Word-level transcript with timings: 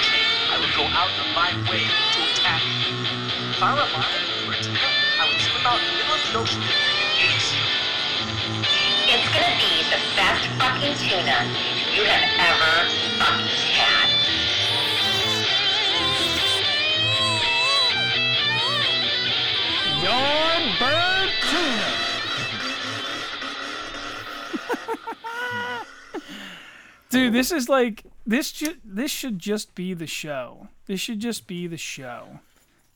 came, 0.00 0.50
I 0.50 0.58
would 0.58 0.74
go 0.74 0.84
out 0.84 1.14
of 1.14 1.26
my 1.34 1.50
way 1.70 1.84
to 1.86 2.18
attack 2.32 2.62
you. 2.64 2.94
If 3.54 3.62
I 3.62 3.72
were 3.74 3.86
alive 3.86 4.26
or 4.46 4.52
attack, 4.52 4.82
I 5.20 5.24
would 5.30 5.40
swim 5.40 5.64
out 5.66 5.78
in 5.80 5.86
the 5.86 5.94
middle 5.96 6.14
of 6.14 6.22
the 6.26 6.38
ocean 6.38 6.62
and 6.62 6.72
eat 7.22 7.44
you. 7.54 7.62
It's 9.08 9.28
gonna 9.30 9.54
be 9.56 9.86
the 9.88 10.00
best 10.18 10.50
fucking 10.58 10.94
tuna 10.98 11.46
you 11.94 12.02
have 12.04 12.26
ever 12.42 12.74
fucking 13.22 13.46
had. 13.72 14.08
Yardbird 20.02 21.30
tuna. 21.48 21.90
Dude, 27.10 27.32
this 27.32 27.52
is 27.52 27.68
like 27.68 28.04
this. 28.26 28.52
Ju- 28.52 28.76
this 28.84 29.10
should 29.10 29.38
just 29.38 29.74
be 29.74 29.94
the 29.94 30.06
show. 30.06 30.68
This 30.86 31.00
should 31.00 31.20
just 31.20 31.46
be 31.46 31.66
the 31.66 31.76
show. 31.76 32.40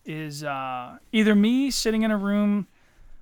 Is 0.05 0.43
uh, 0.43 0.99
either 1.13 1.35
me 1.35 1.71
sitting 1.71 2.03
in 2.03 2.11
a 2.11 2.17
room, 2.17 2.67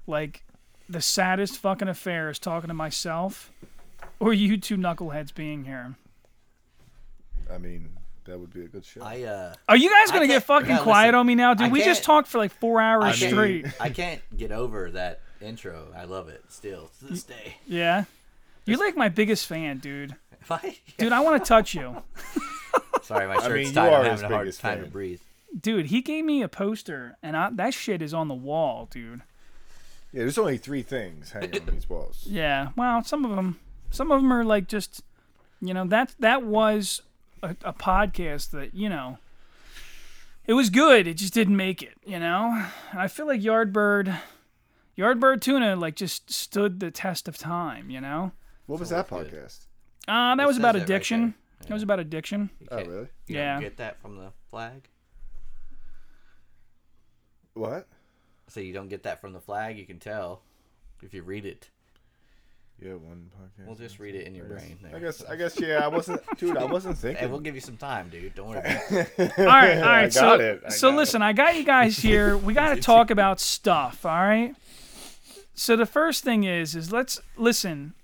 like 0.06 0.42
the 0.88 1.00
saddest 1.00 1.58
fucking 1.58 1.88
affairs, 1.88 2.38
talking 2.38 2.68
to 2.68 2.74
myself, 2.74 3.50
or 4.20 4.32
you 4.32 4.56
two 4.56 4.76
knuckleheads 4.76 5.34
being 5.34 5.64
here. 5.64 5.96
I 7.52 7.58
mean, 7.58 7.90
that 8.24 8.38
would 8.38 8.52
be 8.52 8.62
a 8.62 8.68
good 8.68 8.84
show. 8.84 9.02
I 9.02 9.22
uh, 9.22 9.54
Are 9.68 9.76
you 9.76 9.90
guys 9.90 10.10
gonna 10.12 10.26
get 10.26 10.44
fucking 10.44 10.68
no, 10.76 10.82
quiet 10.82 11.08
listen, 11.08 11.14
on 11.16 11.26
me 11.26 11.34
now, 11.34 11.54
dude? 11.54 11.68
I 11.68 11.70
we 11.70 11.80
just 11.80 12.00
can't- 12.00 12.04
talked 12.04 12.28
for 12.28 12.38
like 12.38 12.52
four 12.52 12.80
hours 12.80 13.20
I 13.22 13.26
mean, 13.26 13.30
straight. 13.34 13.66
I 13.80 13.90
can't 13.90 14.20
get 14.36 14.52
over 14.52 14.90
that 14.92 15.20
intro. 15.40 15.88
I 15.96 16.04
love 16.04 16.28
it 16.28 16.42
still 16.48 16.90
to 17.00 17.06
this 17.06 17.22
day. 17.24 17.56
Yeah, 17.66 18.04
you're 18.66 18.78
like 18.78 18.96
my 18.96 19.08
biggest 19.08 19.46
fan, 19.46 19.78
dude. 19.78 20.14
Why? 20.48 20.76
Dude, 20.98 21.12
I 21.12 21.20
want 21.20 21.42
to 21.42 21.48
touch 21.48 21.74
you. 21.74 22.02
Sorry, 23.02 23.26
my 23.26 23.34
shirt's 23.36 23.48
mean, 23.54 23.66
you 23.68 23.72
tight. 23.72 23.92
are 23.92 24.00
I'm 24.00 24.04
having 24.10 24.24
a 24.24 24.28
hard 24.28 24.44
biggest 24.46 24.60
time 24.60 24.82
to 24.84 24.90
breathe. 24.90 25.20
Dude, 25.58 25.86
he 25.86 26.02
gave 26.02 26.24
me 26.24 26.42
a 26.42 26.48
poster, 26.48 27.16
and 27.22 27.36
I, 27.36 27.50
that 27.52 27.72
shit 27.72 28.02
is 28.02 28.12
on 28.12 28.28
the 28.28 28.34
wall, 28.34 28.86
dude. 28.90 29.22
yeah, 30.12 30.20
there's 30.20 30.36
only 30.36 30.58
three 30.58 30.82
things 30.82 31.30
hanging 31.30 31.60
on 31.60 31.74
these 31.74 31.88
walls. 31.88 32.26
Yeah, 32.30 32.68
well, 32.76 33.02
some 33.04 33.24
of 33.24 33.34
them, 33.34 33.58
some 33.90 34.10
of 34.12 34.20
them 34.20 34.30
are 34.32 34.44
like 34.44 34.68
just, 34.68 35.02
you 35.62 35.72
know, 35.72 35.86
that 35.86 36.14
that 36.18 36.42
was 36.42 37.00
a, 37.42 37.56
a 37.64 37.72
podcast 37.72 38.50
that 38.50 38.74
you 38.74 38.88
know, 38.90 39.18
it 40.46 40.52
was 40.52 40.68
good. 40.68 41.06
It 41.06 41.14
just 41.14 41.32
didn't 41.32 41.56
make 41.56 41.82
it, 41.82 41.94
you 42.04 42.18
know. 42.18 42.66
And 42.90 43.00
I 43.00 43.08
feel 43.08 43.26
like 43.26 43.40
Yardbird, 43.40 44.18
Yardbird 44.98 45.40
Tuna, 45.40 45.76
like 45.76 45.96
just 45.96 46.30
stood 46.30 46.80
the 46.80 46.90
test 46.90 47.26
of 47.26 47.38
time, 47.38 47.88
you 47.88 48.00
know. 48.02 48.32
What 48.66 48.80
was 48.80 48.90
So 48.90 48.96
that 48.96 49.08
podcast? 49.08 49.60
Uh, 50.08 50.34
that 50.36 50.42
It 50.42 50.46
was 50.46 50.56
says 50.56 50.60
about 50.60 50.74
it 50.76 50.78
right 50.80 50.84
addiction. 50.84 51.34
That 51.66 51.74
was 51.74 51.82
about 51.82 52.00
addiction. 52.00 52.50
You 52.60 52.68
Oh, 52.70 52.76
can't- 52.76 52.88
really? 52.88 53.08
You 53.26 53.36
Yeah. 53.36 53.52
don't 53.54 53.62
get 53.62 53.76
that 53.78 54.00
from 54.00 54.16
the 54.16 54.32
flag. 54.50 54.88
What? 57.54 57.88
So 58.48 58.60
you 58.60 58.72
don't 58.72 58.88
get 58.88 59.02
that 59.02 59.20
from 59.20 59.32
the 59.32 59.40
flag. 59.40 59.76
You 59.78 59.84
can 59.86 59.98
tell 59.98 60.42
if 61.02 61.12
you 61.12 61.22
read 61.22 61.44
it. 61.44 61.68
Yeah, 62.80 62.92
one 62.92 63.30
podcast. 63.36 63.66
We'll 63.66 63.74
just 63.74 63.98
read 63.98 64.14
it 64.14 64.24
in 64.28 64.36
your 64.36 64.46
I 64.46 64.48
guess- 64.50 64.64
brain. 64.64 64.78
There. 64.82 64.96
I 64.96 65.00
guess. 65.00 65.24
I 65.24 65.36
guess. 65.36 65.60
Yeah, 65.60 65.84
I 65.84 65.88
wasn't, 65.88 66.22
dude. 66.38 66.56
I 66.56 66.64
wasn't 66.64 66.96
thinking. 66.96 67.20
Hey, 67.20 67.26
we'll 67.26 67.40
give 67.40 67.56
you 67.56 67.60
some 67.60 67.76
time, 67.76 68.08
dude. 68.08 68.36
Don't 68.36 68.48
worry. 68.48 68.58
All 68.60 68.64
right, 68.66 69.78
all 69.78 69.82
right. 69.82 70.04
I 70.04 70.08
so, 70.10 70.20
got 70.20 70.40
it. 70.40 70.62
I 70.64 70.68
so 70.68 70.90
got 70.90 70.96
listen, 70.98 71.20
I 71.22 71.32
got 71.32 71.56
you 71.56 71.64
guys 71.64 71.98
here. 72.02 72.36
We 72.36 72.54
got 72.54 72.76
to 72.76 72.80
talk 72.80 73.10
about 73.10 73.40
stuff. 73.40 74.06
All 74.06 74.12
right. 74.20 74.54
So 75.54 75.74
the 75.74 75.86
first 75.86 76.22
thing 76.22 76.44
is, 76.44 76.76
is 76.76 76.92
let's 76.92 77.20
listen. 77.36 77.94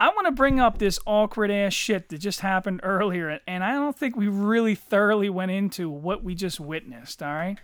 I 0.00 0.08
want 0.08 0.26
to 0.26 0.32
bring 0.32 0.58
up 0.60 0.78
this 0.78 0.98
awkward 1.06 1.50
ass 1.50 1.72
shit 1.72 2.08
that 2.08 2.18
just 2.18 2.40
happened 2.40 2.80
earlier, 2.82 3.40
and 3.46 3.62
I 3.62 3.72
don't 3.72 3.96
think 3.96 4.16
we 4.16 4.28
really 4.28 4.74
thoroughly 4.74 5.30
went 5.30 5.50
into 5.52 5.88
what 5.88 6.22
we 6.24 6.34
just 6.34 6.58
witnessed. 6.60 7.22
All 7.22 7.32
right. 7.32 7.58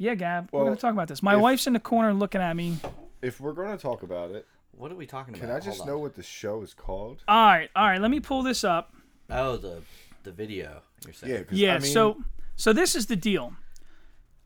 Yeah, 0.00 0.14
Gab, 0.14 0.48
we're 0.52 0.62
gonna 0.64 0.76
talk 0.76 0.92
about 0.92 1.08
this. 1.08 1.22
My 1.24 1.34
if- 1.34 1.40
wife's 1.40 1.66
in 1.66 1.72
the 1.72 1.80
corner 1.80 2.14
looking 2.14 2.40
at 2.40 2.54
me. 2.54 2.76
If 3.20 3.40
we're 3.40 3.52
gonna 3.52 3.76
talk 3.76 4.04
about 4.04 4.30
it, 4.30 4.46
What 4.70 4.92
are 4.92 4.94
we 4.94 5.06
talking 5.06 5.34
about? 5.34 5.40
can 5.44 5.50
I 5.56 5.58
just 5.58 5.84
know 5.84 5.98
what 5.98 6.14
the 6.14 6.22
show 6.22 6.62
is 6.62 6.72
called? 6.72 7.24
All 7.26 7.46
right, 7.46 7.68
all 7.74 7.88
right. 7.88 8.00
Let 8.00 8.12
me 8.12 8.20
pull 8.20 8.44
this 8.44 8.62
up. 8.62 8.94
Oh, 9.28 9.56
the 9.56 9.82
the 10.22 10.30
video. 10.30 10.82
You're 11.04 11.14
saying. 11.14 11.32
Yeah. 11.32 11.42
'cause, 11.42 11.58
Yeah, 11.58 11.74
I 11.74 11.78
mean, 11.80 11.92
so 11.92 12.22
so 12.54 12.72
this 12.72 12.94
is 12.94 13.06
the 13.06 13.16
deal. 13.16 13.54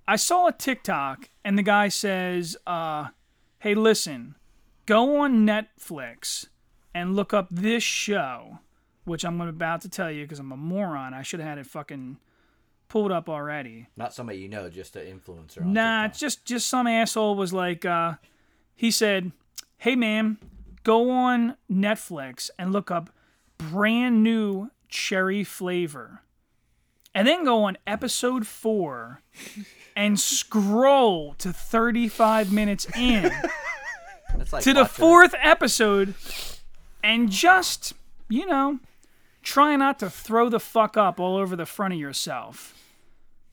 I 0.08 0.16
saw 0.16 0.46
a 0.46 0.52
TikTok 0.52 1.28
and 1.44 1.58
the 1.58 1.62
guy 1.62 1.88
says, 1.88 2.56
uh, 2.66 3.08
"Hey, 3.58 3.74
listen, 3.74 4.36
go 4.86 5.18
on 5.20 5.46
Netflix 5.46 6.46
and 6.94 7.14
look 7.16 7.32
up 7.34 7.48
this 7.50 7.82
show, 7.82 8.58
which 9.04 9.24
I'm 9.24 9.40
about 9.40 9.80
to 9.82 9.88
tell 9.88 10.10
you 10.10 10.24
because 10.24 10.38
I'm 10.38 10.52
a 10.52 10.56
moron. 10.56 11.14
I 11.14 11.22
should 11.22 11.40
have 11.40 11.48
had 11.48 11.58
it 11.58 11.66
fucking 11.66 12.18
pulled 12.88 13.10
up 13.12 13.28
already. 13.28 13.88
Not 13.96 14.12
somebody 14.14 14.38
you 14.38 14.48
know, 14.48 14.68
just 14.68 14.96
an 14.96 15.06
influencer. 15.06 15.62
On 15.62 15.72
Nah, 15.72 16.02
TikTok. 16.02 16.10
it's 16.10 16.20
just 16.20 16.44
just 16.44 16.66
some 16.66 16.86
asshole 16.86 17.34
was 17.36 17.52
like, 17.52 17.84
uh, 17.84 18.14
he 18.74 18.90
said, 18.90 19.32
"Hey, 19.78 19.96
man, 19.96 20.38
go 20.82 21.10
on 21.10 21.56
Netflix 21.70 22.50
and 22.58 22.72
look 22.72 22.90
up 22.90 23.10
brand 23.58 24.22
new 24.22 24.70
cherry 24.88 25.42
flavor, 25.44 26.20
and 27.14 27.26
then 27.26 27.44
go 27.44 27.64
on 27.64 27.78
episode 27.86 28.46
four 28.46 29.22
and 29.96 30.18
scroll 30.20 31.34
to 31.34 31.52
35 31.52 32.52
minutes 32.52 32.86
in 32.96 33.30
like 34.52 34.62
to 34.64 34.72
the 34.74 34.84
fourth 34.84 35.34
episode, 35.40 36.14
and 37.02 37.30
just 37.30 37.94
you 38.28 38.46
know, 38.46 38.78
try 39.42 39.76
not 39.76 39.98
to 39.98 40.08
throw 40.08 40.48
the 40.48 40.60
fuck 40.60 40.96
up 40.96 41.20
all 41.20 41.36
over 41.36 41.56
the 41.56 41.66
front 41.66 41.94
of 41.94 42.00
yourself." 42.00 42.78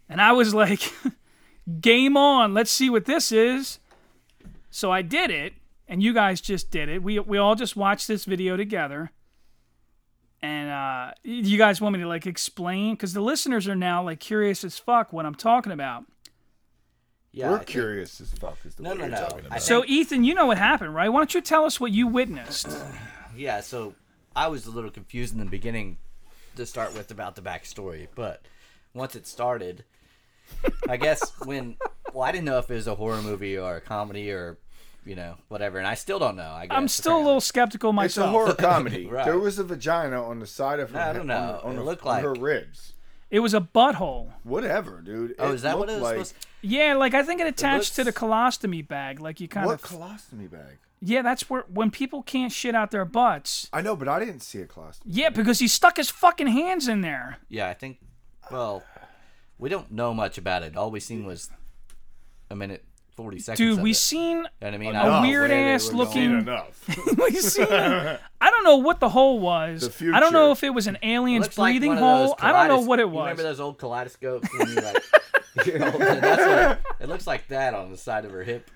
And 0.10 0.20
I 0.20 0.32
was 0.32 0.54
like, 0.54 0.92
game 1.82 2.18
on. 2.18 2.54
Let's 2.54 2.72
see 2.72 2.90
what 2.90 3.06
this 3.06 3.32
is. 3.32 3.80
So 4.72 4.92
I 4.92 5.02
did 5.02 5.30
it, 5.30 5.54
and 5.88 6.02
you 6.02 6.14
guys 6.14 6.42
just 6.42 6.72
did 6.72 6.90
it. 6.90 7.04
We 7.04 7.20
we 7.20 7.38
all 7.38 7.56
just 7.56 7.76
watched 7.76 8.08
this 8.08 8.26
video 8.26 8.58
together. 8.58 9.12
And 10.42 10.70
uh, 10.70 11.12
you 11.24 11.58
guys 11.58 11.82
want 11.82 11.94
me 11.94 12.02
to 12.02 12.08
like 12.08 12.26
explain 12.26 12.96
because 12.96 13.14
the 13.14 13.20
listeners 13.22 13.68
are 13.68 13.76
now 13.76 14.04
like 14.04 14.22
curious 14.22 14.64
as 14.64 14.78
fuck 14.80 15.12
what 15.12 15.26
I'm 15.26 15.36
talking 15.36 15.74
about. 15.74 16.06
Yeah, 17.32 17.52
we're 17.52 17.60
curious 17.60 18.22
as 18.22 18.32
fuck 18.32 18.58
as 18.66 18.76
to 18.76 18.84
No, 18.84 18.92
what 18.92 19.00
no, 19.00 19.04
you're 19.06 19.16
no. 19.16 19.22
talking 19.28 19.46
about. 19.46 19.62
So 19.62 19.84
Ethan, 19.86 20.24
you 20.24 20.34
know 20.34 20.46
what 20.48 20.58
happened, 20.58 20.96
right? 20.96 21.10
Why 21.10 21.20
don't 21.20 21.34
you 21.36 21.42
tell 21.42 21.66
us 21.66 21.80
what 21.80 21.92
you 21.92 22.08
witnessed? 22.08 22.70
Yeah, 23.36 23.62
so 23.62 23.94
I 24.36 24.48
was 24.48 24.66
a 24.66 24.72
little 24.72 24.90
confused 24.92 25.34
in 25.34 25.40
the 25.40 25.46
beginning 25.46 25.98
to 26.56 26.66
start 26.66 26.94
with 26.94 27.12
about 27.12 27.36
the 27.36 27.42
backstory, 27.42 28.08
but 28.16 28.42
once 28.94 29.16
it 29.16 29.28
started, 29.28 29.84
I 30.88 30.98
guess 30.98 31.32
when 31.46 31.78
well, 32.14 32.24
I 32.24 32.32
didn't 32.32 32.46
know 32.46 32.58
if 32.58 32.70
it 32.70 32.76
was 32.76 32.88
a 32.88 32.96
horror 32.96 33.22
movie 33.22 33.58
or 33.58 33.76
a 33.78 33.82
comedy 33.82 34.32
or 34.32 34.58
you 35.06 35.16
know 35.16 35.36
whatever, 35.48 35.78
and 35.78 35.88
I 35.88 35.94
still 35.94 36.20
don't 36.20 36.36
know. 36.36 36.52
I 36.52 36.68
guess, 36.68 36.76
I'm 36.78 36.88
still 36.88 37.18
a 37.18 37.24
little 37.24 37.42
skeptical 37.42 37.94
myself. 37.94 38.28
it's 38.28 38.30
a 38.30 38.32
horror 38.32 38.54
comedy. 38.74 39.06
Right. 39.06 39.26
There 39.26 39.40
was 39.40 39.58
a 39.60 39.64
vagina 39.64 40.22
on 40.24 40.40
the 40.40 40.48
side 40.48 40.80
of 40.80 40.92
her. 40.92 40.98
No, 41.00 41.06
I 41.06 41.14
don't 41.14 41.28
know. 41.28 41.36
On, 41.36 41.48
the- 41.48 41.64
on 41.64 41.72
It 41.74 41.76
the- 41.78 41.84
looked 41.84 42.06
on 42.06 42.22
her 42.24 42.32
like- 42.36 42.42
ribs. 42.42 42.94
It 43.30 43.42
was 43.42 43.54
a 43.54 43.62
butthole. 43.62 44.32
Whatever, 44.44 45.02
dude. 45.02 45.36
Oh, 45.38 45.54
is 45.54 45.62
that 45.62 45.78
what 45.78 45.90
it 45.90 45.94
was 45.94 46.02
like, 46.02 46.14
supposed? 46.14 46.48
Yeah, 46.62 46.96
like 46.96 47.14
I 47.14 47.24
think 47.24 47.40
it 47.42 47.48
attached 47.48 47.96
to 47.96 48.04
the 48.04 48.12
colostomy 48.12 48.86
bag. 48.88 49.20
Like 49.20 49.40
you 49.40 49.48
kind 49.48 49.66
of. 49.66 49.72
What 49.72 49.84
of. 49.84 50.00
colostomy 50.00 50.50
bag? 50.50 50.78
Yeah, 51.02 51.22
that's 51.22 51.50
where 51.50 51.64
when 51.72 51.92
people 51.92 52.24
can't 52.24 52.52
shit 52.52 52.76
out 52.76 52.92
their 52.92 53.06
butts. 53.06 53.70
I 53.72 53.82
know, 53.82 53.96
but 53.96 54.08
I 54.08 54.20
didn't 54.20 54.42
see 54.42 54.62
a 54.62 54.66
colostomy. 54.66 55.02
Yeah, 55.06 55.30
because 55.30 55.60
he 55.60 55.68
stuck 55.68 55.98
his 55.98 56.10
fucking 56.10 56.48
hands 56.48 56.88
in 56.88 57.02
there. 57.02 57.38
Yeah, 57.48 57.70
I 57.70 57.74
think. 57.74 58.00
Well, 58.52 58.84
we 59.60 59.70
don't 59.70 59.92
know 59.92 60.14
much 60.14 60.38
about 60.38 60.64
it. 60.64 60.76
All 60.76 60.90
we 60.90 61.00
seen 61.00 61.26
was 61.26 61.52
a 62.50 62.56
minute 62.56 62.84
forty 63.24 63.40
seconds. 63.40 63.58
Dude, 63.76 63.82
we 63.84 63.92
it. 63.92 63.96
seen 63.96 64.38
You 64.38 64.44
know 64.62 64.68
I 64.68 64.78
mean? 64.78 64.96
a 64.96 65.00
oh, 65.04 65.10
I 65.10 65.22
weird 65.22 65.52
ass 65.52 65.92
looking- 65.92 66.40
enough. 66.40 66.88
we 67.18 67.32
seen. 67.36 67.68
I 67.70 68.18
don't 68.52 68.64
know 68.64 68.78
what 68.78 69.00
the 69.02 69.10
hole 69.10 69.40
was. 69.40 69.98
The 69.98 70.12
I 70.14 70.20
don't 70.22 70.32
know 70.34 70.52
if 70.52 70.64
it 70.64 70.70
was 70.70 70.88
an 70.88 70.98
alien's 71.04 71.46
looks 71.48 71.58
like 71.58 71.74
breathing 71.74 71.90
one 71.90 71.98
of 71.98 72.04
those 72.04 72.28
hole. 72.30 72.36
I 72.40 72.52
don't 72.54 72.68
know 72.70 72.80
what 72.88 73.00
it 73.00 73.04
You 73.04 73.10
was. 73.10 73.22
remember 73.24 73.44
those 73.44 73.60
old 73.60 73.78
kaleidoscopes 73.78 74.48
when 74.58 74.70
you 74.70 74.76
like? 74.76 75.04
you 75.66 75.80
know, 75.80 75.92
that's 75.92 76.80
what, 76.86 76.96
it 77.02 77.10
looks 77.10 77.28
like 77.28 77.48
that 77.50 77.74
on 77.74 77.92
the 77.92 77.98
side 77.98 78.24
of 78.24 78.32
her 78.32 78.44
hip. 78.44 78.70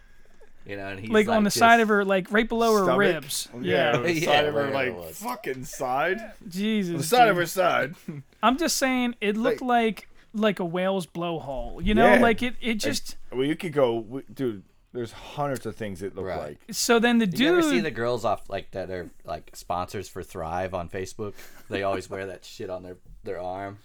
You 0.65 0.77
know, 0.77 0.87
and 0.87 0.99
he's 0.99 1.09
like, 1.09 1.27
on 1.27 1.43
the 1.43 1.51
side 1.51 1.79
of 1.81 1.87
her, 1.89 2.05
like 2.05 2.31
right 2.31 2.47
below 2.47 2.73
her 2.77 2.83
Stomach? 2.83 2.97
ribs. 2.99 3.49
Yeah, 3.61 3.91
Yeah, 3.91 3.97
on 3.97 4.03
the 4.03 4.13
Yeah, 4.13 4.25
side 4.25 4.45
of 4.45 4.53
her 4.53 4.69
like 4.71 5.13
fucking 5.13 5.65
side. 5.65 6.21
Jesus. 6.49 6.97
The 6.97 7.03
side 7.17 7.29
of 7.29 7.35
her 7.37 7.45
side. 7.45 7.95
I'm 8.41 8.57
just 8.57 8.77
saying, 8.77 9.15
it 9.21 9.35
looked 9.37 9.61
like 9.61 10.07
like 10.33 10.59
a 10.59 10.65
whale's 10.65 11.05
blowhole. 11.05 11.85
You 11.85 11.93
know, 11.93 12.13
Yeah. 12.13 12.19
like 12.21 12.41
it. 12.41 12.55
It 12.61 12.75
just. 12.75 13.17
Well, 13.35 13.45
you 13.45 13.55
could 13.55 13.73
go, 13.73 14.01
w- 14.01 14.25
dude. 14.33 14.63
There's 14.93 15.11
hundreds 15.11 15.65
of 15.65 15.75
things 15.75 16.03
it 16.03 16.13
look 16.15 16.25
Right. 16.25 16.39
like. 16.39 16.57
So 16.69 16.99
then 16.99 17.17
the 17.17 17.25
Did 17.25 17.39
you 17.39 17.49
ever 17.49 17.63
see 17.63 17.79
the 17.79 17.89
girls 17.89 18.23
off 18.23 18.47
like 18.47 18.69
that 18.71 18.91
are 18.91 19.09
like 19.25 19.49
sponsors 19.55 20.07
for 20.07 20.21
Thrive 20.21 20.75
on 20.75 20.87
Facebook? 20.87 21.33
They 21.67 21.81
always 21.81 22.07
wear 22.11 22.27
that 22.27 22.45
shit 22.45 22.69
on 22.69 22.83
their 22.83 22.97
their 23.23 23.39
arm. 23.41 23.79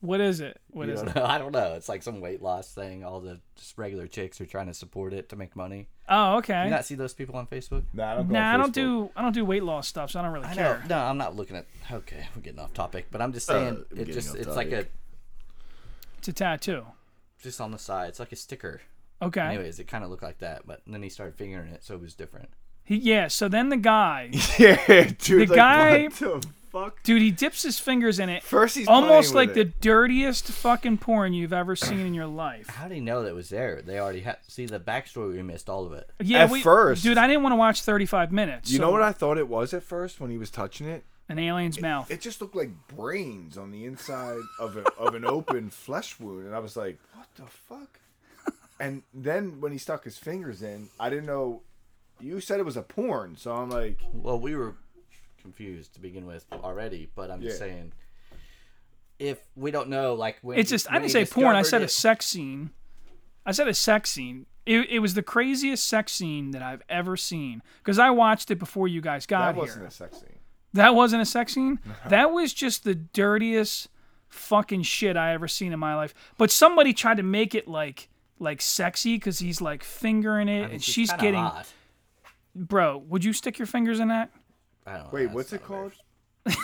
What 0.00 0.22
is 0.22 0.40
it? 0.40 0.58
What 0.70 0.86
You 0.88 0.94
is 0.94 1.00
don't 1.00 1.10
it? 1.10 1.16
know? 1.16 1.24
I 1.26 1.36
don't 1.36 1.52
know. 1.52 1.74
It's 1.74 1.88
like 1.90 2.02
some 2.02 2.20
weight 2.22 2.40
loss 2.40 2.72
thing. 2.72 3.04
All 3.04 3.20
the 3.20 3.40
just 3.56 3.76
regular 3.76 4.06
chicks 4.06 4.40
are 4.40 4.46
trying 4.46 4.68
to 4.68 4.74
support 4.74 5.12
it 5.12 5.28
to 5.30 5.36
make 5.36 5.54
money. 5.54 5.88
Oh, 6.08 6.36
okay. 6.38 6.64
You 6.64 6.70
not 6.70 6.86
see 6.86 6.94
those 6.94 7.12
people 7.12 7.36
on 7.36 7.46
Facebook? 7.46 7.82
Nah, 7.92 8.12
I 8.12 8.14
don't 8.16 8.28
go 8.28 8.32
Nah, 8.32 8.40
on 8.48 8.54
I 8.54 8.56
don't 8.56 8.74
do 8.74 9.10
I 9.16 9.20
don't 9.20 9.32
do 9.34 9.44
weight 9.44 9.64
loss 9.64 9.86
stuff, 9.86 10.12
so 10.12 10.20
I 10.20 10.22
don't 10.22 10.32
really 10.32 10.46
I 10.46 10.50
know. 10.54 10.54
care. 10.54 10.82
No, 10.88 10.96
I'm 10.98 11.18
not 11.18 11.36
looking 11.36 11.56
at. 11.56 11.66
Okay, 11.92 12.26
we're 12.34 12.40
getting 12.40 12.60
off 12.60 12.72
topic, 12.72 13.08
but 13.10 13.20
I'm 13.20 13.34
just 13.34 13.46
saying 13.46 13.68
Uh, 13.68 13.80
it 13.90 13.94
getting 13.96 14.14
just 14.14 14.30
off 14.30 14.36
it's 14.36 14.56
like 14.56 14.68
a 14.68 14.76
topic. 14.84 14.92
It's 16.18 16.28
a 16.28 16.32
tattoo. 16.32 16.86
just 17.42 17.60
on 17.60 17.70
the 17.70 17.78
side. 17.78 18.08
It's 18.08 18.18
like 18.20 18.32
a 18.32 18.36
sticker. 18.36 18.80
Okay. 19.24 19.40
Anyways, 19.40 19.78
it 19.78 19.84
kind 19.88 20.04
of 20.04 20.10
looked 20.10 20.22
like 20.22 20.38
that, 20.38 20.66
but 20.66 20.80
then 20.86 21.02
he 21.02 21.08
started 21.08 21.34
fingering 21.36 21.68
it, 21.72 21.84
so 21.84 21.94
it 21.94 22.00
was 22.00 22.14
different. 22.14 22.48
He, 22.84 22.96
yeah. 22.96 23.28
So 23.28 23.48
then 23.48 23.68
the 23.70 23.76
guy, 23.76 24.30
yeah, 24.58 24.76
dude. 25.18 25.48
The 25.48 25.54
like, 25.54 25.56
guy- 25.56 26.02
What 26.04 26.12
the 26.42 26.48
fuck? 26.70 27.02
dude, 27.04 27.22
he 27.22 27.30
dips 27.30 27.62
his 27.62 27.78
fingers 27.78 28.18
in 28.18 28.28
it. 28.28 28.42
First, 28.42 28.76
he's 28.76 28.88
almost 28.88 29.32
like 29.34 29.50
with 29.50 29.54
the 29.54 29.64
dirtiest 29.64 30.48
fucking 30.48 30.98
porn 30.98 31.32
you've 31.32 31.52
ever 31.52 31.76
seen 31.76 32.00
in 32.00 32.12
your 32.14 32.26
life. 32.26 32.66
How 32.68 32.88
do 32.88 32.94
you 32.96 33.00
know 33.00 33.22
that 33.22 33.28
it 33.28 33.34
was 33.34 33.48
there? 33.48 33.80
They 33.80 33.98
already 33.98 34.20
had. 34.20 34.36
See 34.48 34.66
the 34.66 34.80
backstory. 34.80 35.34
We 35.34 35.42
missed 35.42 35.70
all 35.70 35.86
of 35.86 35.92
it. 35.92 36.10
Yeah, 36.20 36.44
At 36.44 36.50
we, 36.50 36.60
first- 36.62 37.02
dude, 37.02 37.16
I 37.16 37.26
didn't 37.26 37.42
want 37.42 37.52
to 37.52 37.56
watch 37.56 37.80
35 37.82 38.32
minutes. 38.32 38.70
You 38.70 38.78
so- 38.78 38.84
know 38.84 38.90
what 38.90 39.02
I 39.02 39.12
thought 39.12 39.38
it 39.38 39.48
was 39.48 39.72
at 39.72 39.82
first 39.82 40.20
when 40.20 40.30
he 40.30 40.36
was 40.36 40.50
touching 40.50 40.86
it? 40.88 41.04
An 41.26 41.38
alien's 41.38 41.80
mouth. 41.80 42.10
It 42.10 42.20
just 42.20 42.42
looked 42.42 42.54
like 42.54 42.68
brains 42.86 43.56
on 43.56 43.70
the 43.70 43.86
inside 43.86 44.40
of 44.60 44.76
a, 44.76 44.82
of 44.98 45.14
an 45.14 45.24
open 45.24 45.70
flesh 45.70 46.20
wound, 46.20 46.44
and 46.44 46.54
I 46.54 46.58
was 46.58 46.76
like, 46.76 46.98
"What 47.14 47.26
the 47.36 47.44
fuck?" 47.46 47.98
And 48.80 49.02
then 49.12 49.60
when 49.60 49.72
he 49.72 49.78
stuck 49.78 50.04
his 50.04 50.18
fingers 50.18 50.62
in, 50.62 50.88
I 50.98 51.08
didn't 51.10 51.26
know. 51.26 51.62
You 52.20 52.40
said 52.40 52.60
it 52.60 52.64
was 52.64 52.76
a 52.76 52.82
porn, 52.82 53.36
so 53.36 53.52
I'm 53.52 53.70
like, 53.70 53.98
Well, 54.12 54.38
we 54.38 54.54
were 54.56 54.74
confused 55.40 55.94
to 55.94 56.00
begin 56.00 56.26
with 56.26 56.44
already, 56.52 57.08
but 57.14 57.30
I'm 57.30 57.40
just 57.42 57.60
Yeah. 57.60 57.66
saying, 57.66 57.92
if 59.18 59.38
we 59.54 59.70
don't 59.70 59.88
know, 59.88 60.14
like 60.14 60.38
when 60.42 60.58
It's 60.58 60.70
just 60.70 60.88
I 60.88 60.94
when 60.94 61.02
didn't 61.02 61.16
he 61.16 61.24
say 61.26 61.32
porn. 61.32 61.54
I 61.56 61.60
discovered 61.62 61.70
said 61.70 61.80
a 61.82 61.84
it- 61.84 61.90
sex 61.90 62.26
scene. 62.26 62.70
I 63.46 63.52
said 63.52 63.68
a 63.68 63.74
sex 63.74 64.10
scene. 64.10 64.46
It, 64.66 64.88
it 64.90 64.98
was 65.00 65.12
the 65.14 65.22
craziest 65.22 65.86
sex 65.86 66.12
scene 66.12 66.52
that 66.52 66.62
I've 66.62 66.82
ever 66.88 67.16
seen 67.16 67.62
because 67.78 67.98
I 67.98 68.08
watched 68.10 68.50
it 68.50 68.58
before 68.58 68.88
you 68.88 69.00
guys 69.02 69.26
got 69.26 69.44
here. 69.44 69.52
that 69.54 69.58
wasn't 69.60 69.78
here. 69.80 69.88
a 69.88 69.90
sex 69.90 70.18
scene. 70.20 70.38
That 70.72 70.94
wasn't 70.94 71.22
a 71.22 71.26
sex 71.26 71.52
scene. 71.54 71.78
That 72.08 72.32
was 72.32 72.52
just 72.54 72.82
the 72.84 72.94
dirtiest 72.94 73.88
fucking 74.28 74.82
shit 74.82 75.16
I 75.16 75.32
ever 75.34 75.46
seen 75.46 75.72
in 75.72 75.78
my 75.78 75.94
life. 75.94 76.14
But 76.38 76.50
somebody 76.50 76.92
tried 76.94 77.18
to 77.18 77.22
make 77.22 77.54
it 77.54 77.68
like 77.68 78.08
like 78.38 78.60
sexy 78.60 79.16
because 79.16 79.38
he's 79.38 79.60
like 79.60 79.82
fingering 79.84 80.48
it 80.48 80.58
I 80.58 80.62
mean, 80.62 80.70
and 80.74 80.82
she's 80.82 80.94
she's 80.94 81.12
getting. 81.12 81.34
hot. 81.42 81.66
Bro, 82.54 82.98
would 83.08 83.24
you 83.24 83.32
stick 83.32 83.58
your 83.58 83.66
fingers 83.66 84.00
in 84.00 84.08
that? 84.08 84.30
I 84.86 84.98
don't. 84.98 85.12
Wait, 85.12 85.24
that's 85.24 85.34
what's 85.34 85.52
it 85.52 85.62
called? 85.64 85.92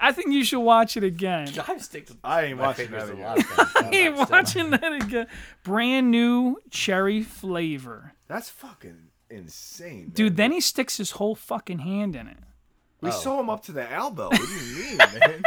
I 0.00 0.12
think 0.12 0.32
you 0.32 0.44
should 0.44 0.60
watch 0.60 0.96
it 0.96 1.04
again. 1.04 1.48
I've 1.68 1.82
stick 1.84 2.08
I 2.24 2.44
ain't 2.44 2.58
watching 2.58 2.90
that 2.92 3.10
again. 3.10 3.20
lot 3.22 3.38
of 3.38 3.44
things. 3.46 3.68
I'm 3.76 3.92
Hey, 3.92 4.08
not 4.08 4.26
still- 4.26 4.36
watching 4.38 4.70
that 4.70 4.92
again. 5.02 5.26
Brand 5.62 6.10
new 6.10 6.56
cherry 6.70 7.22
flavor. 7.22 8.14
That's 8.28 8.48
fucking 8.48 9.08
insane, 9.30 9.98
man. 10.06 10.10
Dude, 10.10 10.36
then 10.36 10.52
he 10.52 10.60
sticks 10.60 10.96
his 10.96 11.12
whole 11.12 11.34
fucking 11.34 11.80
hand 11.80 12.16
in 12.16 12.28
it. 12.28 12.38
we 13.02 13.10
Oh. 13.10 13.12
saw 13.12 13.40
him 13.40 13.50
up 13.50 13.62
to 13.64 13.72
the 13.72 13.90
elbow. 13.92 14.28
What 14.30 14.38
do 14.38 14.46
you 14.46 14.84
mean, 14.84 14.96
man? 14.96 15.42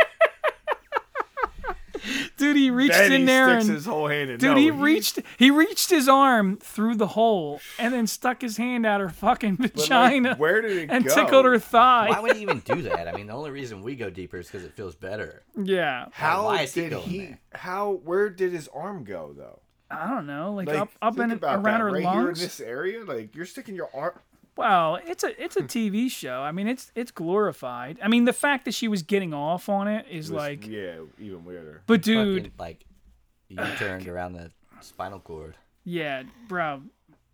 Dude, 2.38 2.56
he 2.57 2.69
reached 2.71 2.94
then 2.94 3.12
in 3.12 3.19
he 3.21 3.25
there 3.25 3.50
sticks 3.50 3.65
and 3.65 3.75
his 3.75 3.86
whole 3.86 4.07
hand 4.07 4.30
in. 4.30 4.38
Dude, 4.39 4.51
No, 4.51 4.57
he 4.57 4.71
reached 4.71 5.19
he 5.38 5.51
reached 5.51 5.89
his 5.89 6.07
arm 6.07 6.57
through 6.57 6.95
the 6.95 7.07
hole 7.07 7.59
and 7.80 7.94
then 7.94 8.07
stuck 8.07 8.42
his 8.42 8.57
hand 8.57 8.86
out 8.86 9.01
her 9.01 9.09
fucking 9.09 9.56
but, 9.59 9.75
like, 9.75 9.83
vagina 9.88 10.36
where 10.36 10.62
did 10.62 10.77
it 10.77 10.89
and 10.89 11.06
go? 11.06 11.13
tickled 11.15 11.45
her 11.45 11.59
thigh. 11.59 12.09
Why 12.09 12.19
would 12.19 12.36
he 12.36 12.42
even 12.42 12.59
do 12.59 12.81
that? 12.83 13.07
I 13.07 13.12
mean, 13.15 13.27
the 13.27 13.33
only 13.33 13.51
reason 13.51 13.81
we 13.81 13.95
go 13.95 14.09
deeper 14.09 14.38
is 14.38 14.48
because 14.48 14.63
it 14.63 14.74
feels 14.74 14.95
better. 14.95 15.44
yeah. 15.56 16.06
How 16.12 16.45
Why 16.45 16.63
is 16.63 16.74
he 16.74 16.81
did 16.81 16.89
going 16.92 17.03
he? 17.09 17.36
How? 17.53 17.92
Where 18.03 18.30
did 18.30 18.51
his 18.51 18.68
arm 18.69 19.03
go 19.03 19.33
though? 19.36 19.59
I 19.89 20.07
don't 20.09 20.25
know, 20.25 20.53
like, 20.53 20.68
Like 20.68 20.77
up 20.80 20.89
up 21.01 21.15
think 21.15 21.33
in 21.33 21.39
around 21.44 21.63
that, 21.63 21.80
her 21.81 21.92
right 21.92 22.01
here 22.13 22.30
in 22.30 22.33
this 22.36 22.62
area. 22.62 23.03
Like 23.03 23.36
you're 23.36 23.45
sticking 23.45 23.75
your 23.75 23.89
arm. 23.94 24.13
Well, 24.57 25.00
it's 25.06 25.24
a 25.24 25.44
it's 25.44 25.56
a 25.56 25.62
hmm. 25.62 25.65
TV 25.68 26.12
show. 26.12 26.42
I 26.42 26.51
mean, 26.51 26.68
it's 26.68 26.92
it's 26.95 27.12
glorified. 27.12 28.00
I 28.03 28.07
mean, 28.07 28.25
the 28.25 28.33
fact 28.33 28.65
that 28.65 28.74
she 28.74 28.88
was 28.88 29.01
getting 29.01 29.33
off 29.33 29.69
on 29.69 29.88
it 29.88 30.06
is 30.09 30.30
It 30.30 30.33
was- 30.33 30.42
like, 30.42 30.68
yeah, 30.68 30.98
even 31.19 31.45
weirder. 31.45 31.81
but 31.88 32.01
dude, 32.01 32.44
Fucking, 32.44 32.51
like 32.59 32.86
you 33.48 33.57
turned 33.77 34.07
around 34.07 34.33
the 34.33 34.51
spinal 34.81 35.19
cord. 35.19 35.57
yeah, 35.83 36.24
bro, 36.48 36.81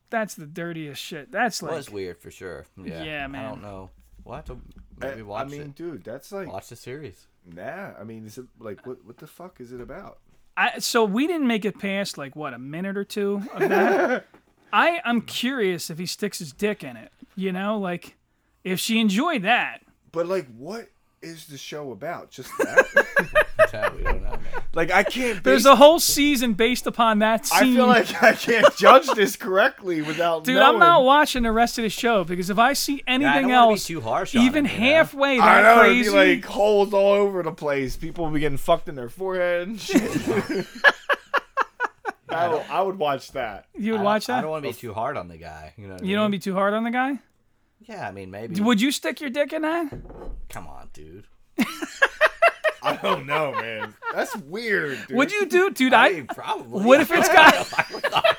that's 0.10 0.36
the 0.36 0.46
dirtiest 0.46 1.02
shit. 1.02 1.32
That's 1.32 1.62
It 1.62 1.66
like, 1.66 1.76
was 1.76 1.90
weird 1.90 2.18
for 2.20 2.32
sure. 2.32 2.66
Yeah, 2.82 3.04
Yeah, 3.04 3.24
I 3.24 3.28
man. 3.28 3.50
don't 3.50 3.62
know. 3.62 3.90
We'll 4.24 4.36
have 4.36 4.46
to 4.46 4.60
I, 5.02 5.08
maybe 5.08 5.22
I 5.22 5.24
watch 5.24 5.50
mean, 5.50 5.62
it. 5.62 5.76
dude, 5.76 6.04
that's 6.04 6.32
like 6.32 6.52
Watch 6.52 6.70
the 6.70 6.76
series. 6.76 7.28
nah. 7.46 7.92
I 8.00 8.04
mean, 8.04 8.26
is 8.26 8.38
it 8.38 8.46
like 8.60 8.86
what? 8.86 9.04
What 9.06 9.18
the 9.18 9.28
fuck 9.28 9.60
is 9.60 9.72
it 9.72 9.82
about? 9.82 10.20
I, 10.56 10.80
so 10.80 11.06
we 11.06 11.28
didn't 11.28 11.48
make 11.48 11.66
it 11.66 11.78
past 11.80 12.18
like 12.18 12.36
what 12.36 12.54
a 12.54 12.60
minute 12.60 12.98
or 12.98 13.04
two 13.04 13.42
of 13.54 13.60
that. 13.70 14.26
I 14.72 15.02
I'm 15.06 15.22
curious 15.22 15.90
if 15.90 15.98
he 15.98 16.06
sticks 16.06 16.40
his 16.40 16.52
dick 16.52 16.84
in 16.84 16.98
it. 16.98 17.12
You 17.36 17.52
know, 17.52 17.78
like 17.78 18.16
if 18.64 18.80
she 18.80 19.00
enjoyed 19.00 19.44
that. 19.44 19.82
But 20.12 20.28
like, 20.28 20.48
what 20.58 20.90
is 21.22 21.48
the 21.48 21.58
show 21.58 21.92
about? 21.92 22.32
Just 22.32 22.50
that? 22.60 23.46
We 23.98 24.04
don't 24.04 24.24
know. 24.24 24.32
Man. 24.32 24.42
like, 24.74 24.92
I 24.92 25.04
can't. 25.04 25.44
There's 25.44 25.66
a 25.66 25.76
whole 25.76 26.00
season 26.00 26.54
based 26.54 26.88
upon 26.88 27.20
that 27.20 27.46
scene. 27.46 27.74
I 27.74 27.76
feel 27.76 27.88
like 27.88 28.24
I 28.24 28.34
can't 28.34 28.76
judge 28.78 29.08
this 29.08 29.36
correctly 29.36 30.02
without. 30.02 30.46
Dude, 30.46 30.56
knowing. 30.56 30.76
I'm 30.76 30.80
not 30.80 31.04
watching 31.04 31.44
the 31.44 31.52
rest 31.52 31.78
of 31.78 31.84
the 31.84 31.90
show 31.90 32.24
because 32.24 32.50
if 32.50 32.58
I 32.58 32.74
see 32.74 33.04
anything 33.08 33.50
don't 33.50 33.52
else, 33.52 33.86
too 33.86 34.00
harsh 34.00 34.36
on 34.36 34.44
even 34.44 34.66
him, 34.66 34.72
you 34.72 34.90
know? 34.90 34.96
halfway 34.96 35.40
I 35.40 35.62
know 35.64 35.80
crazy, 35.82 36.00
it'd 36.00 36.14
be 36.14 36.36
like 36.36 36.46
holes 36.46 36.94
all 36.94 37.14
over 37.14 37.44
the 37.44 37.52
place. 37.52 37.98
People 37.98 38.26
would 38.26 38.34
be 38.34 38.40
getting 38.40 38.58
fucked 38.58 38.88
in 38.88 38.96
their 38.96 39.10
forehead 39.10 39.68
and 39.68 39.82
shit. 39.82 40.02
I, 42.38 42.48
would- 42.50 42.66
I 42.70 42.82
would 42.82 42.98
watch 43.00 43.32
that. 43.34 43.66
you 43.78 43.94
would 43.94 44.02
watch 44.02 44.28
that? 44.28 44.40
I 44.40 44.42
don't 44.42 44.52
want 44.52 44.64
to 44.66 44.70
be 44.70 44.74
too 44.76 44.94
hard 44.94 45.18
on 45.18 45.28
the 45.28 45.38
guy. 45.38 45.74
You 45.78 45.88
know. 45.88 45.94
What 45.94 46.04
I 46.04 46.06
You 46.06 46.16
don't 46.16 46.24
want 46.24 46.32
to 46.34 46.38
be 46.38 46.42
too 46.42 46.54
hard 46.54 46.74
on 46.74 46.84
the 46.84 46.92
guy. 46.92 47.20
Yeah, 47.82 48.08
I 48.08 48.12
mean 48.12 48.32
maybe. 48.32 48.60
Would 48.62 48.82
you 48.82 48.92
stick 48.92 49.22
your 49.22 49.30
dick 49.30 49.54
in 49.54 49.62
that? 49.62 49.90
Come 50.50 50.68
on, 50.68 50.90
dude. 50.94 51.26
I 52.84 52.96
don't 53.02 53.26
know, 53.26 53.52
man. 53.54 53.94
That's 54.14 54.36
weird. 54.38 54.98
Dude. 55.08 55.18
Would 55.18 55.32
you 55.32 55.46
do, 55.48 55.72
dude? 55.72 55.94
I 55.94 56.08
I. 56.08 56.12
mean, 56.14 56.28
probably. 56.28 56.86
What 56.86 57.02
if 57.02 57.12
it's 57.12 57.28
got? 57.28 57.54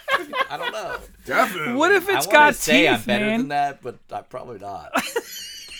I 0.51 0.57
don't 0.57 0.73
know. 0.73 0.97
Definitely. 1.27 1.75
What 1.75 1.93
if 1.93 2.09
I 2.09 2.17
it's 2.17 2.27
wanna 2.27 2.39
got 2.39 2.55
say 2.55 2.83
teeth, 2.83 2.91
I'm 2.91 3.03
better 3.03 3.27
man? 3.27 3.39
than 3.41 3.49
that, 3.49 3.83
but 3.83 3.97
I'm 4.11 4.25
probably 4.25 4.59
not. 4.59 4.93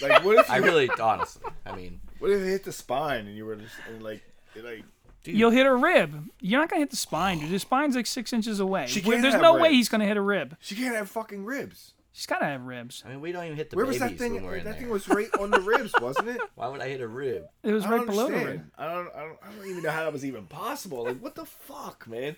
like? 0.03 0.25
What 0.25 0.39
if? 0.39 0.51
I 0.51 0.59
really, 0.59 0.91
honestly, 1.01 1.43
I 1.65 1.75
mean, 1.75 2.01
What 2.19 2.31
if 2.31 2.43
it 2.43 2.47
hit 2.47 2.65
the 2.65 2.73
spine 2.73 3.27
and 3.27 3.37
you 3.37 3.47
were 3.47 3.57
just 3.57 3.75
and 3.89 4.03
like, 4.03 4.23
it, 4.55 4.65
like 4.65 4.85
You'll 5.25 5.51
hit 5.51 5.67
a 5.67 5.75
rib. 5.75 6.29
You're 6.41 6.61
not 6.61 6.69
gonna 6.71 6.81
hit 6.81 6.91
the 6.91 6.97
spine, 6.97 7.39
dude. 7.41 7.51
The 7.51 7.59
spine's 7.59 7.97
like 7.97 8.07
six 8.07 8.33
inches 8.33 8.61
away. 8.61 8.87
She 8.87 9.01
can't 9.03 9.21
There's 9.23 9.35
have 9.35 9.43
no 9.43 9.55
way 9.55 9.63
ribs. 9.65 9.75
he's 9.75 9.89
gonna 9.89 10.07
hit 10.07 10.17
a 10.17 10.21
rib. 10.23 10.57
she 10.61 10.75
can't 10.75 10.95
have 10.97 11.11
fucking 11.11 11.45
ribs? 11.45 11.93
She's 12.13 12.27
gotta 12.27 12.47
have 12.47 12.63
ribs. 12.63 13.05
I 13.07 13.11
mean, 13.11 13.21
we 13.21 13.31
don't 13.31 13.45
even 13.45 13.57
hit 13.57 13.71
the 13.71 13.77
Where 13.77 13.87
was 13.87 13.99
babies 13.99 14.19
that 14.19 14.25
thing? 14.25 14.35
when 14.35 14.45
we're 14.45 14.57
in 14.57 14.65
That 14.65 14.73
there. 14.73 14.81
thing 14.83 14.91
was 14.91 15.09
right 15.09 15.29
on 15.39 15.51
the 15.51 15.61
ribs, 15.61 15.93
wasn't 16.01 16.29
it? 16.31 16.41
Why 16.57 16.67
would 16.69 16.81
I 16.81 16.89
hit 16.89 17.01
a 17.01 17.07
rib? 17.07 17.45
It 17.63 17.73
was 17.73 17.85
I 17.85 17.91
right 17.91 17.97
don't 17.99 18.07
below 18.07 18.29
the 18.29 18.35
understand. 18.35 18.59
rib. 18.61 18.71
I 18.79 18.87
don't, 18.93 19.09
I 19.15 19.21
don't. 19.21 19.39
I 19.43 19.53
don't 19.57 19.67
even 19.71 19.83
know 19.85 19.91
how 19.91 20.03
that 20.05 20.13
was 20.13 20.25
even 20.25 20.47
possible. 20.47 21.05
Like, 21.05 21.19
what 21.21 21.35
the 21.37 21.45
fuck, 21.45 22.07
man? 22.09 22.35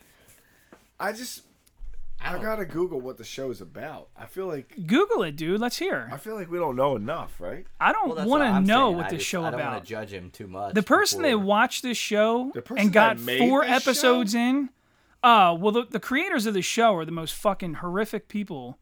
I 0.99 1.13
just. 1.13 1.43
I 2.23 2.33
don't- 2.33 2.43
gotta 2.43 2.65
Google 2.65 3.01
what 3.01 3.17
the 3.19 3.25
show 3.25 3.51
is 3.51 3.61
about. 3.61 4.09
I 4.17 4.27
feel 4.27 4.47
like 4.47 4.75
Google 4.87 5.23
it, 5.23 5.37
dude. 5.37 5.61
Let's 5.61 5.79
hear. 5.79 6.09
I 6.13 6.17
feel 6.19 6.35
like 6.35 6.51
we 6.51 6.59
don't 6.59 6.77
know 6.77 6.95
enough, 6.97 7.41
right? 7.41 7.67
I 7.81 7.93
don't 7.93 8.09
Well, 8.09 8.17
that's 8.17 8.29
want 8.29 8.41
what 8.43 8.47
to 8.49 8.53
I'm 8.55 8.65
know 8.65 8.89
saying. 8.89 8.97
what 8.97 9.07
I 9.07 9.11
this 9.11 9.19
just- 9.19 9.29
show 9.29 9.41
I 9.45 9.51
don't 9.51 9.61
about. 9.61 9.73
want 9.73 9.85
to 9.85 9.89
judge 9.91 10.13
him 10.13 10.31
too 10.31 10.47
much. 10.47 10.75
The 10.75 10.83
person 10.83 11.23
that 11.23 11.29
before- 11.31 11.45
watched 11.45 11.83
this 11.83 11.97
show 11.99 12.51
The 12.55 12.63
person 12.63 12.85
and 12.85 12.93
got 12.93 13.17
that 13.17 13.23
made 13.25 13.39
four 13.39 13.63
this 13.63 13.71
show? 13.71 13.77
episodes 13.77 14.35
in, 14.35 14.69
uh, 15.23 15.57
well, 15.59 15.73
the, 15.73 15.85
the 15.89 16.01
creators 16.01 16.47
of 16.47 16.55
the 16.55 16.63
show 16.63 16.95
are 16.97 17.05
the 17.05 17.13
most 17.13 17.35
fucking 17.35 17.75
horrific 17.75 18.29
people. 18.29 18.79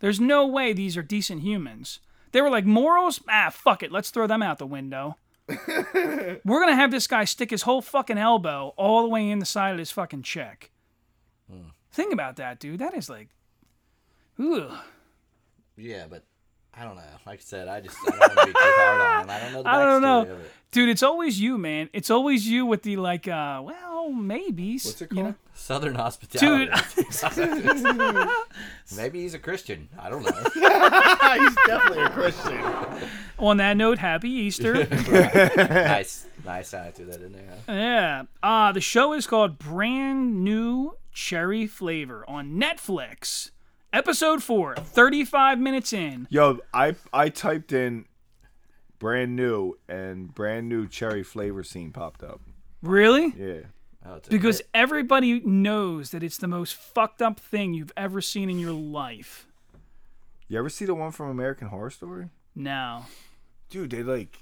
There's 0.00 0.20
no 0.20 0.46
way 0.46 0.72
these 0.72 0.96
are 0.96 1.02
decent 1.02 1.42
humans. 1.42 2.00
They 2.32 2.40
were 2.40 2.50
like 2.50 2.64
morals. 2.66 3.20
Ah, 3.28 3.50
fuck 3.50 3.82
it. 3.82 3.92
Let's 3.92 4.10
throw 4.10 4.26
them 4.26 4.42
out 4.42 4.58
the 4.58 4.66
window. 4.66 5.16
We're 5.94 6.40
gonna 6.60 6.74
have 6.76 6.90
this 6.90 7.06
guy 7.06 7.24
stick 7.24 7.50
his 7.50 7.62
whole 7.62 7.82
fucking 7.82 8.18
elbow 8.18 8.72
all 8.76 9.02
the 9.02 9.08
way 9.08 9.28
in 9.28 9.38
the 9.38 9.44
side 9.46 9.72
of 9.72 9.78
his 9.78 9.90
fucking 9.90 10.22
check. 10.22 10.70
Think 11.92 12.12
about 12.12 12.36
that, 12.36 12.58
dude. 12.58 12.80
That 12.80 12.94
is 12.94 13.08
like, 13.10 13.28
ugh. 14.38 14.70
Yeah, 15.76 16.06
but 16.08 16.24
I 16.74 16.84
don't 16.84 16.96
know. 16.96 17.02
Like 17.26 17.40
I 17.40 17.42
said, 17.42 17.68
I 17.68 17.80
just 17.80 17.96
I 18.06 18.10
don't 18.10 18.18
want 18.20 18.32
to 18.40 18.46
be 18.46 18.52
too 18.52 18.58
hard 18.60 19.00
on 19.00 19.22
him. 19.24 19.30
I 19.30 19.38
don't 19.40 19.52
know 19.52 19.62
the 19.62 19.68
I 19.70 19.84
don't 19.84 20.02
know. 20.02 20.24
backstory 20.24 20.32
of 20.34 20.40
it. 20.40 20.50
Dude, 20.70 20.88
it's 20.88 21.02
always 21.02 21.38
you, 21.40 21.58
man. 21.58 21.90
It's 21.92 22.10
always 22.10 22.46
you 22.48 22.64
with 22.64 22.82
the 22.82 22.96
like, 22.96 23.28
uh, 23.28 23.60
well, 23.62 24.10
maybe. 24.10 24.72
What's 24.74 25.00
it 25.02 25.10
you 25.10 25.16
called? 25.16 25.26
know? 25.28 25.34
Southern 25.54 25.94
hospitality. 25.96 26.70
Dude, 26.70 28.28
Maybe 28.96 29.20
he's 29.20 29.34
a 29.34 29.38
Christian. 29.38 29.88
I 29.98 30.08
don't 30.08 30.22
know. 30.22 30.30
He's 31.44 31.56
definitely 31.66 32.04
a 32.04 32.10
Christian. 32.10 32.62
on 33.38 33.58
that 33.58 33.76
note, 33.76 33.98
happy 33.98 34.30
Easter. 34.30 34.86
nice, 35.56 36.26
nice 36.44 36.72
how 36.72 36.78
I 36.84 36.90
threw 36.90 37.04
that 37.06 37.20
in 37.20 37.32
there. 37.32 37.42
Huh? 37.66 37.72
yeah. 37.72 38.22
Uh, 38.42 38.72
the 38.72 38.80
show 38.80 39.12
is 39.12 39.26
called 39.26 39.58
Brand 39.58 40.42
New 40.42 40.96
Cherry 41.12 41.66
Flavor 41.66 42.24
on 42.28 42.52
Netflix. 42.60 43.50
Episode 43.92 44.42
4, 44.42 44.76
35 44.76 45.58
minutes 45.58 45.92
in. 45.92 46.26
Yo, 46.30 46.60
I 46.72 46.94
I 47.12 47.28
typed 47.28 47.72
in 47.72 48.06
brand 48.98 49.36
new 49.36 49.76
and 49.88 50.34
brand 50.34 50.68
new 50.68 50.86
cherry 50.88 51.22
flavor 51.22 51.62
scene 51.62 51.92
popped 51.92 52.22
up. 52.22 52.40
Really? 52.82 53.34
Yeah. 53.36 53.60
Oh, 54.04 54.18
Because 54.28 54.58
hit. 54.58 54.68
everybody 54.74 55.40
knows 55.40 56.10
that 56.10 56.22
it's 56.22 56.38
the 56.38 56.48
most 56.48 56.74
fucked 56.74 57.20
up 57.22 57.38
thing 57.38 57.74
you've 57.74 57.92
ever 57.96 58.20
seen 58.20 58.48
in 58.50 58.58
your 58.58 58.72
life. 58.72 59.46
You 60.48 60.58
ever 60.58 60.68
see 60.68 60.86
the 60.86 60.94
one 60.94 61.12
from 61.12 61.28
American 61.28 61.68
Horror 61.68 61.90
Story? 61.90 62.28
No. 62.54 63.04
Dude, 63.70 63.90
they 63.90 64.02
like 64.02 64.41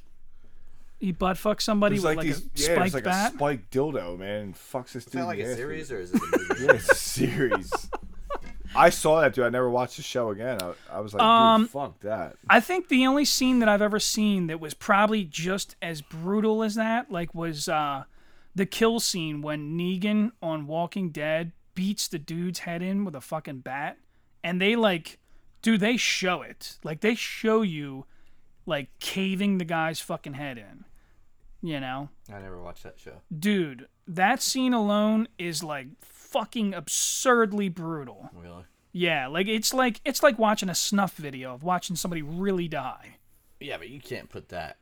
he 1.01 1.13
butt 1.13 1.39
fuck 1.39 1.61
somebody 1.61 1.97
with 1.97 2.05
like, 2.05 2.19
like, 2.19 2.27
these, 2.27 2.41
a 2.41 2.43
yeah, 2.55 2.65
spiked 2.65 2.79
there's 2.79 2.95
like 2.95 3.05
bat. 3.05 3.33
a 3.33 3.37
spiked 3.37 3.71
dildo, 3.73 4.19
man, 4.19 4.41
and 4.43 4.55
fucks 4.55 4.93
this 4.93 4.97
Is 4.97 5.05
dude. 5.07 5.23
that 5.23 5.27
like 5.27 5.39
a 5.39 5.57
series 5.57 5.91
with 5.91 5.99
or 5.99 6.03
is 6.03 6.13
it 6.15 6.21
a 6.23 6.27
movie? 6.49 6.65
Yeah, 6.67 6.73
it's 6.75 6.91
a 6.91 6.95
series. 6.95 7.73
I 8.77 8.91
saw 8.91 9.21
that 9.21 9.35
dude. 9.35 9.45
I 9.47 9.49
never 9.49 9.69
watched 9.69 9.97
the 9.97 10.03
show 10.03 10.31
again. 10.31 10.59
I, 10.63 10.75
I 10.97 11.01
was 11.01 11.13
like, 11.13 11.23
Um, 11.23 11.63
dude, 11.63 11.71
fuck 11.71 12.01
that. 12.01 12.37
I 12.49 12.61
think 12.61 12.89
the 12.89 13.07
only 13.07 13.25
scene 13.25 13.59
that 13.61 13.69
I've 13.69 13.83
ever 13.83 13.99
seen 13.99 14.47
that 14.47 14.61
was 14.61 14.75
probably 14.75 15.25
just 15.25 15.75
as 15.83 16.03
brutal 16.03 16.63
as 16.63 16.77
that, 16.77 17.11
like, 17.11 17.35
was 17.35 17.69
uh, 17.69 18.05
the 18.55 18.67
kill 18.67 19.01
scene 19.01 19.43
when 19.43 19.77
Negan 19.77 20.31
on 20.43 20.67
Walking 20.69 21.11
Dead 21.11 21.51
beats 21.75 22.07
the 22.07 22.19
dude's 22.19 22.61
head 22.61 22.83
in 22.83 23.05
with 23.05 23.17
a 23.17 23.21
fucking 23.21 23.61
bat, 23.61 23.99
and 24.45 24.61
they 24.61 24.77
like, 24.77 25.19
dude, 25.63 25.81
they 25.81 25.97
show 25.97 26.43
it. 26.43 26.79
Like, 26.85 27.01
they 27.01 27.17
show 27.17 27.63
you, 27.63 28.05
like, 28.67 28.89
caving 29.01 29.59
the 29.59 29.65
guy's 29.65 29.99
fucking 29.99 30.35
head 30.35 30.59
in. 30.59 30.85
You 31.63 31.79
know, 31.79 32.09
I 32.33 32.39
never 32.41 32.61
watched 32.61 32.85
that 32.85 32.99
show. 32.99 33.21
dude, 33.37 33.87
that 34.09 34.41
scene 34.41 34.73
alone 34.73 35.29
is 35.39 35.63
like 35.63 35.89
fucking 36.01 36.73
absurdly 36.75 37.69
brutal. 37.69 38.31
Really? 38.35 38.65
Yeah, 38.93 39.27
like 39.27 39.47
it's 39.47 39.75
like 39.75 40.01
it's 40.05 40.23
like 40.23 40.39
watching 40.39 40.69
a 40.69 40.75
snuff 40.75 41.15
video 41.15 41.55
of 41.55 41.63
watching 41.63 41.97
somebody 41.97 42.23
really 42.23 42.67
die. 42.67 43.17
Yeah, 43.61 43.77
but 43.77 43.91
you 43.91 44.01
can't 44.01 44.31
put 44.31 44.49
that 44.49 44.79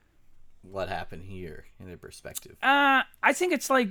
what 0.61 0.89
happened 0.89 1.23
here 1.23 1.65
into 1.79 1.97
perspective. 1.97 2.55
Uh, 2.61 3.03
I 3.21 3.33
think 3.33 3.53
it's 3.53 3.69
like, 3.69 3.89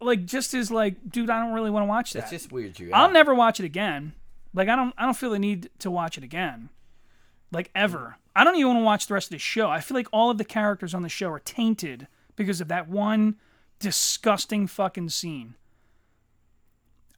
like 0.00 0.24
just 0.24 0.54
as 0.54 0.70
like, 0.70 0.96
dude, 1.08 1.30
I 1.30 1.42
don't 1.42 1.52
really 1.52 1.70
want 1.70 1.84
to 1.84 1.88
watch 1.88 2.12
that. 2.12 2.20
It's 2.20 2.30
just 2.30 2.52
weird. 2.52 2.78
You. 2.78 2.90
I'll 2.92 3.06
out. 3.06 3.12
never 3.12 3.34
watch 3.34 3.60
it 3.60 3.64
again. 3.64 4.12
Like 4.54 4.68
I 4.68 4.76
don't, 4.76 4.94
I 4.96 5.04
don't 5.04 5.16
feel 5.16 5.30
the 5.30 5.38
need 5.38 5.70
to 5.80 5.90
watch 5.90 6.16
it 6.16 6.24
again. 6.24 6.70
Like 7.52 7.70
ever. 7.74 8.16
I 8.34 8.44
don't 8.44 8.54
even 8.56 8.68
want 8.68 8.78
to 8.78 8.84
watch 8.84 9.06
the 9.08 9.14
rest 9.14 9.26
of 9.26 9.32
the 9.32 9.38
show. 9.38 9.68
I 9.68 9.80
feel 9.80 9.96
like 9.96 10.08
all 10.12 10.30
of 10.30 10.38
the 10.38 10.44
characters 10.44 10.94
on 10.94 11.02
the 11.02 11.08
show 11.08 11.30
are 11.30 11.40
tainted 11.40 12.06
because 12.40 12.62
of 12.62 12.68
that 12.68 12.88
one 12.88 13.36
disgusting 13.78 14.66
fucking 14.66 15.10
scene. 15.10 15.56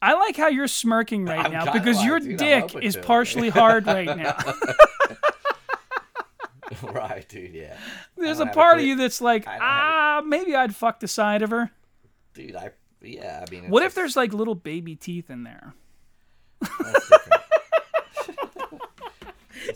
I 0.01 0.15
like 0.15 0.35
how 0.35 0.49
you're 0.49 0.67
smirking 0.67 1.23
right 1.23 1.45
I'm 1.45 1.51
now 1.53 1.71
because 1.71 1.95
like, 1.95 2.05
your 2.05 2.19
dude, 2.19 2.37
dick 2.37 2.75
is 2.81 2.95
to 2.95 3.01
partially 3.01 3.49
hard 3.49 3.87
right 3.87 4.05
now. 4.17 4.35
right, 6.91 7.25
dude. 7.29 7.53
Yeah. 7.53 7.77
There's 8.17 8.41
a 8.41 8.45
have 8.45 8.53
a 8.53 8.53
part 8.53 8.79
of 8.79 8.83
you 8.83 8.97
that's 8.97 9.21
like, 9.21 9.47
I 9.47 9.53
don't 9.53 9.61
have 9.61 9.71
ah, 9.71 10.21
maybe 10.25 10.55
I'd 10.55 10.75
fuck 10.75 10.99
the 10.99 11.07
side 11.07 11.41
of 11.41 11.51
her. 11.51 11.71
Dude, 12.33 12.53
I. 12.53 12.71
Yeah, 13.01 13.45
I 13.47 13.49
mean. 13.49 13.69
What 13.69 13.83
if 13.83 13.95
there's 13.95 14.17
like 14.17 14.33
little 14.33 14.55
baby 14.55 14.97
teeth 14.97 15.29
in 15.29 15.43
there? 15.43 15.73
That's 16.59 17.09
different. 17.09 17.43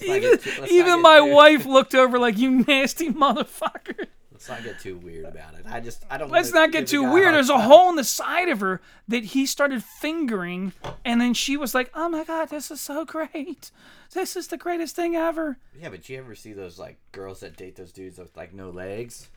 Let's 0.07 0.45
not 0.45 0.55
Even, 0.59 0.67
even 0.69 1.01
my 1.01 1.21
wife 1.21 1.65
looked 1.65 1.95
over 1.95 2.19
like, 2.19 2.37
you 2.37 2.65
nasty 2.67 3.11
motherfucker. 3.11 4.07
Let's 4.37 4.49
not 4.49 4.63
get 4.63 4.79
too 4.79 4.97
weird 4.97 5.25
about 5.25 5.55
it. 5.55 5.65
I 5.67 5.79
just. 5.79 6.05
I 6.11 6.19
don't. 6.19 6.29
Let's 6.29 6.53
not 6.53 6.71
get 6.71 6.85
too 6.85 7.01
weird. 7.01 7.33
There's 7.33 7.49
a 7.49 7.53
time. 7.53 7.61
hole 7.67 7.89
in 7.89 7.95
the 7.95 8.03
side 8.03 8.49
of 8.49 8.59
her 8.59 8.81
that 9.07 9.23
he 9.23 9.47
started 9.47 9.83
fingering, 9.83 10.73
and 11.03 11.19
then 11.19 11.33
she 11.33 11.57
was 11.57 11.73
like, 11.73 11.89
"Oh 11.95 12.07
my 12.07 12.23
god, 12.23 12.49
this 12.49 12.69
is 12.69 12.79
so 12.79 13.03
great! 13.03 13.71
This 14.13 14.35
is 14.35 14.47
the 14.49 14.57
greatest 14.57 14.95
thing 14.95 15.15
ever." 15.15 15.57
Yeah, 15.75 15.89
but 15.89 16.07
you 16.07 16.19
ever 16.19 16.35
see 16.35 16.53
those 16.53 16.77
like 16.77 16.97
girls 17.13 17.39
that 17.39 17.57
date 17.57 17.77
those 17.77 17.91
dudes 17.91 18.19
with 18.19 18.37
like 18.37 18.53
no 18.53 18.69
legs? 18.69 19.27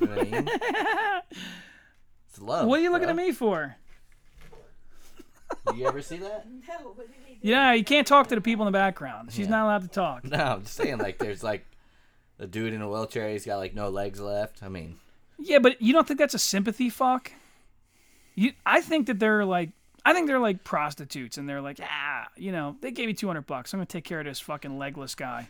You 0.00 0.08
know 0.08 0.16
what 0.16 0.26
I 0.26 0.30
mean? 0.30 0.48
it's 2.28 2.40
love. 2.40 2.66
What 2.66 2.80
are 2.80 2.82
you 2.82 2.90
looking 2.90 3.08
at 3.10 3.16
me 3.16 3.30
for? 3.30 3.76
You 5.76 5.86
ever 5.86 6.02
see 6.02 6.16
that? 6.16 6.46
No. 6.68 6.96
Yeah, 7.40 7.72
you 7.74 7.84
can't 7.84 8.06
talk 8.06 8.28
to 8.28 8.34
the 8.34 8.40
people 8.40 8.66
in 8.66 8.72
the 8.72 8.76
background. 8.76 9.32
She's 9.32 9.46
Yeah. 9.46 9.50
not 9.50 9.64
allowed 9.64 9.82
to 9.82 9.88
talk. 9.88 10.24
No, 10.24 10.36
I'm 10.38 10.62
just 10.62 10.74
saying 10.74 10.98
like 10.98 11.18
there's 11.18 11.42
like 11.44 11.64
a 12.42 12.46
dude 12.46 12.72
in 12.72 12.82
a 12.82 12.88
wheelchair. 12.88 13.30
He's 13.30 13.46
got 13.46 13.56
like 13.58 13.74
no 13.74 13.88
legs 13.88 14.20
left. 14.20 14.62
I 14.62 14.68
mean, 14.68 14.96
Yeah, 15.38 15.58
but 15.60 15.80
you 15.80 15.92
don't 15.92 16.06
think 16.06 16.18
that's 16.18 16.34
a 16.34 16.38
sympathy 16.38 16.90
fuck? 16.90 17.32
You, 18.34 18.52
I 18.66 18.80
think 18.80 19.06
that 19.06 19.18
they're 19.18 19.44
like, 19.44 19.70
I 20.04 20.12
think 20.12 20.26
they're 20.26 20.38
like 20.38 20.64
prostitutes, 20.64 21.38
and 21.38 21.48
they're 21.48 21.60
like, 21.60 21.78
ah, 21.82 22.26
you 22.36 22.50
know, 22.50 22.76
they 22.80 22.90
gave 22.90 23.06
me 23.06 23.14
two 23.14 23.26
hundred 23.28 23.46
bucks. 23.46 23.72
I'm 23.72 23.78
gonna 23.78 23.86
take 23.86 24.04
care 24.04 24.18
of 24.20 24.26
this 24.26 24.40
fucking 24.40 24.76
legless 24.78 25.14
guy. 25.14 25.48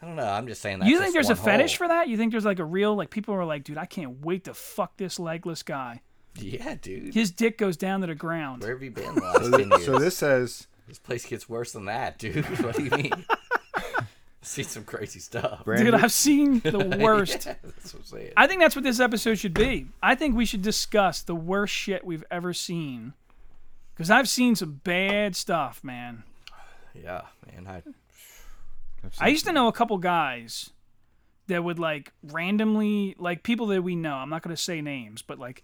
I 0.00 0.06
don't 0.06 0.16
know. 0.16 0.26
I'm 0.26 0.46
just 0.46 0.60
saying 0.60 0.80
that. 0.80 0.88
you 0.88 0.98
think 0.98 1.12
there's 1.14 1.30
a 1.30 1.36
fetish 1.36 1.76
for 1.76 1.88
that? 1.88 2.08
You 2.08 2.16
think 2.16 2.32
there's 2.32 2.44
like 2.44 2.58
a 2.58 2.64
real 2.64 2.94
like 2.94 3.10
people 3.10 3.34
are 3.34 3.44
like, 3.44 3.64
dude, 3.64 3.78
I 3.78 3.86
can't 3.86 4.20
wait 4.24 4.44
to 4.44 4.54
fuck 4.54 4.96
this 4.96 5.18
legless 5.18 5.62
guy. 5.62 6.00
Yeah, 6.38 6.74
dude. 6.80 7.14
His 7.14 7.30
dick 7.30 7.58
goes 7.58 7.76
down 7.76 8.00
to 8.00 8.06
the 8.08 8.14
ground. 8.14 8.62
Where 8.62 8.72
have 8.72 8.82
you 8.82 8.90
been 8.90 9.14
the 9.14 9.20
last 9.20 9.50
ten 9.52 9.70
years? 9.70 9.84
so 9.84 9.98
this 9.98 10.16
says 10.16 10.66
This 10.88 10.98
place 10.98 11.24
gets 11.26 11.48
worse 11.48 11.72
than 11.72 11.84
that, 11.86 12.18
dude. 12.18 12.44
What 12.64 12.76
do 12.76 12.84
you 12.84 12.90
mean? 12.90 13.24
See 14.44 14.62
some 14.62 14.84
crazy 14.84 15.20
stuff. 15.20 15.64
Dude, 15.64 15.94
I've 15.94 16.12
seen 16.12 16.60
the 16.64 16.98
worst. 17.00 17.46
Yeah, 17.46 17.54
that's 17.62 17.94
what 17.94 18.00
I'm 18.00 18.06
saying. 18.06 18.32
I 18.36 18.46
think 18.46 18.60
that's 18.60 18.76
what 18.76 18.84
this 18.84 19.00
episode 19.00 19.38
should 19.38 19.54
be. 19.54 19.86
I 20.02 20.14
think 20.14 20.36
we 20.36 20.44
should 20.44 20.62
discuss 20.62 21.22
the 21.22 21.34
worst 21.34 21.72
shit 21.72 22.04
we've 22.04 22.24
ever 22.30 22.52
seen. 22.52 23.14
Because 23.94 24.10
I've 24.10 24.28
seen 24.28 24.54
some 24.54 24.80
bad 24.84 25.34
stuff, 25.34 25.82
man. 25.82 26.24
yeah, 26.94 27.22
man. 27.46 27.66
I 27.66 27.82
I 29.18 29.28
used 29.28 29.44
to 29.46 29.52
know 29.52 29.68
a 29.68 29.72
couple 29.72 29.96
guys 29.98 30.70
that 31.46 31.62
would 31.62 31.78
like 31.78 32.12
randomly, 32.22 33.14
like 33.18 33.42
people 33.42 33.66
that 33.68 33.82
we 33.82 33.96
know. 33.96 34.14
I'm 34.14 34.30
not 34.30 34.42
going 34.42 34.54
to 34.54 34.62
say 34.62 34.80
names, 34.80 35.22
but 35.22 35.38
like 35.38 35.62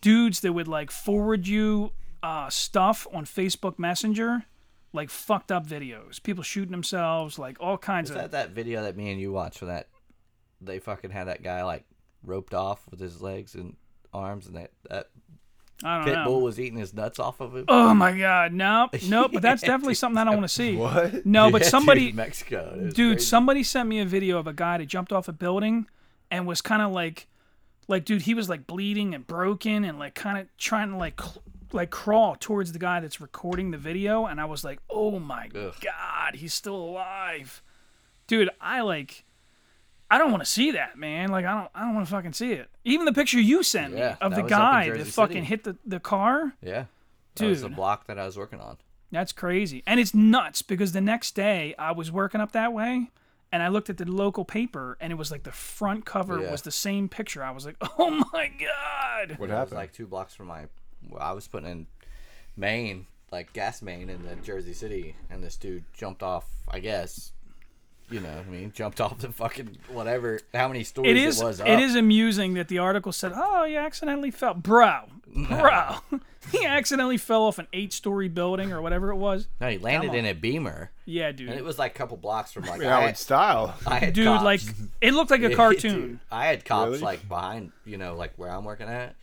dudes 0.00 0.40
that 0.40 0.52
would 0.52 0.68
like 0.68 0.90
forward 0.90 1.46
you 1.46 1.92
uh, 2.22 2.48
stuff 2.50 3.06
on 3.12 3.24
Facebook 3.24 3.78
Messenger, 3.78 4.44
like 4.94 5.10
fucked 5.10 5.52
up 5.52 5.66
videos, 5.66 6.22
people 6.22 6.42
shooting 6.42 6.70
themselves, 6.72 7.38
like 7.38 7.56
all 7.60 7.76
kinds 7.76 8.08
Is 8.10 8.16
of. 8.16 8.22
that 8.22 8.30
that 8.32 8.50
video 8.50 8.82
that 8.84 8.96
me 8.96 9.10
and 9.12 9.20
you 9.20 9.32
watched 9.32 9.60
when 9.60 9.68
that 9.68 9.88
they 10.62 10.78
fucking 10.78 11.10
had 11.10 11.24
that 11.28 11.42
guy 11.42 11.62
like 11.64 11.84
roped 12.24 12.54
off 12.54 12.80
with 12.90 13.00
his 13.00 13.20
legs 13.20 13.54
and 13.54 13.76
arms 14.14 14.46
and 14.46 14.56
that 14.56 14.70
that 14.88 15.10
I 15.82 15.96
don't 15.96 16.04
pit 16.06 16.14
know. 16.14 16.24
bull 16.24 16.40
was 16.42 16.58
eating 16.60 16.78
his 16.78 16.94
nuts 16.94 17.18
off 17.18 17.40
of 17.40 17.54
him? 17.56 17.64
Oh 17.68 17.92
my 17.92 18.16
god, 18.16 18.52
nope, 18.52 18.90
nope. 19.08 19.32
But 19.34 19.42
that's 19.42 19.60
definitely 19.60 19.94
something 19.94 20.16
I 20.16 20.24
don't 20.24 20.34
want 20.36 20.44
to 20.48 20.54
see. 20.54 20.76
what? 20.76 21.26
No, 21.26 21.50
but 21.50 21.62
Yeah, 21.62 21.68
somebody, 21.68 22.06
dude, 22.06 22.14
Mexico, 22.14 22.72
It 22.78 22.84
was 22.84 22.94
dude, 22.94 23.16
crazy. 23.16 23.26
somebody 23.26 23.62
sent 23.64 23.88
me 23.88 23.98
a 23.98 24.06
video 24.06 24.38
of 24.38 24.46
a 24.46 24.52
guy 24.52 24.78
that 24.78 24.86
jumped 24.86 25.12
off 25.12 25.26
a 25.28 25.32
building 25.32 25.86
and 26.30 26.46
was 26.46 26.62
kind 26.62 26.80
of 26.80 26.92
like, 26.92 27.26
like, 27.88 28.04
dude, 28.04 28.22
he 28.22 28.32
was 28.34 28.48
like 28.48 28.66
bleeding 28.68 29.14
and 29.14 29.26
broken 29.26 29.84
and 29.84 29.98
like 29.98 30.14
kind 30.14 30.38
of 30.38 30.46
trying 30.56 30.90
to 30.90 30.96
like, 30.96 31.20
cl- 31.20 31.42
like 31.74 31.90
crawl 31.90 32.36
towards 32.38 32.72
the 32.72 32.78
guy 32.78 33.00
that's 33.00 33.20
recording 33.20 33.70
the 33.70 33.78
video, 33.78 34.26
and 34.26 34.40
I 34.40 34.44
was 34.46 34.64
like, 34.64 34.78
oh 34.88 35.18
my 35.18 35.48
Ugh. 35.54 35.74
god, 35.82 36.36
he's 36.36 36.54
still 36.54 36.76
alive, 36.76 37.62
dude. 38.26 38.50
I 38.60 38.80
like. 38.80 39.24
I 40.10 40.18
don't 40.18 40.30
want 40.30 40.44
to 40.44 40.50
see 40.50 40.70
that, 40.72 40.96
man. 40.98 41.30
Like 41.30 41.44
I 41.44 41.54
don't, 41.54 41.70
I 41.74 41.80
don't 41.80 41.94
want 41.94 42.06
to 42.06 42.12
fucking 42.12 42.34
see 42.34 42.52
it. 42.52 42.68
Even 42.84 43.04
the 43.06 43.12
picture 43.12 43.40
you 43.40 43.62
sent 43.62 43.94
Yeah, 43.96 44.10
me 44.10 44.16
of 44.20 44.34
the 44.34 44.42
was 44.42 44.52
up 44.52 44.58
in 44.58 44.64
guy 44.90 44.90
that 44.98 45.06
fucking 45.08 45.36
City. 45.38 45.46
hit 45.46 45.64
the, 45.64 45.76
the 45.84 45.98
car, 45.98 46.54
yeah, 46.62 46.84
that 47.36 47.46
was 47.46 47.62
the 47.62 47.68
block 47.70 48.06
that 48.06 48.18
I 48.18 48.26
was 48.26 48.36
working 48.36 48.60
on. 48.60 48.76
That's 49.10 49.32
crazy. 49.32 49.82
And 49.86 49.98
it's 49.98 50.14
nuts 50.14 50.62
because 50.62 50.92
the 50.92 51.00
next 51.00 51.34
day 51.34 51.74
I 51.78 51.92
was 51.92 52.12
working 52.12 52.40
up 52.40 52.52
that 52.52 52.72
way 52.72 53.10
and 53.50 53.62
I 53.62 53.68
looked 53.68 53.88
at 53.88 53.96
the 53.96 54.04
local 54.04 54.44
paper 54.44 54.96
and 55.00 55.12
it 55.12 55.16
was 55.16 55.30
like 55.30 55.44
the 55.44 55.52
front 55.52 56.04
cover 56.04 56.40
Yeah. 56.40 56.50
was 56.50 56.62
the 56.62 56.70
same 56.72 57.08
picture. 57.08 57.42
I 57.42 57.50
was 57.52 57.64
like, 57.64 57.76
oh 57.98 58.10
my 58.32 58.50
God. 58.58 59.38
What 59.38 59.50
happened? 59.50 59.76
like 59.76 59.92
two 59.92 60.06
blocks 60.06 60.34
from 60.34 60.46
my. 60.48 60.66
Well, 61.10 61.22
I 61.22 61.32
was 61.32 61.46
putting 61.48 61.68
in 61.70 61.86
main, 62.56 63.06
like 63.32 63.52
gas 63.52 63.82
main 63.82 64.08
in 64.10 64.24
the 64.26 64.36
Jersey 64.36 64.72
City, 64.72 65.16
and 65.30 65.42
this 65.42 65.56
dude 65.56 65.84
jumped 65.92 66.22
off. 66.22 66.46
I 66.68 66.80
guess, 66.80 67.32
you 68.10 68.20
know, 68.20 68.28
what 68.36 68.46
I 68.46 68.50
mean, 68.50 68.72
jumped 68.74 69.00
off 69.02 69.18
the 69.18 69.30
fucking 69.32 69.78
whatever. 69.88 70.40
How 70.54 70.68
many 70.68 70.84
stories 70.84 71.10
It 71.10 71.16
it, 71.16 71.24
is 71.26 71.42
was? 71.42 71.60
it 71.60 71.66
up. 71.68 71.80
is 71.80 71.94
amusing 71.94 72.54
that 72.54 72.68
the 72.68 72.78
article 72.78 73.12
said, 73.12 73.32
"Oh, 73.34 73.64
he 73.64 73.76
accidentally 73.76 74.30
fell, 74.30 74.54
bro, 74.54 75.00
bro." 75.48 75.96
he 76.52 76.64
accidentally 76.66 77.16
fell 77.16 77.44
off 77.44 77.58
an 77.58 77.66
eight-story 77.72 78.28
building 78.28 78.70
or 78.70 78.82
whatever 78.82 79.10
it 79.10 79.16
was. 79.16 79.48
No, 79.62 79.68
he 79.70 79.78
landed 79.78 80.12
in 80.14 80.26
a 80.26 80.34
Beamer, 80.34 80.90
Yeah, 81.06 81.32
dude, 81.32 81.48
and 81.48 81.58
it 81.58 81.64
was 81.64 81.78
like 81.78 81.92
a 81.92 81.98
couple 81.98 82.16
blocks 82.18 82.52
from 82.52 82.64
like. 82.64 82.74
I 82.74 82.78
mean, 82.78 82.88
I 82.88 82.90
how 82.92 83.00
had, 83.00 83.08
in 83.10 83.14
style. 83.16 83.74
I 83.86 83.98
had 83.98 84.12
Dude, 84.14 84.26
cops. 84.26 84.44
like 84.44 84.60
it 85.00 85.12
looked 85.14 85.30
like 85.30 85.42
a 85.42 85.54
cartoon. 85.54 86.00
dude. 86.00 86.18
I 86.30 86.46
had 86.46 86.64
cops 86.66 86.88
Really? 86.90 87.00
like 87.00 87.26
behind, 87.28 87.72
you 87.86 87.96
know, 87.96 88.14
like 88.14 88.32
where 88.36 88.50
I'm 88.50 88.64
working 88.64 88.88
at. 88.88 89.16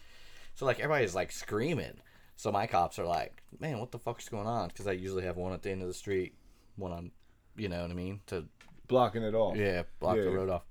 So 0.61 0.67
like 0.67 0.79
everybody's 0.79 1.15
like 1.15 1.31
screaming. 1.31 1.95
So 2.35 2.51
my 2.51 2.67
cops 2.67 2.99
are 2.99 3.03
like, 3.05 3.41
"Man, 3.59 3.79
what 3.79 3.89
the 3.89 3.97
fuck's 3.97 4.29
going 4.29 4.45
on?" 4.45 4.67
Because 4.67 4.85
I 4.85 4.91
usually 4.91 5.23
have 5.23 5.35
one 5.35 5.53
at 5.53 5.63
the 5.63 5.71
end 5.71 5.81
of 5.81 5.87
the 5.87 5.93
street, 5.95 6.35
one 6.75 6.91
on, 6.91 7.09
you 7.57 7.67
know 7.67 7.81
what 7.81 7.89
I 7.89 7.95
mean, 7.95 8.19
to 8.27 8.45
Blocking 8.87 9.23
it 9.23 9.33
off. 9.33 9.57
yeah 9.57 9.81
block 9.99 10.17
the 10.17 10.21
Yeah. 10.25 10.29
road 10.29 10.49
off. 10.51 10.61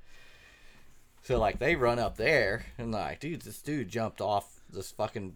So 1.23 1.41
like 1.41 1.59
they 1.59 1.75
run 1.75 1.99
up 1.99 2.17
there 2.17 2.67
and 2.79 2.93
like, 2.93 3.19
dude, 3.19 3.43
this 3.43 3.61
dude 3.63 3.89
jumped 3.89 4.21
off 4.21 4.61
this 4.71 4.93
fucking, 4.93 5.35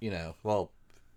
you 0.00 0.10
know, 0.10 0.34
well, 0.42 0.72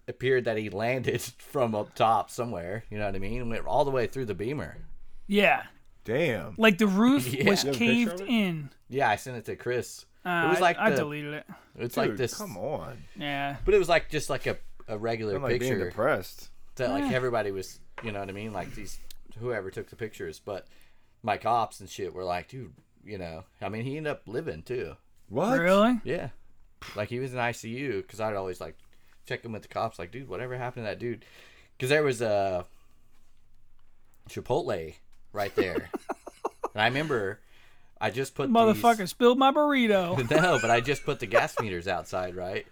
appeared 0.08 0.46
that 0.46 0.58
he 0.58 0.70
landed 0.70 1.22
from 1.40 1.74
up 1.74 1.96
top 1.96 2.30
somewhere. 2.30 2.84
You 2.92 3.00
know 3.00 3.08
what 3.08 3.16
I 3.16 3.20
mean? 3.20 3.50
Went 3.50 3.66
all 3.66 3.84
the 3.84 3.90
way 3.90 4.06
through 4.06 4.26
the 4.26 4.36
Beamer. 4.36 4.78
Yeah, 5.26 5.64
Damn. 6.04 6.54
like 6.60 6.78
the 6.78 6.86
roof 6.86 7.26
Yeah. 7.34 7.50
was 7.50 7.64
You 7.64 7.72
have 7.72 7.76
a 7.78 7.80
picture 7.80 8.12
caved 8.18 8.22
in. 8.22 8.70
Yeah, 8.90 9.10
I 9.10 9.16
sent 9.16 9.38
it 9.38 9.46
to 9.46 9.56
Chris. 9.56 10.06
Uh, 10.26 10.46
it 10.48 10.50
was 10.50 10.60
like 10.60 10.78
I, 10.78 10.88
I 10.88 10.90
deleted 10.96 11.36
it. 11.36 11.46
it's 11.78 11.96
Dude, 11.96 12.10
like 12.10 12.18
this 12.18 12.34
Come 12.36 12.58
on. 12.58 12.98
Yeah. 13.16 13.58
But 13.64 13.74
it 13.74 13.78
was 13.78 13.90
like 13.90 14.10
just 14.10 14.30
like 14.30 14.48
a, 14.48 14.58
a 14.88 14.98
regular 14.98 15.36
I'm 15.36 15.44
like 15.44 15.60
being 15.60 15.74
picture 15.74 15.90
depressed. 15.90 16.50
that 16.76 16.90
like 16.90 17.12
everybody 17.12 17.52
was, 17.52 17.80
you 18.04 18.12
know 18.12 18.20
what 18.20 18.30
I 18.30 18.34
mean? 18.34 18.52
Like 18.52 18.74
these, 18.74 19.00
whoever 19.40 19.70
took 19.70 19.90
the 19.90 19.96
pictures. 19.96 20.40
But 20.44 20.66
my 21.22 21.38
cops 21.38 21.80
and 21.80 21.90
shit 21.90 22.14
were 22.14 22.24
like, 22.24 22.48
dude, 22.48 22.74
you 23.04 23.18
know, 23.18 23.44
I 23.62 23.70
mean, 23.70 23.84
he 23.84 23.98
ended 23.98 24.12
up 24.12 24.24
living 24.26 24.64
too. 24.64 24.96
What? 25.30 25.60
Really? 25.60 26.00
Yeah, 26.04 26.30
like 26.96 27.10
he 27.10 27.20
was 27.20 27.34
in 27.34 27.40
ICU 27.40 28.02
because 28.02 28.20
I'd 28.20 28.36
always 28.36 28.62
like 28.62 28.78
check 29.28 29.44
him 29.44 29.52
with 29.54 29.64
the 29.64 29.68
cops. 29.68 29.98
Like, 30.00 30.12
dude, 30.12 30.28
whatever 30.30 30.58
happened 30.58 30.86
to 30.86 30.90
that 30.90 31.00
dude? 31.00 31.26
Because 31.78 31.90
there 31.90 32.04
was 32.04 32.22
a 32.22 32.66
Chipotle 34.30 34.94
right 35.34 35.56
there, 35.56 35.90
and 36.74 36.82
I 36.82 36.86
remember 36.86 37.40
I 38.02 38.10
just 38.10 38.36
put 38.36 38.52
the. 38.52 38.54
Motherfucker 38.60 39.08
spilled 39.08 39.38
my 39.38 39.52
burrito. 39.52 40.30
No, 40.42 40.60
but 40.62 40.70
I 40.70 40.82
just 40.82 41.06
put 41.06 41.20
the 41.20 41.26
gas 41.26 41.56
meters 41.60 41.88
outside, 41.88 42.36
right? 42.36 42.66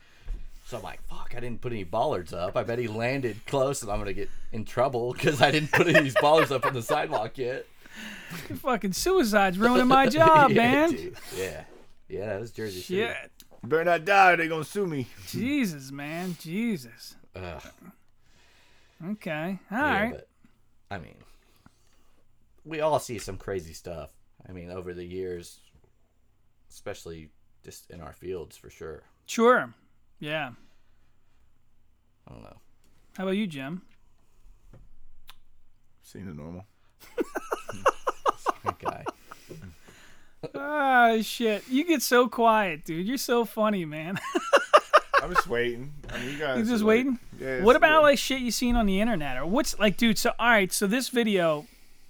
So 0.65 0.77
I'm 0.77 0.83
like, 0.83 1.01
fuck, 1.07 1.33
I 1.35 1.39
didn't 1.39 1.61
put 1.61 1.71
any 1.71 1.83
bollards 1.83 2.33
up. 2.33 2.55
I 2.57 2.63
bet 2.63 2.79
he 2.79 2.87
landed 2.87 3.45
close, 3.45 3.81
and 3.81 3.91
I'm 3.91 3.99
gonna 3.99 4.13
get 4.13 4.29
in 4.51 4.65
trouble 4.65 5.13
because 5.13 5.41
I 5.41 5.51
didn't 5.51 5.71
put 5.71 5.87
any 5.87 5.97
of 5.97 6.03
these 6.03 6.15
bollards 6.19 6.51
up 6.51 6.65
on 6.65 6.73
the 6.73 6.81
sidewalk 6.81 7.37
yet. 7.37 7.65
fucking 8.61 8.93
suicide's 8.93 9.57
ruining 9.57 9.87
my 9.87 10.07
job, 10.07 10.49
yeah, 10.51 10.55
man. 10.57 10.91
dude. 10.91 11.15
Yeah, 11.37 11.63
yeah, 12.09 12.25
that 12.27 12.39
was 12.39 12.51
Jersey 12.51 12.81
City. 12.81 13.01
Shit. 13.01 13.15
You 13.61 13.69
better 13.69 13.83
not 13.85 14.03
die. 14.05 14.35
They're 14.35 14.47
gonna 14.47 14.63
sue 14.63 14.87
me. 14.87 15.07
Jesus, 15.27 15.91
man. 15.91 16.35
Jesus. 16.39 17.15
Ugh. 17.35 17.61
Okay. 19.11 19.59
All 19.71 19.77
Yeah, 19.77 20.01
right. 20.01 20.11
but 20.11 20.27
I 20.91 20.97
mean, 20.97 21.15
we 22.65 22.81
all 22.81 22.99
see 22.99 23.19
some 23.19 23.37
crazy 23.37 23.73
stuff. 23.73 24.09
I 24.47 24.51
mean, 24.51 24.69
over 24.71 24.93
the 24.93 25.03
years, 25.05 25.59
especially 26.69 27.29
just 27.63 27.89
in 27.91 28.01
our 28.01 28.13
fields, 28.13 28.57
for 28.57 28.69
sure. 28.69 29.03
Sure. 29.25 29.73
Yeah. 30.19 30.51
I 32.27 32.31
don't 32.33 32.43
know. 32.43 32.57
How 33.17 33.23
about 33.23 33.37
you, 33.37 33.47
Jim? 33.47 33.81
Seen 36.01 36.25
the 36.25 36.33
normal. 36.33 36.65
That 38.65 38.79
guy. 38.79 39.05
Ah, 40.55 41.17
shit. 41.21 41.63
You 41.69 41.85
get 41.85 42.01
so 42.01 42.27
quiet, 42.27 42.83
dude. 42.85 43.05
You're 43.07 43.17
so 43.17 43.45
funny, 43.45 43.85
man. 43.85 44.19
I'm 45.23 45.33
just 45.33 45.47
waiting. 45.47 45.93
I 46.09 46.17
mean, 46.19 46.31
you 46.33 46.37
guys. 46.37 46.39
You're 46.57 46.65
are 46.65 46.69
just 46.69 46.83
like- 46.83 46.87
waiting? 46.87 47.19
Yeah. 47.39 47.61
what 47.63 47.75
about 47.77 47.99
good. 48.01 48.07
like 48.07 48.19
shit 48.19 48.41
you 48.41 48.51
seen 48.51 48.75
on 48.75 48.85
the 48.85 48.99
internet 49.01 49.37
or 49.37 49.45
what's 49.45 49.77
like, 49.79 49.95
dude? 49.97 50.17
So 50.17 50.31
all 50.37 50.49
right, 50.49 50.71
so 50.71 50.85
this 50.87 51.09
video 51.09 51.65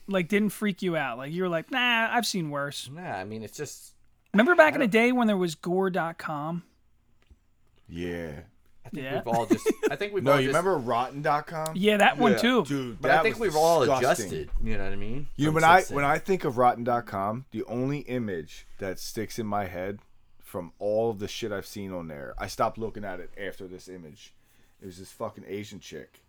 like 0.08 0.28
didn't 0.28 0.50
freak 0.50 0.82
you 0.82 0.96
out. 0.98 1.18
Like 1.18 1.32
you 1.32 1.44
were 1.44 1.50
like, 1.50 1.72
nah, 1.72 2.10
I've 2.12 2.26
seen 2.26 2.50
worse. 2.50 2.90
Nah, 2.92 3.02
I 3.02 3.24
mean, 3.24 3.44
it's 3.44 3.58
just. 3.58 3.94
Remember 4.34 4.56
back 4.56 4.74
in 4.74 4.80
the 4.82 4.88
day 4.88 5.12
when 5.12 5.28
there 5.28 5.38
was 5.38 5.56
Gore.com? 5.56 6.64
Yeah. 7.88 8.40
I 8.86 8.90
think 8.90 9.04
Yeah. 9.04 9.16
we've 9.16 9.28
all 9.28 9.46
just. 9.46 9.68
I 9.90 9.96
think 9.96 10.14
we've 10.14 10.24
No, 10.24 10.34
all 10.34 10.40
you 10.42 10.48
just, 10.48 10.58
remember 10.58 10.78
Rotten.com? 10.78 11.74
Yeah, 11.76 11.98
that 11.98 12.18
one 12.18 12.34
Yeah. 12.34 12.38
too. 12.40 12.66
Dude, 12.66 13.02
But 13.02 13.08
that 13.10 13.20
I 13.20 13.24
think 13.24 13.36
was 13.40 13.50
we've 13.50 13.56
all 13.56 13.82
disgusting. 13.86 14.26
adjusted. 14.28 14.50
You 14.64 14.78
know 14.78 14.84
what 14.84 14.94
I 14.94 14.96
mean? 14.98 15.28
You 15.36 15.46
know, 15.48 15.52
when 15.54 15.64
I 15.64 15.84
when. 15.84 16.04
I 16.04 16.18
think 16.20 16.44
of 16.44 16.58
Rotten.com, 16.58 17.46
the 17.52 17.64
only 17.66 18.00
image 18.00 18.68
that 18.80 19.00
sticks 19.00 19.40
in 19.40 19.46
my 19.46 19.66
head 19.66 20.00
from 20.42 20.74
all 20.80 21.10
of 21.10 21.20
the 21.20 21.28
shit 21.28 21.52
I've 21.52 21.66
seen 21.66 21.94
on 21.94 22.08
there, 22.08 22.34
I 22.38 22.48
stopped 22.48 22.78
looking 22.78 23.06
at 23.06 23.20
it 23.20 23.32
after 23.38 23.68
this 23.68 23.88
image. 23.88 24.34
It 24.82 24.86
was 24.86 25.00
this 25.00 25.12
fucking 25.12 25.46
Asian 25.48 25.80
chick, 25.80 26.22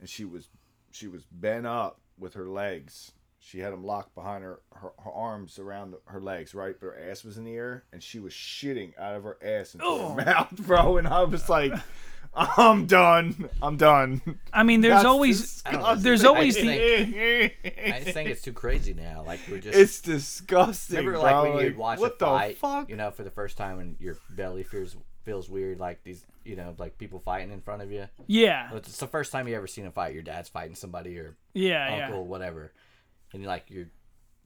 and 0.00 0.08
she 0.08 0.24
was 0.24 0.48
she 0.90 1.06
was 1.06 1.24
bent 1.30 1.66
up 1.66 2.00
with 2.18 2.34
her 2.34 2.48
legs. 2.48 3.12
She 3.42 3.58
had 3.58 3.72
them 3.72 3.84
locked 3.84 4.14
behind 4.14 4.44
her, 4.44 4.60
her, 4.74 4.92
her 5.02 5.10
arms 5.10 5.58
around 5.58 5.94
her 6.06 6.20
legs, 6.20 6.54
right? 6.54 6.74
But 6.78 6.86
her 6.88 7.10
ass 7.10 7.24
was 7.24 7.38
in 7.38 7.44
the 7.44 7.54
air, 7.54 7.84
and 7.92 8.02
she 8.02 8.18
was 8.18 8.32
shitting 8.34 8.92
out 8.98 9.16
of 9.16 9.24
her 9.24 9.38
ass 9.42 9.74
into 9.74 9.86
Oh. 9.86 10.10
her 10.14 10.24
mouth, 10.24 10.50
bro. 10.66 10.98
And 10.98 11.08
I 11.08 11.22
was 11.24 11.48
like, 11.48 11.72
I'm 12.34 12.86
done. 12.86 13.48
I'm 13.62 13.76
done. 13.76 14.20
I 14.52 14.62
mean, 14.62 14.82
there's 14.82 14.92
That's 14.94 15.04
always 15.06 15.62
I 15.66 15.72
don't 15.72 16.02
there's 16.02 16.22
I 16.24 16.28
always 16.28 16.54
just 16.54 16.66
the 16.66 17.44
I 17.94 18.00
just 18.02 18.10
think 18.12 18.28
it's 18.28 18.42
too 18.42 18.52
crazy 18.52 18.94
now. 18.94 19.24
Like 19.26 19.40
we're 19.50 19.58
just. 19.58 19.76
It's 19.76 20.00
disgusting. 20.00 20.98
Remember, 20.98 21.18
bro. 21.20 21.22
like 21.42 21.54
when 21.54 21.64
you 21.72 21.78
watch 21.78 21.98
what 21.98 22.16
a 22.16 22.18
the 22.18 22.26
fight, 22.26 22.58
fuck? 22.58 22.88
you 22.90 22.96
know, 22.96 23.10
for 23.10 23.24
the 23.24 23.30
first 23.30 23.56
time, 23.56 23.78
and 23.80 23.96
your 23.98 24.16
belly 24.30 24.62
feels 24.62 24.96
feels 25.24 25.48
weird, 25.50 25.80
like 25.80 26.02
these, 26.04 26.24
you 26.44 26.56
know, 26.56 26.74
like 26.78 26.98
people 26.98 27.20
fighting 27.20 27.50
in 27.52 27.60
front 27.60 27.82
of 27.82 27.90
you. 27.90 28.06
yeah, 28.26 28.70
It's 28.74 28.98
the 28.98 29.06
first 29.06 29.32
time 29.32 29.48
you 29.48 29.54
ever 29.56 29.66
seen 29.66 29.86
a 29.86 29.90
fight. 29.90 30.14
Your 30.14 30.22
dad's 30.22 30.48
fighting 30.48 30.74
somebody, 30.74 31.18
or 31.18 31.36
yeah, 31.52 32.04
uncle, 32.04 32.20
yeah. 32.22 32.26
whatever, 32.28 32.72
and 33.32 33.44
like 33.44 33.70
your 33.70 33.86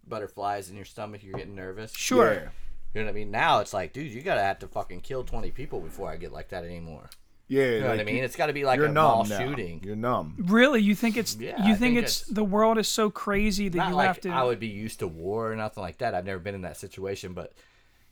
butterflies 0.07 0.71
in 0.71 0.77
your 0.77 0.85
stomach, 0.85 1.23
you're 1.23 1.37
getting 1.39 1.55
nervous. 1.55 1.93
Sure. 1.95 2.33
Yeah. 2.35 2.49
You 2.95 3.01
know 3.01 3.07
what 3.07 3.11
I 3.11 3.15
mean? 3.15 3.31
Now 3.31 3.59
it's 3.61 3.73
like, 3.75 3.93
dude, 3.93 4.13
you 4.13 4.23
gotta 4.23 4.43
have 4.43 4.59
to 4.61 4.69
fucking 4.69 5.01
kill 5.01 5.25
twenty 5.25 5.51
people 5.51 5.81
before 5.81 6.11
I 6.11 6.17
get 6.17 6.33
like 6.33 6.51
that 6.51 6.65
anymore. 6.65 7.11
Yeah, 7.47 7.65
You 7.65 7.81
know 7.81 7.89
like, 7.89 7.99
what 7.99 8.01
I 8.01 8.05
mean? 8.05 8.25
It's 8.25 8.37
got 8.37 8.47
to 8.47 8.55
be 8.55 8.65
like 8.65 8.79
You're 8.79 8.87
a 8.87 8.93
numb 8.93 9.05
mall 9.05 9.25
now. 9.27 9.37
shooting. 9.39 9.83
You're 9.85 9.97
numb. 9.97 10.35
Really, 10.39 10.81
you 10.81 10.95
think 10.95 11.19
it's 11.19 11.37
Yeah, 11.37 11.59
you 11.59 11.75
think, 11.77 11.97
think 11.97 11.99
it's 11.99 12.23
it's- 12.23 12.35
the 12.35 12.43
world 12.45 12.79
is 12.79 12.89
so 12.89 13.11
crazy 13.11 13.69
that 13.69 13.77
Not 13.77 13.89
you 13.91 13.95
like 13.97 14.07
have 14.07 14.21
to 14.23 14.31
I 14.31 14.45
would 14.45 14.59
be 14.61 14.69
used 14.69 15.01
to 15.01 15.07
war 15.09 15.53
or 15.53 15.57
nothing 15.57 15.83
like 15.83 15.99
that. 15.99 16.15
I've 16.15 16.25
never 16.25 16.39
been 16.41 16.55
in 16.55 16.63
that 16.63 16.79
situation, 16.79 17.35
but 17.35 17.53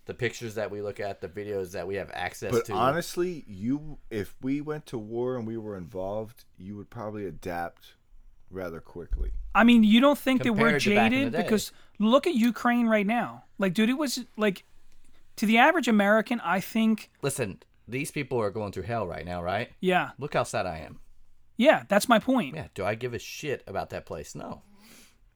the 0.05 0.13
pictures 0.13 0.57
that 0.57 0.71
we 0.71 0.83
look 0.83 1.01
at, 1.01 1.23
the 1.23 1.29
videos 1.29 1.73
that 1.73 1.87
we 1.87 1.95
have 1.95 2.11
access 2.13 2.51
But 2.53 2.67
to. 2.67 2.75
honestly, 2.75 3.45
you 3.47 3.97
if 4.11 4.35
we 4.43 4.61
went 4.61 4.85
to 4.87 4.99
war 4.99 5.37
and 5.37 5.47
we 5.47 5.57
were 5.57 5.79
involved, 5.79 6.45
you 6.59 6.77
would 6.77 6.91
probably 6.91 7.25
adapt 7.25 7.95
rather 8.53 8.81
quickly. 8.81 9.33
I 9.55 9.65
mean, 9.65 9.85
you 9.85 10.01
don't 10.01 10.19
think 10.19 10.43
that 10.45 10.53
we're 10.53 10.79
Compared 10.79 10.83
to 10.83 10.95
back 10.95 11.13
in 11.13 11.19
the 11.19 11.31
jaded 11.31 11.45
because 11.45 11.73
look 11.99 12.27
at 12.27 12.35
Ukraine 12.35 12.87
right 12.87 13.07
now. 13.07 13.45
Like, 13.59 13.75
dude, 13.75 13.91
it 13.91 13.99
was 13.99 14.25
like 14.37 14.65
to 15.37 15.47
the 15.47 15.59
average 15.59 15.89
American, 15.89 16.41
I 16.41 16.61
think, 16.61 17.11
Listen, 17.23 17.63
these 17.89 18.11
people 18.11 18.39
are 18.41 18.51
going 18.51 18.73
through 18.73 18.85
hell 18.85 19.07
right 19.07 19.25
now, 19.25 19.43
right? 19.43 19.71
yeah, 19.81 20.11
Look 20.19 20.35
how 20.35 20.43
sad 20.45 20.67
I 20.67 20.79
am. 20.79 21.01
yeah, 21.57 21.85
that's 21.89 22.09
my 22.09 22.19
point. 22.19 22.55
Yeah, 22.55 22.69
do 22.75 22.85
I 22.85 22.95
give 22.95 23.15
a 23.15 23.19
shit 23.19 23.63
about 23.67 23.91
that 23.91 24.07
place? 24.07 24.35
No. 24.35 24.63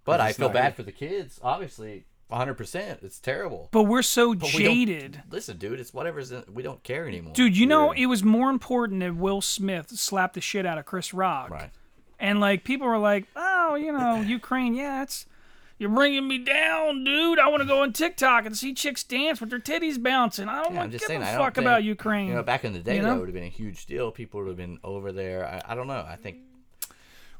But 0.05 0.21
I 0.21 0.33
feel 0.33 0.49
bad 0.49 0.65
here. 0.67 0.73
for 0.73 0.83
the 0.85 0.93
kids. 0.93 1.41
Obviously, 1.43 2.05
100%. 2.31 3.03
It's 3.03 3.19
terrible. 3.19 3.69
But 3.73 3.85
we're 3.85 4.03
so 4.03 4.35
But 4.35 4.53
we 4.55 4.63
jaded. 4.65 5.23
Listen, 5.31 5.57
dude, 5.59 5.81
it's 5.81 5.93
whatever's 5.93 6.33
in, 6.33 6.45
we 6.53 6.63
don't 6.63 6.83
care 6.83 7.09
anymore. 7.09 7.33
Dude, 7.35 7.57
you 7.57 7.67
know, 7.67 7.93
it 7.93 8.07
was 8.07 8.23
more 8.23 8.51
important 8.51 9.01
that 9.01 9.17
Will 9.17 9.41
Smith 9.41 9.91
slapped 9.91 10.35
the 10.35 10.41
shit 10.41 10.65
out 10.67 10.79
of 10.79 10.85
Chris 10.85 11.13
Rock. 11.13 11.51
Right. 11.51 11.71
And 12.19 12.41
like 12.41 12.65
people 12.65 12.87
were 12.87 12.99
like, 12.99 13.27
"Oh, 13.37 13.75
you 13.75 13.93
know, 13.93 14.21
Ukraine, 14.27 14.75
yeah, 14.75 15.03
it's 15.03 15.27
you're 15.79 15.91
bringing 15.91 16.27
me 16.27 16.39
down, 16.39 17.05
dude. 17.05 17.39
I 17.39 17.49
want 17.49 17.61
to 17.61 17.67
go 17.69 17.83
on 17.83 17.93
TikTok 17.93 18.47
and 18.47 18.57
see 18.57 18.73
chicks 18.73 19.05
dance 19.05 19.41
with 19.41 19.51
their 19.51 19.59
titties 19.59 20.03
bouncing. 20.03 20.49
I 20.49 20.63
don't 20.63 20.73
Yeah, 20.73 20.79
want 20.79 20.85
I'm 20.87 20.91
to 20.93 20.99
just 20.99 21.03
give 21.03 21.09
saying, 21.09 21.23
a 21.23 21.27
I 21.27 21.33
don't 21.33 21.41
fuck 21.43 21.59
about 21.59 21.85
Ukraine." 21.85 22.29
You 22.29 22.35
know, 22.35 22.43
back 22.43 22.65
in 22.65 22.73
the 22.73 22.79
day, 22.79 22.97
You 22.97 23.03
know? 23.03 23.11
that 23.15 23.19
would 23.21 23.29
have 23.29 23.35
been 23.35 23.45
a 23.45 23.49
huge 23.49 23.85
deal. 23.87 24.11
People 24.11 24.41
would 24.41 24.49
have 24.49 24.57
been 24.57 24.79
over 24.83 25.13
there. 25.13 25.47
I, 25.47 25.73
I 25.73 25.75
don't 25.75 25.87
know. 25.87 26.05
I 26.09 26.17
think 26.17 26.39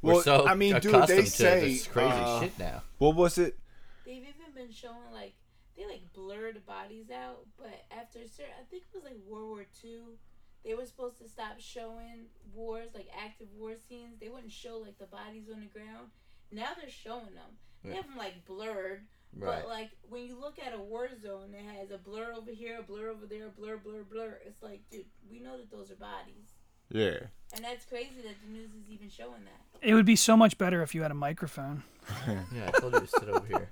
we're 0.03 0.13
Well, 0.15 0.23
so 0.23 0.47
I 0.47 0.55
mean, 0.55 0.75
dude, 0.81 0.95
accustomed 0.95 1.19
they 1.19 1.25
to 1.25 1.31
say, 1.31 1.61
this 1.61 1.87
crazy 1.87 2.11
uh, 2.11 2.41
shit 2.41 2.59
now. 2.59 2.83
What 2.99 3.17
was 3.17 3.39
it? 3.39 3.59
They've 4.05 4.17
even 4.19 4.53
been 4.55 4.71
showing 4.71 4.97
like 5.15 5.33
they 5.77 5.87
like 5.87 6.03
blurred 6.13 6.57
the 6.57 6.61
bodies 6.61 7.07
out, 7.11 7.47
but 7.57 7.85
after 7.91 8.19
a 8.19 8.29
certain, 8.29 8.53
I 8.61 8.65
think 8.71 8.83
it 8.83 8.95
was 8.95 9.05
like 9.05 9.17
World 9.27 9.49
War 9.49 9.65
Two, 9.81 10.19
they 10.67 10.75
were 10.75 10.85
supposed 10.85 11.19
to 11.23 11.29
stop 11.29 11.61
showing 11.61 12.27
wars 12.55 12.89
like 12.95 13.09
active 13.25 13.47
war 13.57 13.73
scenes. 13.89 14.19
They 14.21 14.29
wouldn't 14.29 14.53
show 14.53 14.79
like 14.79 14.99
the 14.99 15.07
bodies 15.07 15.45
on 15.55 15.61
the 15.61 15.67
ground. 15.67 16.09
Now 16.53 16.71
they're 16.79 16.91
showing 16.91 17.35
them. 17.35 17.57
They 17.85 17.95
have 17.95 18.07
them 18.09 18.17
like 18.17 18.45
blurred, 18.45 19.03
Right. 19.39 19.61
but 19.63 19.69
like 19.69 19.91
when 20.09 20.25
you 20.27 20.39
look 20.41 20.59
at 20.59 20.75
a 20.75 20.79
war 20.83 21.09
zone, 21.23 21.55
it 21.55 21.65
has 21.79 21.91
a 21.93 21.99
blur 21.99 22.33
over 22.37 22.51
here, 22.51 22.79
a 22.81 22.83
blur 22.83 23.11
over 23.11 23.27
there, 23.27 23.47
a 23.47 23.51
blur, 23.51 23.77
blur, 23.77 24.03
blur. 24.03 24.41
It's 24.45 24.61
like, 24.63 24.81
dude, 24.91 25.05
we 25.31 25.39
know 25.39 25.57
that 25.57 25.71
those 25.71 25.91
are 25.93 25.97
bodies, 25.97 26.55
Yeah. 26.91 27.19
and 27.55 27.65
that's 27.65 27.85
crazy 27.85 28.23
that 28.25 28.35
the 28.45 28.53
news 28.53 28.71
is 28.71 28.91
even 28.91 29.09
showing 29.09 29.45
that. 29.45 29.87
it 29.89 29.95
would 29.95 30.07
be 30.07 30.17
so 30.17 30.37
much 30.37 30.59
better 30.59 30.83
if 30.83 30.95
you 30.97 31.03
had 31.03 31.11
a 31.13 31.15
microphone. 31.15 31.85
Yeah, 32.53 32.71
I 32.75 32.81
told 32.81 32.95
you 32.95 33.01
to 33.01 33.07
sit 33.07 33.29
over 33.29 33.47
here. 33.47 33.69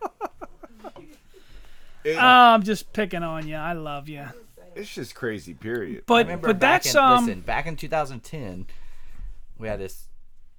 It- 1.01 1.17
Oh, 2.07 2.17
ah, 2.19 2.53
I'm 2.55 2.63
just 2.63 2.93
picking 2.93 3.23
on 3.23 3.49
you. 3.49 3.57
I 3.57 3.73
love 3.73 4.09
you. 4.11 4.27
It's 4.77 4.93
just 4.95 5.15
crazy. 5.15 5.55
Period. 5.55 6.05
But 6.07 6.41
but 6.41 6.61
that's 6.61 6.95
in, 6.95 7.01
um 7.01 7.27
listen, 7.27 7.41
back 7.41 7.67
in 7.67 7.77
2010, 7.77 8.67
we 9.59 9.69
had 9.69 9.81
this. 9.81 10.09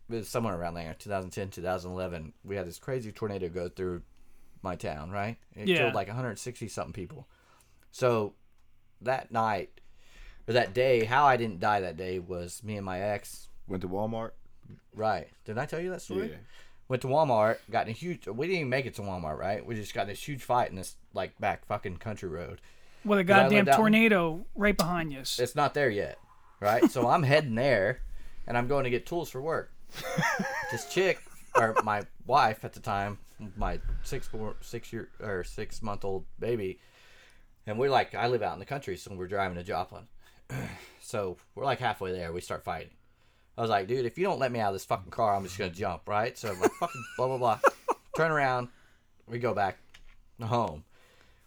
It 0.09 0.15
was 0.15 0.27
somewhere 0.29 0.55
around 0.55 0.75
there, 0.75 0.95
2010, 0.99 1.49
2011. 1.49 2.33
We 2.43 2.55
had 2.55 2.67
this 2.67 2.77
crazy 2.77 3.11
tornado 3.11 3.49
go 3.49 3.69
through 3.69 4.03
my 4.61 4.75
town. 4.75 5.11
Right, 5.11 5.37
it 5.55 5.67
Yeah. 5.67 5.77
killed 5.77 5.95
like 5.95 6.07
160 6.07 6.67
something 6.67 6.93
people. 6.93 7.27
So 7.91 8.33
that 9.01 9.31
night 9.31 9.81
or 10.47 10.53
that 10.53 10.73
day, 10.73 11.05
how 11.05 11.25
I 11.25 11.37
didn't 11.37 11.59
die 11.59 11.79
that 11.81 11.97
day 11.97 12.19
was 12.19 12.63
me 12.63 12.77
and 12.77 12.85
my 12.85 12.99
ex. 13.01 13.49
Went 13.67 13.81
to 13.81 13.89
Walmart. 13.89 14.31
Right? 14.93 15.27
Didn't 15.43 15.59
I 15.59 15.65
tell 15.65 15.79
you 15.79 15.89
that 15.91 16.01
story? 16.01 16.29
Yeah. 16.29 16.37
Went 16.87 17.01
to 17.01 17.07
Walmart, 17.07 17.57
got 17.71 17.87
in 17.87 17.89
a 17.89 17.93
huge. 17.93 18.27
We 18.27 18.45
didn't 18.47 18.59
even 18.59 18.69
make 18.69 18.85
it 18.85 18.93
to 18.95 19.01
Walmart, 19.01 19.37
right? 19.39 19.65
We 19.65 19.73
just 19.75 19.93
got 19.93 20.03
in 20.03 20.09
this 20.09 20.23
huge 20.27 20.43
fight 20.43 20.69
in 20.69 20.75
this 20.75 20.95
like 21.13 21.37
back 21.39 21.65
fucking 21.65 21.97
country 21.97 22.29
road. 22.29 22.61
With 23.05 23.19
a 23.19 23.23
goddamn 23.23 23.51
lived 23.51 23.69
out 23.69 23.75
in- 23.75 23.79
tornado 23.79 24.45
right 24.55 24.75
behind 24.75 25.13
you. 25.13 25.19
It's 25.19 25.55
not 25.55 25.73
there 25.73 25.89
yet, 25.89 26.17
right? 26.59 26.89
so 26.91 27.07
I'm 27.07 27.23
heading 27.23 27.55
there, 27.55 28.01
and 28.47 28.57
I'm 28.57 28.67
going 28.67 28.83
to 28.83 28.89
get 28.89 29.05
tools 29.05 29.29
for 29.29 29.41
work. 29.41 29.71
this 30.71 30.89
chick, 30.89 31.19
or 31.55 31.75
my 31.83 32.03
wife 32.25 32.65
at 32.65 32.73
the 32.73 32.79
time, 32.79 33.19
my 33.55 33.79
six 34.03 34.27
four 34.27 34.55
six 34.61 34.91
year 34.91 35.09
or 35.21 35.43
six 35.43 35.81
month 35.81 36.03
old 36.03 36.25
baby, 36.39 36.79
and 37.67 37.77
we're 37.77 37.89
like, 37.89 38.15
I 38.15 38.27
live 38.27 38.41
out 38.41 38.53
in 38.53 38.59
the 38.59 38.65
country, 38.65 38.97
so 38.97 39.13
we're 39.15 39.27
driving 39.27 39.57
to 39.57 39.63
Joplin. 39.63 40.07
so 41.01 41.37
we're 41.53 41.65
like 41.65 41.79
halfway 41.79 42.11
there. 42.11 42.33
We 42.33 42.41
start 42.41 42.63
fighting. 42.63 42.91
I 43.57 43.61
was 43.61 43.69
like, 43.69 43.87
dude, 43.87 44.05
if 44.05 44.17
you 44.17 44.25
don't 44.25 44.39
let 44.39 44.51
me 44.51 44.59
out 44.59 44.69
of 44.69 44.75
this 44.75 44.85
fucking 44.85 45.11
car, 45.11 45.35
I'm 45.35 45.43
just 45.43 45.57
gonna 45.57 45.71
jump, 45.71 46.09
right? 46.09 46.37
So 46.37 46.49
like, 46.49 46.71
fucking 46.79 47.05
blah 47.17 47.27
blah 47.27 47.37
blah. 47.37 47.59
Turn 48.17 48.31
around. 48.31 48.69
We 49.27 49.39
go 49.39 49.53
back 49.53 49.77
home. 50.41 50.83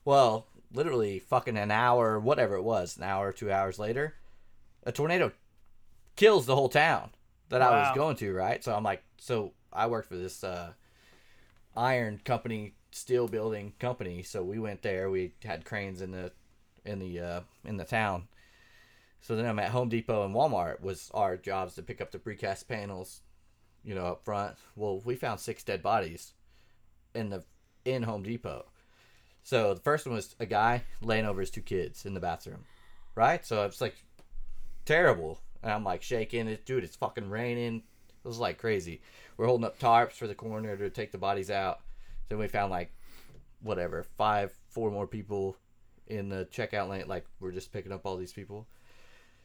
Well, 0.04 0.46
literally 0.72 1.18
fucking 1.18 1.56
an 1.56 1.70
hour, 1.70 2.18
whatever 2.18 2.56
it 2.56 2.62
was, 2.62 2.96
an 2.96 3.02
hour, 3.02 3.32
two 3.32 3.50
hours 3.50 3.78
later, 3.78 4.14
a 4.84 4.92
tornado 4.92 5.32
kills 6.16 6.46
the 6.46 6.54
whole 6.54 6.68
town 6.68 7.10
that 7.48 7.62
I 7.62 7.70
was 7.70 7.96
going 7.96 8.16
to, 8.16 8.32
right? 8.32 8.62
So 8.62 8.74
I'm 8.74 8.82
like, 8.82 9.02
so 9.18 9.52
I 9.72 9.86
worked 9.86 10.08
for 10.08 10.16
this 10.16 10.44
uh, 10.44 10.72
iron 11.76 12.20
company, 12.24 12.74
steel 12.90 13.28
building 13.28 13.72
company. 13.78 14.22
So 14.22 14.42
we 14.42 14.58
went 14.58 14.82
there. 14.82 15.10
We 15.10 15.32
had 15.44 15.64
cranes 15.64 16.02
in 16.02 16.10
the 16.10 16.32
in 16.84 16.98
the 16.98 17.20
uh, 17.20 17.40
in 17.64 17.76
the 17.76 17.84
town. 17.84 18.28
So 19.20 19.36
then 19.36 19.46
I'm 19.46 19.58
at 19.58 19.70
Home 19.70 19.88
Depot 19.88 20.24
and 20.24 20.34
Walmart 20.34 20.80
was 20.80 21.10
our 21.12 21.36
jobs 21.36 21.74
to 21.74 21.82
pick 21.82 22.00
up 22.00 22.12
the 22.12 22.18
precast 22.18 22.68
panels, 22.68 23.20
you 23.84 23.94
know, 23.94 24.06
up 24.06 24.24
front. 24.24 24.56
Well, 24.76 25.00
we 25.04 25.16
found 25.16 25.40
six 25.40 25.64
dead 25.64 25.82
bodies 25.82 26.34
in 27.14 27.30
the 27.30 27.44
in 27.84 28.04
Home 28.04 28.22
Depot. 28.22 28.66
So 29.48 29.72
the 29.72 29.80
first 29.80 30.04
one 30.04 30.14
was 30.14 30.36
a 30.38 30.44
guy 30.44 30.82
laying 31.00 31.24
over 31.24 31.40
his 31.40 31.50
two 31.50 31.62
kids 31.62 32.04
in 32.04 32.12
the 32.12 32.20
bathroom, 32.20 32.66
right? 33.14 33.46
So 33.46 33.64
it's 33.64 33.80
like 33.80 33.94
terrible, 34.84 35.40
and 35.62 35.72
I'm 35.72 35.84
like 35.84 36.02
shaking 36.02 36.48
it, 36.48 36.66
dude. 36.66 36.84
It's 36.84 36.96
fucking 36.96 37.30
raining. 37.30 37.76
It 38.22 38.28
was 38.28 38.38
like 38.38 38.58
crazy. 38.58 39.00
We're 39.38 39.46
holding 39.46 39.64
up 39.64 39.78
tarps 39.78 40.12
for 40.12 40.26
the 40.26 40.34
coroner 40.34 40.76
to 40.76 40.90
take 40.90 41.12
the 41.12 41.16
bodies 41.18 41.50
out. 41.50 41.80
Then 42.28 42.36
we 42.38 42.46
found 42.46 42.70
like 42.70 42.92
whatever 43.62 44.02
five, 44.18 44.52
four 44.68 44.90
more 44.90 45.06
people 45.06 45.56
in 46.08 46.28
the 46.28 46.46
checkout 46.52 46.90
lane. 46.90 47.04
Like 47.06 47.24
we're 47.40 47.52
just 47.52 47.72
picking 47.72 47.90
up 47.90 48.02
all 48.04 48.18
these 48.18 48.34
people. 48.34 48.66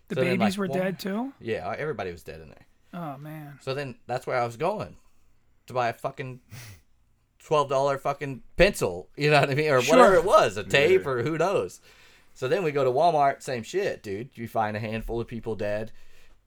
The 0.09 0.15
So 0.15 0.21
then, 0.25 0.37
babies 0.37 0.57
like, 0.57 0.59
were 0.59 0.67
one- 0.73 0.79
dead 0.79 0.99
too. 0.99 1.31
Yeah, 1.39 1.73
everybody 1.77 2.11
was 2.11 2.23
dead 2.23 2.41
in 2.41 2.49
there. 2.49 2.65
Oh 2.93 3.17
man. 3.17 3.57
So 3.61 3.73
then 3.73 3.95
that's 4.05 4.27
where 4.27 4.37
I 4.37 4.45
was 4.45 4.57
going 4.57 4.97
to 5.67 5.73
buy 5.73 5.87
a 5.87 5.93
fucking 5.93 6.41
twelve 7.43 7.69
dollar 7.69 7.97
fucking 7.97 8.41
pencil. 8.57 9.09
You 9.15 9.31
know 9.31 9.39
what 9.41 9.49
I 9.49 9.55
mean, 9.55 9.69
or 9.69 9.81
Sure. 9.81 9.97
whatever 9.97 10.15
it 10.15 10.25
was, 10.25 10.57
a 10.57 10.63
tape 10.63 11.03
Yeah. 11.03 11.09
or 11.09 11.23
who 11.23 11.37
knows. 11.37 11.81
So 12.33 12.47
then 12.47 12.63
we 12.63 12.71
go 12.71 12.83
to 12.83 12.89
Walmart, 12.91 13.43
same 13.43 13.61
shit, 13.63 14.01
dude. 14.01 14.29
You 14.33 14.47
find 14.47 14.75
a 14.75 14.79
handful 14.79 15.19
of 15.21 15.27
people 15.27 15.55
dead. 15.55 15.91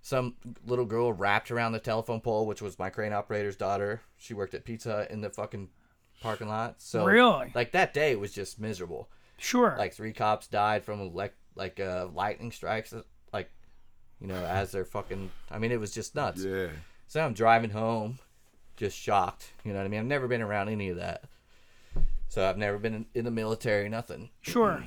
Some 0.03 0.35
little 0.65 0.85
girl 0.85 1.13
wrapped 1.13 1.51
around 1.51 1.73
the 1.73 1.79
telephone 1.81 2.21
pole, 2.21 2.47
which 2.47 2.63
was 2.63 2.79
my 2.79 2.91
crane 2.91 3.13
operator's 3.13 3.57
daughter. 3.57 4.03
She 4.17 4.35
worked 4.35 4.55
at 4.55 4.65
Pizza 4.65 5.07
in 5.11 5.21
the 5.21 5.31
fucking 5.31 5.69
parking 6.23 6.49
lot. 6.49 6.81
So 6.81 7.05
Really? 7.05 7.51
like 7.55 7.73
that 7.73 7.93
day 7.93 8.15
was 8.17 8.33
just 8.33 8.61
miserable. 8.61 9.09
Sure. 9.39 9.75
Like 9.79 9.93
three 9.95 10.13
cops 10.13 10.47
died 10.47 10.85
from 10.85 11.13
like 11.15 11.35
like 11.57 11.79
uh, 11.81 12.09
lightning 12.15 12.53
strikes, 12.53 12.95
like 13.33 13.51
you 14.21 14.27
know, 14.27 14.45
as 14.45 14.73
they're 14.73 14.85
fucking. 14.85 15.31
I 15.51 15.59
mean, 15.59 15.73
it 15.73 15.81
was 15.81 15.93
just 15.93 16.15
nuts. 16.15 16.43
Yeah. 16.43 16.69
So 17.07 17.21
I'm 17.21 17.35
driving 17.35 17.71
home, 17.71 18.19
just 18.77 18.97
shocked. 18.99 19.51
You 19.65 19.73
know 19.73 19.79
what 19.79 19.85
I 19.87 19.89
mean? 19.89 20.01
I've 20.01 20.07
never 20.07 20.29
been 20.29 20.43
around 20.43 20.69
any 20.69 20.89
of 20.91 20.97
that. 20.97 21.25
So 22.29 22.49
I've 22.49 22.59
never 22.59 22.79
been 22.79 22.95
in, 22.95 23.07
in 23.15 23.25
the 23.25 23.31
military, 23.31 23.89
nothing. 23.89 24.31
sure. 24.43 24.85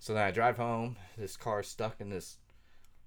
So 0.00 0.14
then 0.14 0.22
I 0.22 0.30
drive 0.30 0.56
home. 0.56 0.96
This 1.16 1.36
car's 1.36 1.66
stuck 1.68 2.00
in 2.00 2.08
this 2.08 2.36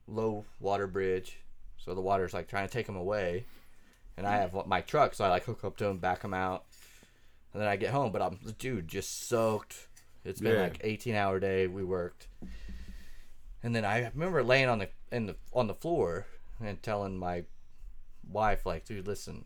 low 0.07 0.45
water 0.59 0.87
bridge. 0.87 1.37
So 1.77 1.95
the 1.95 2.01
water's 2.01 2.33
like 2.33 2.47
trying 2.49 2.67
to 2.67 2.73
take 2.73 2.87
him 2.87 2.95
away. 2.97 3.45
And 4.17 4.27
I 4.27 4.33
have 4.37 4.53
my 4.67 4.81
truck, 4.81 5.13
so 5.15 5.23
I 5.25 5.29
like 5.29 5.45
hook 5.45 5.63
up 5.63 5.77
to 5.77 5.85
him, 5.85 5.97
back 5.97 6.21
him 6.21 6.33
out. 6.33 6.65
And 7.53 7.61
then 7.61 7.69
I 7.69 7.75
get 7.77 7.91
home, 7.91 8.11
but 8.11 8.21
I'm, 8.21 8.39
dude, 8.59 8.87
just 8.87 9.27
soaked. 9.29 9.87
It's 10.25 10.41
been 10.41 10.53
Yeah. 10.55 10.63
like 10.63 10.79
18 10.83 11.15
hour 11.15 11.39
day. 11.39 11.65
We 11.67 11.83
worked. 11.83 12.27
And 13.63 13.73
then 13.75 13.85
I 13.85 14.09
remember 14.13 14.43
laying 14.43 14.69
on 14.69 14.79
the 14.79 14.89
in 15.11 15.25
the 15.27 15.35
on 15.53 15.67
the 15.67 15.73
floor 15.73 16.25
and 16.63 16.81
telling 16.83 17.17
my 17.17 17.43
wife 18.29 18.65
like, 18.65 18.85
dude, 18.85 19.07
listen, 19.07 19.45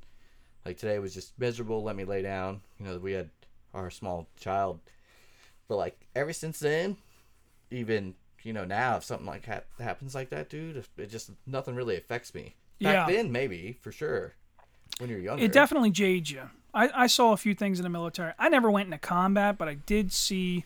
like 0.65 0.77
today 0.77 0.99
was 0.99 1.13
just 1.13 1.37
miserable. 1.39 1.83
Let 1.83 1.95
me 1.95 2.03
lay 2.05 2.21
down. 2.21 2.61
You 2.79 2.85
know, 2.85 2.97
we 2.97 3.13
had 3.13 3.29
our 3.73 3.89
small 3.91 4.27
child, 4.39 4.79
but 5.67 5.75
like 5.77 5.97
ever 6.15 6.33
since 6.33 6.59
then, 6.59 6.97
even 7.71 8.15
you 8.43 8.53
know 8.53 8.65
now 8.65 8.97
if 8.97 9.03
something 9.03 9.25
like 9.27 9.45
ha- 9.45 9.61
happens 9.79 10.15
like 10.15 10.29
that, 10.29 10.49
dude, 10.49 10.83
it 10.97 11.09
just 11.09 11.31
nothing 11.45 11.75
really 11.75 11.97
affects 11.97 12.33
me. 12.33 12.55
Back 12.81 13.07
Yeah. 13.09 13.15
then, 13.15 13.31
maybe 13.31 13.77
for 13.81 13.91
sure. 13.91 14.33
When 14.99 15.09
you're 15.09 15.19
younger, 15.19 15.43
It 15.43 15.51
definitely 15.51 15.91
jades 15.91 16.31
you. 16.31 16.49
I, 16.73 16.89
I 17.03 17.07
saw 17.07 17.31
a 17.33 17.37
few 17.37 17.53
things 17.53 17.79
in 17.79 17.83
the 17.83 17.89
military. 17.89 18.33
I 18.39 18.49
never 18.49 18.69
went 18.71 18.87
into 18.87 18.97
combat, 18.97 19.57
but 19.57 19.67
I 19.67 19.73
did 19.75 20.11
see. 20.13 20.63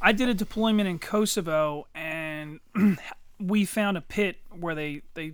I 0.00 0.12
did 0.12 0.28
a 0.28 0.34
deployment 0.34 0.88
in 0.88 0.98
Kosovo, 0.98 1.86
and 1.94 2.60
we 3.40 3.64
found 3.64 3.96
a 3.96 4.00
pit 4.00 4.36
where 4.50 4.74
they 4.74 5.02
they, 5.14 5.32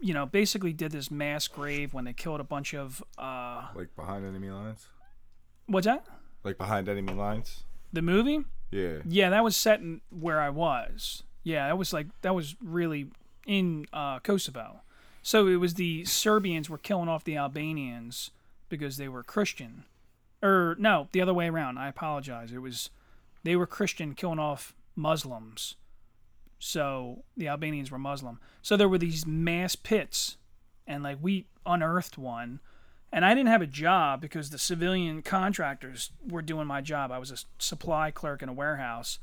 you 0.00 0.14
know, 0.14 0.26
basically 0.26 0.72
did 0.72 0.92
this 0.92 1.10
mass 1.10 1.48
grave 1.48 1.92
when 1.94 2.04
they 2.04 2.12
killed 2.12 2.40
a 2.40 2.44
bunch 2.44 2.74
of. 2.74 3.02
Uh, 3.18 3.66
Like 3.74 3.94
behind 3.96 4.24
enemy 4.26 4.50
lines. 4.50 4.86
what's 5.66 5.86
that? 5.86 6.04
Like 6.44 6.58
behind 6.58 6.88
enemy 6.88 7.12
lines. 7.14 7.64
The 7.92 8.02
movie? 8.02 8.44
Yeah. 8.70 8.98
Yeah, 9.06 9.30
that 9.30 9.42
was 9.44 9.56
set 9.56 9.80
in 9.80 10.00
where 10.10 10.40
I 10.40 10.50
was. 10.50 11.22
Yeah, 11.42 11.66
that 11.68 11.78
was 11.78 11.92
like 11.92 12.06
that 12.22 12.34
was 12.34 12.54
really 12.62 13.08
in 13.46 13.86
uh, 13.92 14.18
Kosovo. 14.20 14.80
So 15.22 15.46
it 15.46 15.56
was 15.56 15.74
the 15.74 16.04
Serbians 16.04 16.68
were 16.70 16.78
killing 16.78 17.08
off 17.08 17.24
the 17.24 17.36
Albanians 17.36 18.30
because 18.68 18.96
they 18.98 19.08
were 19.08 19.22
Christian. 19.22 19.84
Or 20.42 20.76
no, 20.78 21.08
the 21.12 21.20
other 21.20 21.34
way 21.34 21.48
around. 21.48 21.78
I 21.78 21.88
apologize. 21.88 22.52
It 22.52 22.58
was 22.58 22.90
they 23.42 23.56
were 23.56 23.66
Christian 23.66 24.14
killing 24.14 24.38
off 24.38 24.74
Muslims. 24.94 25.76
So 26.58 27.24
the 27.36 27.48
Albanians 27.48 27.90
were 27.90 27.98
Muslim. 27.98 28.40
So 28.62 28.76
there 28.76 28.88
were 28.88 28.98
these 28.98 29.26
mass 29.26 29.76
pits 29.76 30.36
and 30.86 31.02
like 31.02 31.18
we 31.20 31.46
unearthed 31.66 32.18
one 32.18 32.60
and 33.12 33.24
I 33.24 33.34
didn't 33.34 33.48
have 33.48 33.62
a 33.62 33.66
job 33.66 34.20
because 34.20 34.50
the 34.50 34.58
civilian 34.58 35.22
contractors 35.22 36.10
were 36.28 36.42
doing 36.42 36.66
my 36.66 36.80
job. 36.80 37.10
I 37.10 37.18
was 37.18 37.30
a 37.30 37.38
supply 37.58 38.10
clerk 38.10 38.42
in 38.42 38.48
a 38.48 38.52
warehouse. 38.52 39.18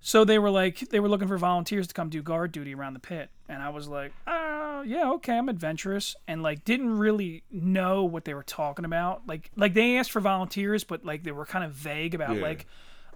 So 0.00 0.24
they 0.24 0.38
were 0.38 0.50
like, 0.50 0.90
they 0.90 1.00
were 1.00 1.08
looking 1.08 1.28
for 1.28 1.38
volunteers 1.38 1.86
to 1.88 1.94
come 1.94 2.10
do 2.10 2.22
guard 2.22 2.52
duty 2.52 2.74
around 2.74 2.92
the 2.92 3.00
pit. 3.00 3.30
And 3.48 3.62
I 3.62 3.70
was 3.70 3.88
like, 3.88 4.12
oh, 4.26 4.82
yeah, 4.86 5.10
okay, 5.12 5.36
I'm 5.38 5.48
adventurous. 5.48 6.14
And 6.28 6.42
like, 6.42 6.64
didn't 6.64 6.98
really 6.98 7.42
know 7.50 8.04
what 8.04 8.26
they 8.26 8.34
were 8.34 8.42
talking 8.42 8.84
about. 8.84 9.22
Like, 9.26 9.50
like 9.56 9.72
they 9.74 9.96
asked 9.96 10.12
for 10.12 10.20
volunteers, 10.20 10.84
but 10.84 11.04
like 11.04 11.24
they 11.24 11.32
were 11.32 11.46
kind 11.46 11.64
of 11.64 11.72
vague 11.72 12.14
about 12.14 12.36
Yeah. 12.36 12.42
like, 12.42 12.66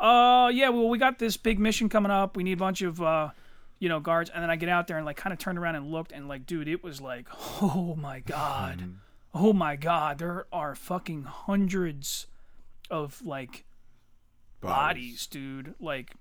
uh, 0.00 0.50
yeah, 0.52 0.68
well, 0.68 0.88
we 0.88 0.98
got 0.98 1.18
this 1.18 1.36
big 1.36 1.58
mission 1.58 1.88
coming 1.88 2.10
up. 2.10 2.36
We 2.36 2.42
need 2.42 2.52
a 2.52 2.56
bunch 2.56 2.82
of, 2.82 3.00
uh, 3.02 3.30
you 3.78 3.88
know, 3.88 4.00
guards. 4.00 4.30
And 4.32 4.42
then 4.42 4.50
I 4.50 4.56
get 4.56 4.68
out 4.68 4.86
there 4.86 4.96
and 4.96 5.06
like 5.06 5.16
kind 5.16 5.32
of 5.32 5.38
turned 5.38 5.58
around 5.58 5.76
and 5.76 5.90
looked 5.90 6.12
and 6.12 6.28
like, 6.28 6.46
dude, 6.46 6.68
it 6.68 6.82
was 6.82 7.00
like, 7.00 7.26
oh 7.62 7.96
my 7.98 8.20
God. 8.20 8.94
Oh 9.34 9.52
my 9.52 9.76
God. 9.76 10.18
There 10.18 10.46
are 10.52 10.74
fucking 10.74 11.24
hundreds 11.24 12.26
of 12.90 13.22
like 13.24 13.64
bodies, 14.60 15.26
dude. 15.26 15.74
Like 15.80 16.14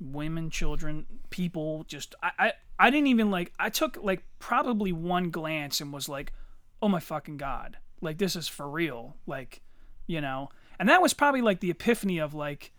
women, 0.00 0.50
children, 0.50 1.06
people. 1.30 1.84
Just 1.88 2.14
I, 2.22 2.30
I, 2.38 2.52
I 2.78 2.90
didn't 2.90 3.08
even 3.08 3.30
like. 3.30 3.52
I 3.58 3.70
took 3.70 3.98
like 4.02 4.22
probably 4.38 4.92
one 4.92 5.30
glance 5.30 5.80
and 5.80 5.92
was 5.92 6.08
like, 6.08 6.32
oh 6.82 6.88
my 6.88 7.00
fucking 7.00 7.36
god, 7.36 7.78
like 8.00 8.18
this 8.18 8.36
is 8.36 8.48
for 8.48 8.68
real. 8.68 9.16
Like, 9.26 9.62
you 10.06 10.20
know. 10.20 10.50
And 10.78 10.88
that 10.90 11.00
was 11.00 11.14
probably 11.14 11.40
like 11.40 11.60
the 11.60 11.70
epiphany 11.70 12.18
of 12.18 12.34
like, 12.34 12.72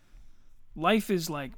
life 0.78 1.10
is 1.10 1.28
like 1.28 1.52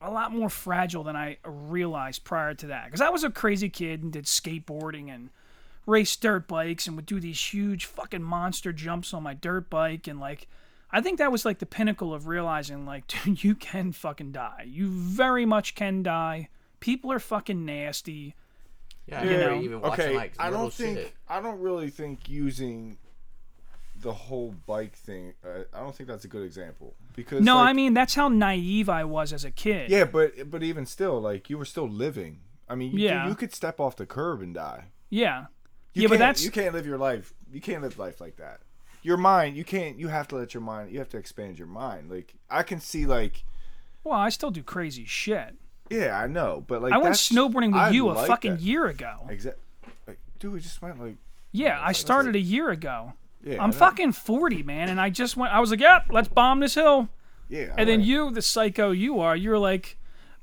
a 0.00 0.10
lot 0.10 0.32
more 0.32 0.48
fragile 0.48 1.04
than 1.04 1.16
I 1.16 1.38
realized 1.44 2.24
prior 2.24 2.54
to 2.54 2.66
that. 2.68 2.86
Because 2.86 3.00
I 3.00 3.10
was 3.10 3.24
a 3.24 3.30
crazy 3.30 3.68
kid 3.68 4.02
and 4.02 4.12
did 4.12 4.24
skateboarding 4.24 5.12
and 5.12 5.30
raced 5.86 6.20
dirt 6.20 6.46
bikes 6.46 6.86
and 6.86 6.96
would 6.96 7.06
do 7.06 7.20
these 7.20 7.52
huge 7.52 7.86
fucking 7.86 8.22
monster 8.22 8.72
jumps 8.72 9.14
on 9.14 9.22
my 9.22 9.34
dirt 9.34 9.70
bike 9.70 10.06
and 10.06 10.20
like 10.20 10.46
I 10.90 11.00
think 11.00 11.18
that 11.18 11.32
was 11.32 11.44
like 11.44 11.58
the 11.58 11.66
pinnacle 11.66 12.14
of 12.14 12.26
realizing 12.26 12.86
like 12.86 13.06
dude 13.24 13.42
you 13.42 13.54
can 13.54 13.92
fucking 13.92 14.32
die. 14.32 14.64
You 14.66 14.88
very 14.88 15.46
much 15.46 15.74
can 15.74 16.02
die. 16.02 16.48
People 16.80 17.10
are 17.12 17.18
fucking 17.18 17.64
nasty. 17.64 18.34
yeah, 19.06 19.20
I 19.20 19.24
you 19.24 19.36
know, 19.36 19.60
even 19.60 19.80
watching 19.80 20.04
okay. 20.06 20.16
like 20.16 20.34
I 20.38 20.50
don't 20.50 20.72
think. 20.72 20.98
shit. 20.98 21.12
I 21.28 21.40
don't 21.40 21.60
really 21.60 21.90
think 21.90 22.28
using 22.28 22.98
the 24.00 24.12
whole 24.12 24.54
bike 24.66 24.94
thing. 24.94 25.34
Uh, 25.44 25.64
I 25.72 25.80
don't 25.80 25.94
think 25.94 26.08
that's 26.08 26.24
a 26.24 26.28
good 26.28 26.44
example 26.44 26.94
because. 27.16 27.42
No, 27.42 27.56
like, 27.56 27.68
I 27.68 27.72
mean 27.72 27.94
that's 27.94 28.14
how 28.14 28.28
naive 28.28 28.88
I 28.88 29.04
was 29.04 29.32
as 29.32 29.44
a 29.44 29.50
kid. 29.50 29.90
Yeah, 29.90 30.04
but 30.04 30.50
but 30.50 30.62
even 30.62 30.86
still, 30.86 31.20
like 31.20 31.50
you 31.50 31.58
were 31.58 31.64
still 31.64 31.88
living. 31.88 32.40
I 32.68 32.74
mean, 32.74 32.92
you, 32.92 32.98
Yeah. 33.06 33.26
you 33.28 33.34
could 33.34 33.54
step 33.54 33.80
off 33.80 33.96
the 33.96 34.04
curb 34.06 34.42
and 34.42 34.54
die. 34.54 34.86
Yeah. 35.10 35.46
You 35.94 36.02
yeah, 36.02 36.08
but 36.08 36.18
that's 36.18 36.44
you 36.44 36.50
can't 36.50 36.74
live 36.74 36.86
your 36.86 36.98
life. 36.98 37.32
You 37.50 37.60
can't 37.60 37.82
live 37.82 37.98
life 37.98 38.20
like 38.20 38.36
that. 38.36 38.60
Your 39.02 39.16
mind, 39.16 39.56
you 39.56 39.64
can't. 39.64 39.98
You 39.98 40.08
have 40.08 40.28
to 40.28 40.36
let 40.36 40.52
your 40.52 40.60
mind. 40.62 40.90
You 40.92 40.98
have 40.98 41.08
to 41.10 41.16
expand 41.16 41.58
your 41.58 41.66
mind. 41.68 42.10
Like 42.10 42.34
I 42.50 42.62
can 42.62 42.80
see, 42.80 43.06
like 43.06 43.44
well, 44.04 44.18
I 44.18 44.28
still 44.28 44.50
do 44.50 44.62
crazy 44.62 45.04
shit. 45.06 45.56
yeah, 45.90 46.18
I 46.18 46.26
know, 46.26 46.62
but 46.66 46.82
like 46.82 46.92
I 46.92 46.98
went 46.98 47.14
snowboarding 47.14 47.68
with 47.72 47.76
I 47.82 47.90
you 47.90 48.08
a 48.10 48.26
fucking 48.26 48.56
that. 48.56 48.60
year 48.60 48.86
ago. 48.86 49.26
Exact. 49.28 49.58
Like, 50.06 50.18
dude, 50.38 50.52
we 50.52 50.60
just 50.60 50.80
went 50.82 51.00
like 51.00 51.16
Yeah, 51.52 51.80
I 51.82 51.92
started 51.92 52.36
a 52.36 52.40
year 52.40 52.68
ago. 52.70 53.14
Yeah. 53.42 53.56
I 53.60 53.64
I'm 53.64 53.72
fucking 53.72 54.12
40, 54.12 54.62
man, 54.62 54.88
and 54.88 55.00
I 55.00 55.10
just 55.10 55.36
went 55.36 55.52
I 55.52 55.60
was 55.60 55.70
like, 55.70 55.80
"Yep, 55.80 56.06
let's 56.10 56.28
bomb 56.28 56.60
this 56.60 56.74
hill." 56.74 57.08
Yeah, 57.48 57.72
And 57.78 57.88
then 57.88 58.00
alright. 58.00 58.06
you, 58.06 58.30
the 58.30 58.42
psycho 58.42 58.90
you 58.90 59.20
are, 59.20 59.34
you're 59.34 59.58
like, 59.58 59.96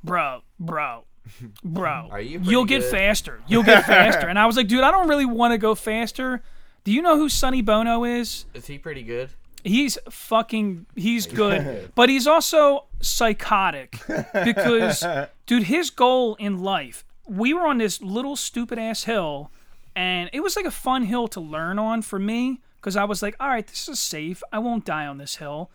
"Bro, 0.04 0.42
bro, 0.60 1.04
bro, 1.64 2.08
Are 2.12 2.20
you 2.22 2.40
you'll 2.42 2.66
pretty 2.66 2.82
get 2.82 2.92
good?" 2.92 2.92
faster. 2.92 3.42
You'll 3.48 3.64
get 3.64 3.86
faster." 3.88 4.28
And 4.28 4.40
I 4.40 4.46
was 4.46 4.58
like, 4.58 4.68
"Dude, 4.68 4.84
I 4.84 4.92
don't 4.92 5.08
really 5.08 5.26
want 5.26 5.52
to 5.54 5.58
go 5.58 5.76
faster." 5.76 6.42
Do 6.84 6.92
you 6.92 7.02
know 7.02 7.18
who 7.18 7.30
Sonny 7.30 7.62
Bono 7.62 8.04
is? 8.04 8.46
Is 8.54 8.68
he 8.68 8.78
pretty 8.78 9.02
good? 9.04 9.32
He's 9.64 9.98
fucking 10.12 10.86
he's 10.96 11.26
good, 11.26 11.92
but 11.96 12.10
he's 12.10 12.28
also 12.28 12.86
psychotic 13.02 14.00
because 14.44 15.04
dude, 15.48 15.64
his 15.64 15.90
goal 15.90 16.36
in 16.36 16.62
life. 16.62 17.04
We 17.28 17.54
were 17.56 17.66
on 17.66 17.80
this 17.80 18.02
little 18.04 18.36
stupid 18.36 18.78
ass 18.78 19.06
hill 19.06 19.50
and 19.96 20.30
it 20.32 20.42
was 20.42 20.56
like 20.56 20.66
a 20.66 20.72
fun 20.72 21.04
hill 21.04 21.28
to 21.30 21.40
learn 21.40 21.80
on 21.80 22.04
for 22.04 22.20
me 22.20 22.62
because 22.86 22.96
I 22.96 23.04
was 23.06 23.24
like, 23.24 23.36
all 23.40 23.48
right, 23.50 23.66
this 23.66 23.90
is 23.90 23.98
safe. 23.98 24.44
I 24.54 24.60
won't 24.60 24.86
die 24.86 25.08
on 25.08 25.18
this 25.18 25.38
hill, 25.38 25.72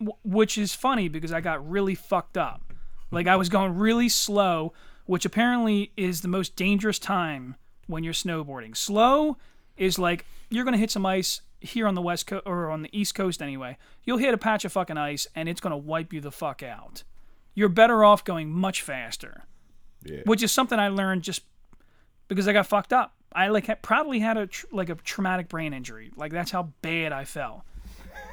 w- 0.00 0.16
which 0.24 0.58
is 0.58 0.74
funny 0.74 1.08
because 1.08 1.32
I 1.32 1.40
got 1.40 1.64
really 1.70 1.94
fucked 1.94 2.36
up. 2.36 2.74
Like 3.12 3.28
I 3.28 3.36
was 3.36 3.48
going 3.48 3.76
really 3.76 4.08
slow, 4.08 4.72
which 5.06 5.24
apparently 5.24 5.92
is 5.96 6.20
the 6.22 6.26
most 6.26 6.56
dangerous 6.56 6.98
time 6.98 7.54
when 7.86 8.02
you're 8.02 8.12
snowboarding. 8.12 8.76
Slow 8.76 9.36
is 9.76 10.00
like 10.00 10.26
you're 10.50 10.64
gonna 10.64 10.78
hit 10.78 10.90
some 10.90 11.06
ice 11.06 11.42
here 11.60 11.86
on 11.86 11.94
the 11.94 12.02
west 12.02 12.26
coast 12.26 12.42
or 12.44 12.70
on 12.70 12.82
the 12.82 12.90
east 12.98 13.14
coast 13.14 13.40
anyway. 13.40 13.76
You'll 14.02 14.18
hit 14.18 14.34
a 14.34 14.38
patch 14.38 14.64
of 14.64 14.72
fucking 14.72 14.98
ice 14.98 15.28
and 15.36 15.48
it's 15.48 15.60
gonna 15.60 15.76
wipe 15.78 16.12
you 16.12 16.20
the 16.20 16.32
fuck 16.32 16.64
out. 16.64 17.04
You're 17.54 17.68
better 17.68 18.02
off 18.04 18.24
going 18.24 18.50
much 18.50 18.82
faster, 18.82 19.44
Yeah. 20.02 20.22
which 20.24 20.42
is 20.42 20.50
something 20.50 20.80
I 20.80 20.88
learned 20.88 21.22
just 21.22 21.42
because 22.26 22.48
I 22.48 22.52
got 22.52 22.66
fucked 22.66 22.92
up. 22.92 23.14
I 23.32 23.48
like 23.48 23.82
probably 23.82 24.18
had 24.20 24.36
a 24.36 24.46
tr- 24.46 24.66
like 24.72 24.88
a 24.88 24.94
traumatic 24.94 25.48
brain 25.48 25.72
injury. 25.72 26.10
Like 26.16 26.32
that's 26.32 26.50
how 26.50 26.70
bad 26.82 27.12
I 27.12 27.24
fell. 27.24 27.64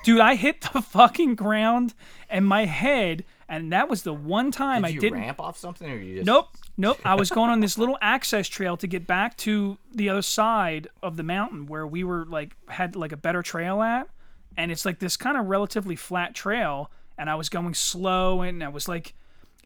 Dude, 0.03 0.19
I 0.19 0.35
hit 0.35 0.61
the 0.61 0.81
fucking 0.81 1.35
ground 1.35 1.95
and 2.29 2.45
my 2.45 2.65
head, 2.65 3.25
and 3.49 3.71
that 3.73 3.89
was 3.89 4.03
the 4.03 4.13
one 4.13 4.51
time 4.51 4.83
Did 4.83 4.87
I 4.87 4.99
didn't. 4.99 5.19
ramp 5.19 5.39
off 5.41 5.57
something, 5.57 5.89
or 5.89 5.97
you 5.97 6.15
just 6.17 6.25
Nope, 6.27 6.49
nope. 6.77 6.99
I 7.03 7.15
was 7.15 7.29
going 7.31 7.49
on 7.49 7.59
this 7.59 7.77
little 7.77 7.97
access 8.01 8.47
trail 8.47 8.77
to 8.77 8.87
get 8.87 9.07
back 9.07 9.35
to 9.37 9.77
the 9.91 10.09
other 10.09 10.21
side 10.21 10.89
of 11.01 11.17
the 11.17 11.23
mountain 11.23 11.65
where 11.65 11.87
we 11.87 12.03
were 12.03 12.25
like 12.25 12.55
had 12.67 12.95
like 12.95 13.11
a 13.11 13.17
better 13.17 13.41
trail 13.41 13.81
at, 13.81 14.07
and 14.55 14.71
it's 14.71 14.85
like 14.85 14.99
this 14.99 15.17
kind 15.17 15.37
of 15.37 15.47
relatively 15.47 15.95
flat 15.95 16.35
trail, 16.35 16.91
and 17.17 17.27
I 17.29 17.35
was 17.35 17.49
going 17.49 17.73
slow, 17.73 18.41
and 18.41 18.63
I 18.63 18.69
was 18.69 18.87
like, 18.87 19.15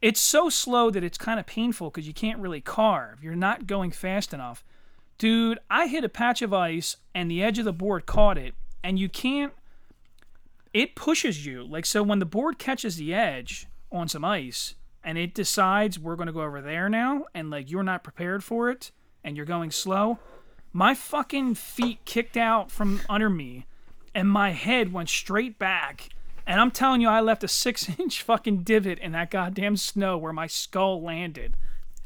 it's 0.00 0.20
so 0.20 0.48
slow 0.48 0.90
that 0.90 1.04
it's 1.04 1.18
kind 1.18 1.38
of 1.38 1.44
painful 1.46 1.90
because 1.90 2.06
you 2.06 2.14
can't 2.14 2.38
really 2.40 2.62
carve. 2.62 3.22
You're 3.22 3.34
not 3.36 3.66
going 3.66 3.90
fast 3.90 4.32
enough, 4.32 4.64
dude. 5.20 5.60
I 5.70 5.86
hit 5.86 6.02
a 6.02 6.08
patch 6.08 6.42
of 6.42 6.52
ice, 6.52 6.96
and 7.14 7.30
the 7.30 7.44
edge 7.44 7.60
of 7.60 7.64
the 7.64 7.72
board 7.72 8.06
caught 8.06 8.36
it, 8.36 8.54
and 8.82 8.98
you 8.98 9.08
can't. 9.08 9.52
It 10.74 10.96
pushes 10.96 11.44
you 11.46 11.62
like 11.64 11.84
so 11.86 12.02
when 12.02 12.18
the 12.20 12.24
board 12.24 12.58
catches 12.58 12.96
the 12.96 13.12
edge 13.14 13.66
on 13.92 14.08
some 14.08 14.24
ice 14.24 14.76
and 15.02 15.18
it 15.18 15.34
decides 15.34 15.98
we're 15.98 16.14
going 16.14 16.28
to 16.28 16.32
go 16.32 16.42
over 16.42 16.60
there 16.60 16.88
now 16.88 17.24
and 17.34 17.50
like 17.50 17.70
you're 17.70 17.82
not 17.82 18.04
prepared 18.04 18.44
for 18.44 18.70
it 18.70 18.92
and 19.24 19.36
you're 19.36 19.46
going 19.46 19.72
slow 19.72 20.18
my 20.72 20.94
fucking 20.94 21.56
feet 21.56 21.98
kicked 22.04 22.36
out 22.36 22.70
from 22.70 23.00
under 23.08 23.28
me 23.28 23.66
and 24.14 24.28
my 24.28 24.50
head 24.50 24.92
went 24.92 25.08
straight 25.08 25.58
back 25.58 26.10
and 26.46 26.60
i'm 26.60 26.70
telling 26.70 27.00
you 27.00 27.08
i 27.08 27.20
left 27.20 27.42
a 27.42 27.48
six 27.48 27.88
inch 27.98 28.22
fucking 28.30 28.58
divot 28.58 28.98
in 29.00 29.10
that 29.10 29.30
goddamn 29.30 29.76
snow 29.76 30.16
where 30.16 30.32
my 30.32 30.46
skull 30.46 31.02
landed 31.02 31.54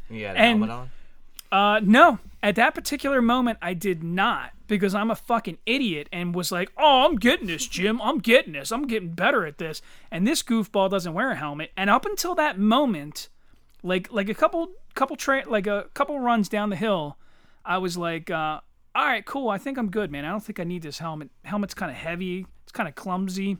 you 0.09 0.25
had 0.25 0.37
a 0.37 0.39
and- 0.39 0.49
helmet 0.61 0.71
on? 0.71 0.91
Uh, 1.55 1.81
no. 1.85 2.19
At 2.43 2.57
that 2.57 2.75
particular 2.75 3.23
moment, 3.23 3.59
I 3.63 3.75
did 3.75 4.03
not 4.03 4.51
because 4.67 4.95
I'm 4.95 5.11
a 5.11 5.15
fucking 5.15 5.59
idiot 5.65 6.09
and 6.13 6.35
was 6.35 6.51
like, 6.51 6.71
"Oh, 6.77 7.07
I'm 7.07 7.17
getting 7.17 7.47
this, 7.47 7.67
Jim. 7.67 8.03
I'm 8.03 8.19
getting 8.19 8.53
this. 8.55 8.73
I'm 8.73 8.87
getting 8.87 9.11
better 9.11 9.47
at 9.47 9.59
this." 9.59 9.81
And 10.11 10.27
this 10.27 10.43
goofball 10.43 10.91
doesn't 10.91 11.15
wear 11.15 11.31
a 11.31 11.37
helmet. 11.37 11.71
And 11.77 11.89
up 11.89 12.05
until 12.05 12.35
that 12.35 12.59
moment, 12.59 13.29
like 13.85 14.13
like 14.13 14.29
a 14.29 14.35
couple 14.35 14.73
couple 14.95 15.17
tra- 15.17 15.49
like 15.49 15.69
a 15.69 15.87
couple 15.95 16.19
runs 16.19 16.49
down 16.49 16.71
the 16.71 16.77
hill, 16.77 17.19
I 17.65 17.79
was 17.79 17.97
like, 17.97 18.31
uh, 18.31 18.61
"All 18.95 19.07
right, 19.07 19.25
cool. 19.25 19.49
I 19.49 19.57
think 19.57 19.79
I'm 19.79 19.91
good, 19.91 20.11
man. 20.11 20.25
I 20.25 20.31
don't 20.31 20.45
think 20.45 20.59
I 20.59 20.65
need 20.65 20.83
this 20.83 20.99
helmet. 20.99 21.31
Helmet's 21.45 21.75
kind 21.75 21.91
of 21.91 21.97
heavy. 21.97 22.47
It's 22.65 22.73
kind 22.73 22.89
of 22.89 22.97
clumsy." 22.97 23.59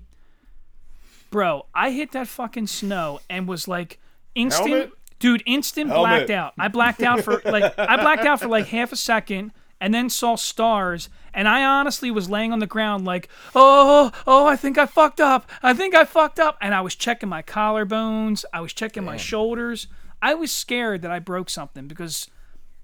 Bro, 1.31 1.67
I 1.75 1.91
hit 1.91 2.13
that 2.13 2.27
fucking 2.27 2.67
snow 2.67 3.21
and 3.31 3.49
was 3.49 3.67
like 3.67 3.99
instant 4.35 4.69
Helmet? 4.69 4.93
Dude, 5.25 5.43
instant 5.47 5.89
Helmet. 5.89 6.11
blacked 6.11 6.31
out. 6.31 6.53
I 6.59 6.69
blacked 6.69 7.03
out 7.03 7.23
for 7.23 7.41
like 7.47 7.79
I 7.79 7.97
blacked 7.97 8.27
out 8.27 8.41
for 8.41 8.49
like 8.49 8.67
half 8.67 8.93
a 8.93 8.97
second 8.97 9.53
and 9.81 9.95
then 9.95 10.11
saw 10.11 10.37
stars 10.37 11.09
and 11.33 11.49
I 11.49 11.65
honestly 11.65 12.11
was 12.11 12.29
laying 12.29 12.53
on 12.53 12.59
the 12.59 12.67
ground 12.67 13.07
like, 13.07 13.31
"Oh, 13.55 14.13
oh, 14.27 14.47
I 14.47 14.57
think 14.57 14.77
I 14.77 14.85
fucked 14.85 15.21
up. 15.21 15.51
I 15.63 15.73
think 15.73 15.95
I 15.95 16.05
fucked 16.05 16.39
up." 16.39 16.59
And 16.61 16.75
I 16.75 16.83
was 16.83 16.95
checking 16.95 17.31
my 17.31 17.41
collarbones, 17.41 18.45
I 18.53 18.61
was 18.61 18.75
checking 18.75 19.03
my 19.05 19.17
shoulders. 19.17 19.87
I 20.21 20.35
was 20.35 20.53
scared 20.53 21.01
that 21.03 21.11
I 21.11 21.21
broke 21.21 21.49
something 21.49 21.89
because 21.89 22.29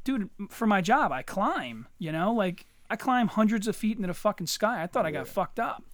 dude, 0.04 0.30
for 0.48 0.66
my 0.66 0.80
job, 0.80 1.12
I 1.12 1.20
climb, 1.22 1.88
you 1.98 2.10
know? 2.10 2.32
Like 2.32 2.66
I 2.88 2.96
climb 2.96 3.28
hundreds 3.28 3.68
of 3.68 3.76
feet 3.76 3.98
into 3.98 4.08
the 4.08 4.14
fucking 4.14 4.46
sky. 4.46 4.82
I 4.82 4.86
thought 4.86 5.04
I 5.04 5.10
got 5.10 5.28
fucked 5.28 5.60
up. 5.60 5.84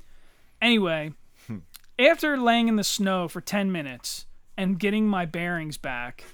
Anyway, 0.63 1.13
hmm. 1.49 1.59
after 1.99 2.37
laying 2.37 2.69
in 2.69 2.77
the 2.77 2.85
snow 2.85 3.27
for 3.27 3.41
10 3.41 3.73
minutes 3.73 4.27
and 4.57 4.79
getting 4.79 5.07
my 5.07 5.27
bearings 5.27 5.77
back, 5.79 6.25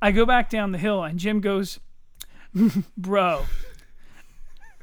I 0.00 0.10
go 0.12 0.24
back 0.26 0.50
down 0.50 0.72
the 0.72 0.78
hill 0.78 1.02
and 1.02 1.18
Jim 1.18 1.40
goes, 1.40 1.80
Bro, 2.96 3.44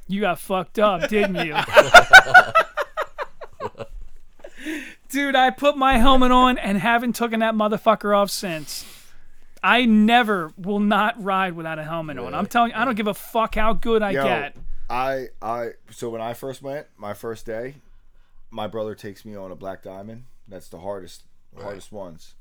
you 0.08 0.21
got 0.21 0.39
fucked 0.39 0.79
up, 0.79 1.10
didn't 1.10 1.36
you? 1.45 1.56
Dude, 5.10 5.36
I 5.36 5.51
put 5.51 5.77
my 5.77 5.97
helmet 5.99 6.32
on 6.32 6.58
and 6.58 6.77
haven't 6.77 7.13
taken 7.13 7.41
that 7.41 7.53
motherfucker 7.53 8.17
off 8.17 8.32
since. 8.32 8.86
I 9.62 9.86
never 9.86 10.51
will 10.58 10.79
not 10.79 11.23
ride 11.23 11.53
without 11.53 11.79
a 11.79 11.84
helmet 11.84 12.17
on. 12.17 12.34
I'm 12.34 12.47
telling 12.47 12.71
you, 12.71 12.77
I 12.77 12.84
don't 12.84 12.95
give 12.95 13.08
a 13.08 13.13
fuck 13.13 13.56
how 13.56 13.73
good 13.73 14.01
I 14.01 14.12
Yo, 14.12 14.23
get. 14.23 14.56
I 14.89 15.27
I 15.41 15.71
so 15.91 16.10
when 16.10 16.19
I 16.19 16.34
first 16.34 16.62
went, 16.62 16.88
my 16.97 17.13
first 17.13 17.45
day, 17.45 17.75
my 18.49 18.67
brother 18.67 18.93
takes 18.95 19.23
me 19.23 19.36
on 19.36 19.51
a 19.51 19.56
black 19.56 19.84
diamond. 19.84 20.25
That's 20.47 20.67
the 20.67 20.79
hardest 20.79 21.23
hardest 21.58 21.91
ones. 21.91 22.36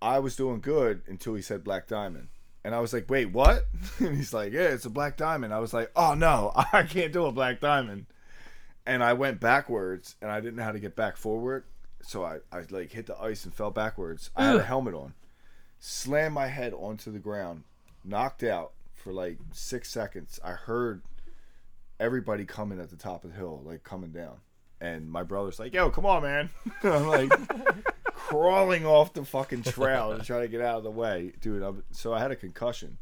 I 0.00 0.18
was 0.18 0.36
doing 0.36 0.60
good 0.60 1.02
until 1.06 1.34
he 1.34 1.42
said 1.42 1.64
black 1.64 1.86
diamond. 1.86 2.28
And 2.64 2.74
I 2.74 2.80
was 2.80 2.92
like, 2.92 3.08
wait, 3.08 3.32
what? 3.32 3.66
And 3.98 4.16
he's 4.16 4.34
like, 4.34 4.52
yeah, 4.52 4.62
it's 4.62 4.84
a 4.84 4.90
black 4.90 5.16
diamond. 5.16 5.54
I 5.54 5.60
was 5.60 5.72
like, 5.72 5.90
oh 5.96 6.14
no, 6.14 6.52
I 6.72 6.82
can't 6.82 7.12
do 7.12 7.26
a 7.26 7.32
black 7.32 7.60
diamond. 7.60 8.06
And 8.84 9.02
I 9.02 9.14
went 9.14 9.40
backwards 9.40 10.16
and 10.20 10.30
I 10.30 10.40
didn't 10.40 10.56
know 10.56 10.64
how 10.64 10.72
to 10.72 10.80
get 10.80 10.96
back 10.96 11.16
forward. 11.16 11.64
So 12.02 12.24
I, 12.24 12.38
I 12.52 12.62
like 12.70 12.92
hit 12.92 13.06
the 13.06 13.20
ice 13.20 13.44
and 13.44 13.54
fell 13.54 13.70
backwards. 13.70 14.30
I 14.36 14.46
had 14.46 14.56
a 14.56 14.62
helmet 14.62 14.94
on. 14.94 15.14
Slammed 15.78 16.34
my 16.34 16.46
head 16.46 16.72
onto 16.72 17.10
the 17.10 17.18
ground, 17.18 17.64
knocked 18.04 18.42
out 18.42 18.72
for 18.94 19.12
like 19.12 19.38
six 19.52 19.90
seconds. 19.90 20.38
I 20.44 20.52
heard 20.52 21.02
everybody 21.98 22.44
coming 22.44 22.80
at 22.80 22.90
the 22.90 22.96
top 22.96 23.24
of 23.24 23.30
the 23.30 23.36
hill, 23.36 23.62
like 23.64 23.82
coming 23.82 24.10
down. 24.10 24.36
And 24.80 25.10
my 25.10 25.22
brother's 25.22 25.58
like, 25.58 25.74
yo, 25.74 25.90
come 25.90 26.06
on, 26.06 26.22
man. 26.22 26.50
I'm 26.82 27.06
like 27.06 27.32
crawling 28.28 28.84
off 28.86 29.12
the 29.12 29.24
fucking 29.24 29.62
trail 29.62 30.16
to 30.16 30.24
try 30.24 30.40
to 30.40 30.48
get 30.48 30.60
out 30.60 30.78
of 30.78 30.84
the 30.84 30.90
way. 30.90 31.32
Dude, 31.40 31.62
I'm, 31.62 31.82
so 31.92 32.12
I 32.12 32.20
had 32.20 32.30
a 32.30 32.36
concussion. 32.36 32.98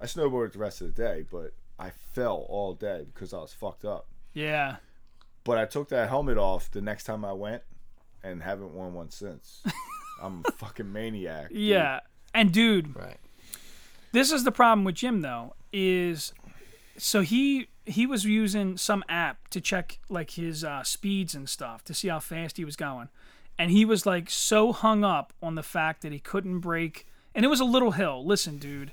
I 0.00 0.06
snowboarded 0.06 0.52
the 0.52 0.58
rest 0.58 0.80
of 0.80 0.94
the 0.94 1.02
day, 1.02 1.24
but 1.30 1.52
I 1.78 1.90
fell 2.12 2.46
all 2.48 2.74
day 2.74 3.06
because 3.12 3.32
I 3.32 3.38
was 3.38 3.52
fucked 3.52 3.84
up. 3.84 4.06
Yeah. 4.34 4.76
But 5.44 5.58
I 5.58 5.64
took 5.64 5.88
that 5.90 6.08
helmet 6.08 6.38
off 6.38 6.70
the 6.70 6.80
next 6.82 7.04
time 7.04 7.24
I 7.24 7.32
went 7.32 7.62
and 8.22 8.42
haven't 8.42 8.72
worn 8.72 8.94
one 8.94 9.10
since. 9.10 9.62
I'm 10.22 10.42
a 10.46 10.52
fucking 10.52 10.92
maniac. 10.92 11.48
dude. 11.48 11.58
Yeah. 11.58 12.00
And 12.34 12.52
dude, 12.52 12.94
Right. 12.96 13.16
this 14.12 14.30
is 14.32 14.44
the 14.44 14.52
problem 14.52 14.84
with 14.84 14.96
Jim 14.96 15.22
though 15.22 15.54
is 15.72 16.32
so 16.98 17.20
he 17.22 17.68
he 17.84 18.06
was 18.06 18.24
using 18.24 18.76
some 18.76 19.04
app 19.08 19.48
to 19.48 19.60
check 19.60 19.98
like 20.08 20.32
his 20.32 20.64
uh, 20.64 20.82
speeds 20.82 21.34
and 21.34 21.48
stuff 21.48 21.84
to 21.84 21.94
see 21.94 22.08
how 22.08 22.18
fast 22.18 22.56
he 22.56 22.64
was 22.64 22.74
going 22.76 23.08
and 23.58 23.70
he 23.70 23.84
was 23.84 24.04
like 24.06 24.28
so 24.30 24.72
hung 24.72 25.04
up 25.04 25.32
on 25.42 25.54
the 25.54 25.62
fact 25.62 26.02
that 26.02 26.12
he 26.12 26.18
couldn't 26.18 26.60
break 26.60 27.06
and 27.34 27.44
it 27.44 27.48
was 27.48 27.60
a 27.60 27.64
little 27.64 27.92
hill 27.92 28.24
listen 28.24 28.58
dude 28.58 28.92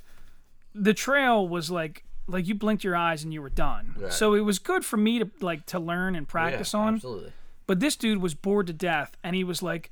the 0.76 0.94
trail 0.94 1.48
was 1.48 1.70
like 1.72 2.04
like 2.28 2.48
you 2.48 2.56
blinked 2.56 2.84
your 2.84 2.96
eyes 2.96 3.24
and 3.24 3.34
you 3.34 3.42
were 3.42 3.50
done 3.50 3.96
Right. 3.98 4.14
so 4.14 4.34
it 4.34 4.42
was 4.42 4.60
good 4.60 4.84
for 4.86 4.98
me 4.98 5.20
to 5.20 5.30
like 5.42 5.66
to 5.68 5.80
learn 5.80 6.16
and 6.16 6.28
practice 6.28 6.74
yeah, 6.74 6.80
on 6.80 6.96
Absolutely. 6.96 7.34
but 7.68 7.80
this 7.80 7.96
dude 7.96 8.22
was 8.22 8.34
bored 8.34 8.68
to 8.68 8.74
death, 8.74 9.16
and 9.24 9.36
he 9.36 9.44
was 9.44 9.62
like, 9.62 9.90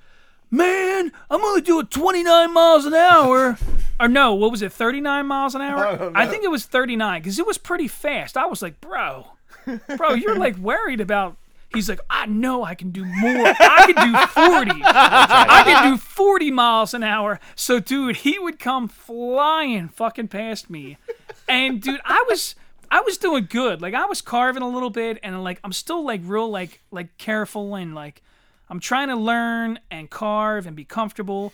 "Man, 0.50 1.12
I'm 1.30 1.44
only 1.44 1.62
doing 1.62 1.88
29 1.88 2.54
miles 2.54 2.86
an 2.86 2.94
hour." 2.94 3.58
or 4.00 4.08
no, 4.08 4.34
what 4.34 4.50
was 4.52 4.62
it? 4.62 4.72
39 4.74 5.26
miles 5.26 5.56
an 5.56 5.62
hour? 5.62 6.12
I 6.16 6.24
I 6.24 6.28
think 6.28 6.44
it 6.44 6.50
was 6.52 6.66
39 6.66 7.22
because 7.22 7.38
it 7.40 7.46
was 7.46 7.58
pretty 7.58 7.88
fast. 7.88 8.36
I 8.38 8.46
was 8.46 8.62
like, 8.62 8.80
"Bro, 8.82 9.28
bro, 9.98 10.14
you're 10.14 10.36
like 10.38 10.58
worried 10.58 11.02
about." 11.02 11.38
He's 11.74 11.88
like, 11.90 12.00
"I 12.10 12.26
know 12.26 12.64
I 12.64 12.76
can 12.76 12.92
do 12.92 13.06
more. 13.06 13.46
I 13.60 13.92
can 13.94 14.12
do 14.12 14.18
40. 14.28 14.82
I 14.84 15.64
can 15.66 15.92
do 15.92 15.98
40 15.98 16.52
miles 16.52 16.94
an 16.94 17.04
hour." 17.04 17.40
So, 17.56 17.80
dude, 17.80 18.18
he 18.18 18.38
would 18.40 18.60
come 18.60 18.88
flying 18.88 19.88
fucking 19.90 20.28
past 20.30 20.70
me, 20.70 20.98
and 21.48 21.82
dude, 21.82 22.02
I 22.06 22.24
was. 22.30 22.56
I 22.94 23.00
was 23.00 23.18
doing 23.18 23.48
good. 23.50 23.82
Like 23.82 23.94
I 23.94 24.06
was 24.06 24.22
carving 24.22 24.62
a 24.64 24.68
little 24.68 24.90
bit 24.90 25.18
and 25.24 25.42
like 25.46 25.62
I'm 25.64 25.72
still 25.72 26.04
like 26.04 26.20
real 26.26 26.50
like 26.50 26.82
like 26.92 27.18
careful 27.18 27.74
and 27.76 27.96
like 27.96 28.22
I'm 28.70 28.82
trying 28.82 29.08
to 29.08 29.16
learn 29.16 29.80
and 29.90 30.10
carve 30.10 30.68
and 30.68 30.76
be 30.76 30.84
comfortable. 30.84 31.54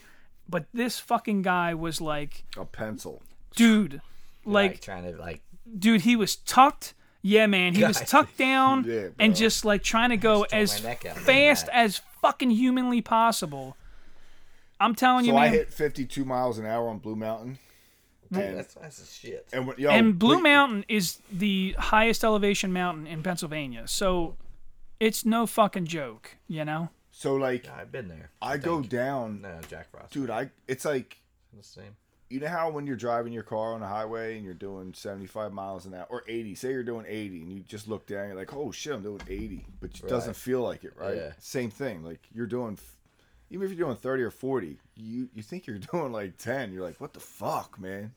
But 0.49 0.65
this 0.73 0.97
fucking 0.99 1.43
guy 1.43 1.75
was 1.75 2.01
like, 2.01 2.43
A 2.58 2.65
pencil. 2.65 3.21
dude, 3.56 4.01
Like, 4.45 4.71
like 4.71 4.82
trying 4.82 5.03
to 5.03 5.15
like 5.15 5.41
dude, 5.77 6.01
he 6.01 6.15
was 6.15 6.38
tucked 6.38 6.95
Yeah, 7.21 7.47
man, 7.47 7.73
he 7.75 7.84
was 7.84 7.99
tucked 8.06 8.38
down 8.38 8.84
Yeah, 8.88 9.08
and 9.19 9.34
bro. 9.34 9.39
just 9.39 9.65
like 9.65 9.84
trying 9.84 10.10
to 10.12 10.17
go 10.17 10.43
Stretch 10.45 10.62
as 10.62 10.84
my 10.84 10.89
neck 10.89 11.06
out 11.06 11.17
fast 11.17 11.65
that. 11.67 11.75
as 11.75 12.01
fucking 12.21 12.51
humanly 12.51 13.01
possible. 13.01 13.75
I'm 14.80 14.93
telling 14.95 15.25
you, 15.25 15.32
So 15.32 15.38
I 15.38 15.45
man. 15.45 15.53
hit 15.53 15.69
52 15.73 16.23
miles 16.23 16.58
an 16.60 16.65
hour 16.65 16.88
on 16.89 16.99
Blue 16.99 17.15
Mountain. 17.15 17.58
And, 18.32 18.58
That's 18.58 18.73
that's 18.73 19.01
a 19.01 19.06
shit. 19.06 19.47
and, 19.53 19.65
when- 19.67 19.77
yo, 19.80 19.89
and 19.89 20.19
Blue 20.19 20.36
wait- 20.36 20.43
Mountain 20.43 20.86
is 20.89 21.19
the 21.32 21.75
highest 21.80 22.23
elevation 22.25 22.73
mountain 22.73 23.08
in 23.08 23.23
Pennsylvania, 23.23 23.88
so 23.88 24.36
it's 24.99 25.25
no 25.25 25.45
fucking 25.47 25.86
joke, 25.86 26.36
you 26.47 26.65
know. 26.65 26.89
So 27.12 27.36
like, 27.36 27.63
Yeah, 27.65 27.75
I've 27.80 27.91
been 27.91 28.10
there. 28.10 28.32
I 28.41 28.58
go 28.58 28.82
down, 28.82 29.41
No, 29.41 29.60
Jack 29.69 29.89
Frost. 29.91 30.12
dude. 30.12 30.30
I 30.30 30.49
it's 30.67 30.84
like 30.86 31.17
The 31.58 31.63
same. 31.63 31.95
You 32.29 32.39
know 32.39 32.47
how 32.47 32.69
when 32.69 32.85
you're 32.85 32.95
driving 32.95 33.31
your 33.33 33.43
car 33.43 33.73
on 33.73 33.79
the 33.79 33.87
highway 33.87 34.35
and 34.35 34.43
you're 34.45 34.53
doing 34.53 34.93
75 34.93 35.53
miles 35.53 35.85
an 35.85 35.93
hour 35.93 36.05
or 36.09 36.23
80 36.27 36.55
say 36.55 36.71
you're 36.71 36.83
doing 36.83 37.05
80 37.07 37.41
and 37.43 37.51
you 37.51 37.59
just 37.61 37.87
look 37.87 38.05
down 38.05 38.27
you're 38.27 38.35
like 38.35 38.53
oh 38.53 38.71
shit 38.71 38.93
i'm 38.93 39.01
doing 39.01 39.21
80 39.29 39.65
but 39.79 39.91
it 39.91 40.07
doesn't 40.07 40.35
feel 40.35 40.61
like 40.61 40.83
it 40.83 40.93
right 40.97 41.15
Yeah. 41.15 41.31
same 41.39 41.69
thing 41.69 42.03
like 42.03 42.19
you're 42.33 42.45
doing 42.47 42.77
even 43.49 43.65
if 43.65 43.71
you're 43.77 43.85
doing 43.87 43.95
30 43.97 44.23
or 44.23 44.31
40 44.31 44.77
you 44.95 45.29
you 45.33 45.41
think 45.41 45.67
you're 45.67 45.77
doing 45.91 46.11
like 46.11 46.37
10 46.37 46.73
you're 46.73 46.83
like 46.83 46.99
what 46.99 47.13
the 47.13 47.19
fuck 47.19 47.79
man 47.79 48.13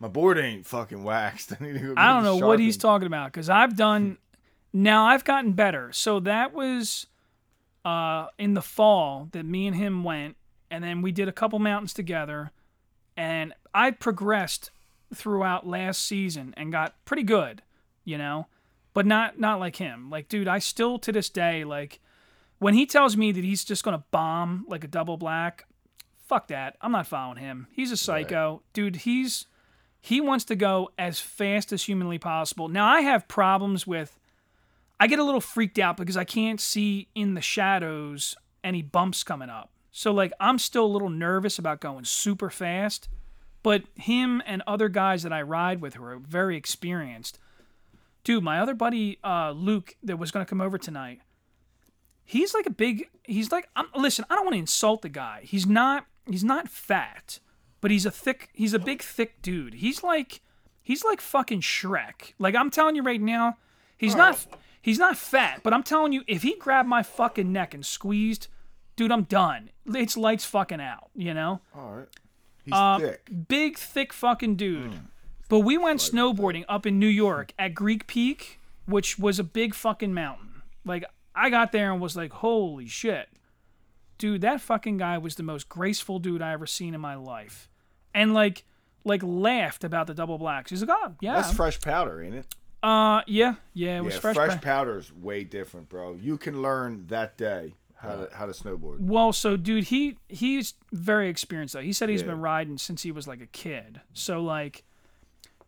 my 0.00 0.08
board 0.08 0.36
ain't 0.38 0.66
fucking 0.66 1.04
waxed 1.04 1.52
I, 1.60 1.64
need 1.64 1.74
to 1.74 1.78
go 1.78 1.94
I 1.96 2.08
don't 2.08 2.24
know 2.24 2.44
what 2.44 2.58
he's 2.58 2.76
talking 2.76 3.06
about 3.06 3.30
because 3.32 3.48
I've 3.48 3.76
done. 3.76 4.18
Now 4.72 5.04
I've 5.06 5.22
gotten 5.22 5.52
better. 5.52 5.92
So 5.92 6.18
that 6.20 6.52
was 6.52 7.06
uh, 7.84 8.26
in 8.36 8.54
the 8.54 8.62
fall 8.62 9.28
that 9.30 9.44
me 9.44 9.66
and 9.68 9.76
him 9.76 10.02
went, 10.02 10.34
and 10.72 10.82
then 10.82 11.02
we 11.02 11.12
did 11.12 11.28
a 11.28 11.32
couple 11.32 11.58
mountains 11.60 11.92
together, 11.94 12.50
and 13.16 13.52
I 13.74 13.90
progressed 13.90 14.70
throughout 15.14 15.66
last 15.66 16.06
season 16.06 16.54
and 16.56 16.72
got 16.72 16.94
pretty 17.04 17.22
good, 17.22 17.62
you 18.04 18.18
know, 18.18 18.46
but 18.94 19.06
not 19.06 19.38
not 19.38 19.60
like 19.60 19.76
him. 19.76 20.10
Like, 20.10 20.28
dude, 20.28 20.48
I 20.48 20.58
still 20.58 20.98
to 21.00 21.12
this 21.12 21.28
day 21.28 21.64
like 21.64 22.00
when 22.58 22.74
he 22.74 22.86
tells 22.86 23.16
me 23.16 23.32
that 23.32 23.44
he's 23.44 23.64
just 23.64 23.84
gonna 23.84 24.04
bomb 24.10 24.64
like 24.68 24.84
a 24.84 24.88
double 24.88 25.16
black. 25.16 25.66
Fuck 26.26 26.48
that. 26.48 26.76
I'm 26.80 26.92
not 26.92 27.06
following 27.06 27.38
him. 27.38 27.66
He's 27.72 27.92
a 27.92 27.96
psycho. 27.96 28.62
Dude, 28.72 28.96
he's 28.96 29.46
he 30.00 30.20
wants 30.20 30.44
to 30.46 30.56
go 30.56 30.90
as 30.98 31.20
fast 31.20 31.72
as 31.72 31.84
humanly 31.84 32.18
possible. 32.18 32.68
Now 32.68 32.86
I 32.86 33.02
have 33.02 33.28
problems 33.28 33.86
with 33.86 34.18
I 34.98 35.08
get 35.08 35.18
a 35.18 35.24
little 35.24 35.40
freaked 35.40 35.78
out 35.78 35.96
because 35.96 36.16
I 36.16 36.24
can't 36.24 36.60
see 36.60 37.08
in 37.14 37.34
the 37.34 37.40
shadows 37.40 38.36
any 38.62 38.82
bumps 38.82 39.24
coming 39.24 39.50
up. 39.50 39.70
So 39.92 40.10
like 40.10 40.32
I'm 40.40 40.58
still 40.58 40.86
a 40.86 40.88
little 40.88 41.10
nervous 41.10 41.58
about 41.58 41.80
going 41.80 42.04
super 42.04 42.50
fast, 42.50 43.08
but 43.62 43.84
him 43.94 44.42
and 44.46 44.62
other 44.66 44.88
guys 44.88 45.22
that 45.22 45.32
I 45.32 45.42
ride 45.42 45.80
with 45.80 45.94
who 45.94 46.04
are 46.04 46.18
very 46.18 46.56
experienced. 46.56 47.38
Dude, 48.24 48.42
my 48.42 48.58
other 48.58 48.74
buddy 48.74 49.18
uh, 49.22 49.50
Luke 49.50 49.96
that 50.02 50.18
was 50.18 50.30
going 50.30 50.44
to 50.44 50.48
come 50.48 50.60
over 50.60 50.78
tonight. 50.78 51.20
He's 52.24 52.54
like 52.54 52.66
a 52.66 52.70
big 52.70 53.08
he's 53.24 53.52
like 53.52 53.68
I'm 53.76 53.86
listen, 53.94 54.24
I 54.30 54.34
don't 54.34 54.44
want 54.44 54.54
to 54.54 54.60
insult 54.60 55.02
the 55.02 55.10
guy. 55.10 55.42
He's 55.44 55.66
not 55.66 56.06
he's 56.26 56.44
not 56.44 56.68
fat, 56.68 57.38
but 57.82 57.90
he's 57.90 58.06
a 58.06 58.10
thick 58.10 58.48
he's 58.54 58.72
a 58.72 58.78
big 58.78 59.02
thick 59.02 59.42
dude. 59.42 59.74
He's 59.74 60.02
like 60.02 60.40
he's 60.82 61.04
like 61.04 61.20
fucking 61.20 61.60
Shrek. 61.60 62.32
Like 62.38 62.54
I'm 62.54 62.70
telling 62.70 62.96
you 62.96 63.02
right 63.02 63.20
now, 63.20 63.58
he's 63.98 64.16
not 64.16 64.46
he's 64.80 64.98
not 64.98 65.18
fat, 65.18 65.60
but 65.62 65.74
I'm 65.74 65.82
telling 65.82 66.12
you 66.12 66.22
if 66.26 66.42
he 66.42 66.56
grabbed 66.56 66.88
my 66.88 67.02
fucking 67.02 67.52
neck 67.52 67.74
and 67.74 67.84
squeezed, 67.84 68.48
dude, 68.96 69.12
I'm 69.12 69.24
done. 69.24 69.70
It's 69.86 70.16
lights 70.16 70.44
fucking 70.44 70.80
out, 70.80 71.10
you 71.14 71.34
know? 71.34 71.60
all 71.74 71.92
right 71.92 72.08
he's 72.64 72.74
Um, 72.74 73.00
thick 73.00 73.28
Big 73.48 73.78
thick 73.78 74.12
fucking 74.12 74.56
dude. 74.56 74.92
But 75.48 75.60
we 75.60 75.76
went 75.76 76.00
snowboarding 76.00 76.64
up 76.68 76.86
in 76.86 76.98
New 76.98 77.08
York 77.08 77.52
at 77.58 77.74
Greek 77.74 78.06
Peak, 78.06 78.58
which 78.86 79.18
was 79.18 79.38
a 79.38 79.44
big 79.44 79.74
fucking 79.74 80.14
mountain. 80.14 80.62
Like 80.84 81.04
I 81.34 81.50
got 81.50 81.72
there 81.72 81.92
and 81.92 82.00
was 82.00 82.16
like, 82.16 82.32
"Holy 82.32 82.86
shit." 82.86 83.28
Dude, 84.18 84.40
that 84.42 84.60
fucking 84.60 84.98
guy 84.98 85.18
was 85.18 85.34
the 85.34 85.42
most 85.42 85.68
graceful 85.68 86.18
dude 86.18 86.40
I 86.42 86.52
ever 86.52 86.66
seen 86.66 86.94
in 86.94 87.00
my 87.00 87.16
life. 87.16 87.68
And 88.14 88.32
like 88.32 88.64
like 89.04 89.22
laughed 89.22 89.84
about 89.84 90.06
the 90.06 90.14
double 90.14 90.38
blacks. 90.38 90.70
He's 90.70 90.82
like, 90.82 90.96
"Oh, 91.02 91.14
yeah." 91.20 91.34
that's 91.34 91.52
fresh 91.52 91.80
powder 91.80 92.22
ain't 92.22 92.34
it 92.34 92.46
uh 92.82 93.22
yeah, 93.28 93.54
yeah, 93.74 93.98
it 93.98 94.04
was 94.04 94.14
yeah 94.14 94.20
fresh. 94.20 94.34
fresh, 94.34 94.50
pa- 94.54 94.60
powder's 94.60 95.12
way 95.12 95.44
different 95.44 95.88
bro 95.88 96.14
you 96.14 96.36
can 96.36 96.60
learn 96.62 97.06
that 97.06 97.38
day 97.38 97.74
how 98.02 98.16
to 98.16 98.28
how 98.36 98.46
to 98.46 98.52
snowboard 98.52 99.00
Well, 99.00 99.32
so 99.32 99.56
dude, 99.56 99.84
he 99.84 100.16
he's 100.28 100.74
very 100.92 101.28
experienced 101.28 101.74
though. 101.74 101.80
He 101.80 101.92
said 101.92 102.08
he's 102.08 102.20
Yeah. 102.22 102.28
been 102.28 102.40
riding 102.40 102.78
since 102.78 103.02
he 103.02 103.12
was 103.12 103.26
like 103.28 103.40
a 103.40 103.46
kid. 103.46 104.00
So 104.12 104.42
like, 104.42 104.84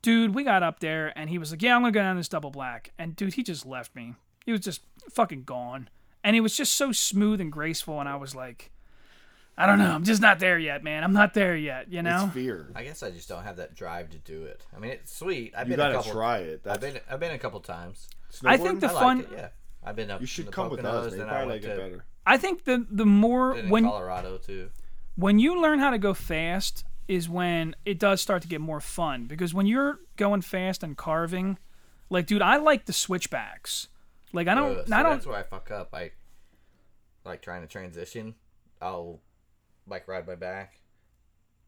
dude, 0.02 0.34
we 0.34 0.42
got 0.44 0.62
up 0.62 0.80
there 0.80 1.16
and 1.18 1.30
he 1.30 1.38
was 1.38 1.50
like, 1.50 1.62
"Yeah, 1.62 1.76
I'm 1.76 1.82
gonna 1.82 1.92
go 1.92 2.00
down 2.00 2.16
this 2.16 2.28
double 2.28 2.50
black." 2.50 2.92
And 2.98 3.14
dude, 3.16 3.34
he 3.34 3.42
just 3.42 3.64
left 3.64 3.94
me. 3.94 4.14
He 4.44 4.52
was 4.52 4.60
just 4.60 4.82
fucking 5.10 5.44
gone. 5.44 5.88
And 6.22 6.34
he 6.34 6.40
was 6.40 6.56
just 6.56 6.72
so 6.74 6.90
smooth 6.92 7.40
and 7.40 7.52
graceful, 7.52 8.00
and 8.00 8.08
I 8.08 8.16
was 8.16 8.34
like, 8.34 8.70
I 9.58 9.66
don't 9.66 9.78
know, 9.78 9.92
I'm 9.92 10.04
just 10.04 10.20
not 10.22 10.38
there 10.40 10.58
yet, 10.58 10.82
man. 10.82 11.04
I'm 11.04 11.12
not 11.12 11.34
there 11.34 11.54
yet, 11.54 11.92
you 11.92 12.02
know. 12.02 12.24
it's 12.24 12.34
fear 12.34 12.72
I 12.74 12.82
guess 12.82 13.02
I 13.02 13.10
just 13.10 13.28
don't 13.28 13.44
have 13.44 13.56
that 13.58 13.74
drive 13.74 14.10
to 14.10 14.18
do 14.18 14.44
it. 14.44 14.64
I 14.74 14.80
mean, 14.80 14.90
it's 14.90 15.14
sweet. 15.16 15.52
I've 15.56 15.68
you 15.68 15.76
been 15.76 15.80
a 15.86 15.92
gotta 15.92 15.94
couple. 15.98 16.12
try 16.12 16.38
it 16.38 16.62
I've 16.66 16.80
been 16.80 16.98
I've 17.08 17.20
been 17.20 17.30
a 17.32 17.38
couple 17.38 17.60
times. 17.60 18.08
I 18.44 18.56
think 18.56 18.80
the 18.80 18.88
I 18.88 18.92
fun. 18.92 19.18
like 19.18 19.30
it. 19.32 19.36
Yeah, 19.36 19.48
I've 19.84 19.94
been 19.96 20.10
up. 20.10 20.20
you 20.20 20.24
in 20.24 20.26
should 20.26 20.46
the 20.46 20.50
come 20.50 20.70
with 20.70 20.80
Poconos, 20.80 20.84
us 21.06 21.10
man. 21.10 21.12
you 21.12 21.18
then 21.18 21.28
I 21.28 21.32
probably 21.32 21.54
like 21.54 21.62
it 21.62 21.68
to 21.68 21.76
better 21.82 22.04
I 22.26 22.36
think 22.38 22.64
the 22.64 22.86
the 22.90 23.06
more 23.06 23.54
been 23.54 23.64
in 23.66 23.70
when 23.70 23.84
Colorado 23.84 24.38
too. 24.38 24.70
when 25.16 25.38
you 25.38 25.60
learn 25.60 25.78
how 25.78 25.90
to 25.90 25.98
go 25.98 26.14
fast 26.14 26.84
is 27.06 27.28
when 27.28 27.74
it 27.84 27.98
does 27.98 28.20
start 28.20 28.40
to 28.42 28.48
get 28.48 28.60
more 28.60 28.80
fun 28.80 29.26
because 29.26 29.52
when 29.52 29.66
you're 29.66 30.00
going 30.16 30.40
fast 30.40 30.82
and 30.82 30.96
carving 30.96 31.58
like 32.08 32.26
dude 32.26 32.40
i 32.40 32.56
like 32.56 32.86
the 32.86 32.92
switchbacks 32.94 33.88
like 34.32 34.48
i 34.48 34.54
don't 34.54 34.78
Uh, 34.78 34.86
see, 34.86 34.92
i 34.92 35.02
don't 35.02 35.12
That's 35.12 35.26
where 35.26 35.36
I 35.36 35.42
fuck 35.42 35.70
up. 35.70 35.90
I 35.92 36.12
like 37.24 37.42
trying 37.42 37.60
to 37.62 37.66
transition. 37.68 38.34
I'll 38.80 39.20
like 39.86 40.08
ride 40.08 40.26
my 40.26 40.34
back, 40.34 40.80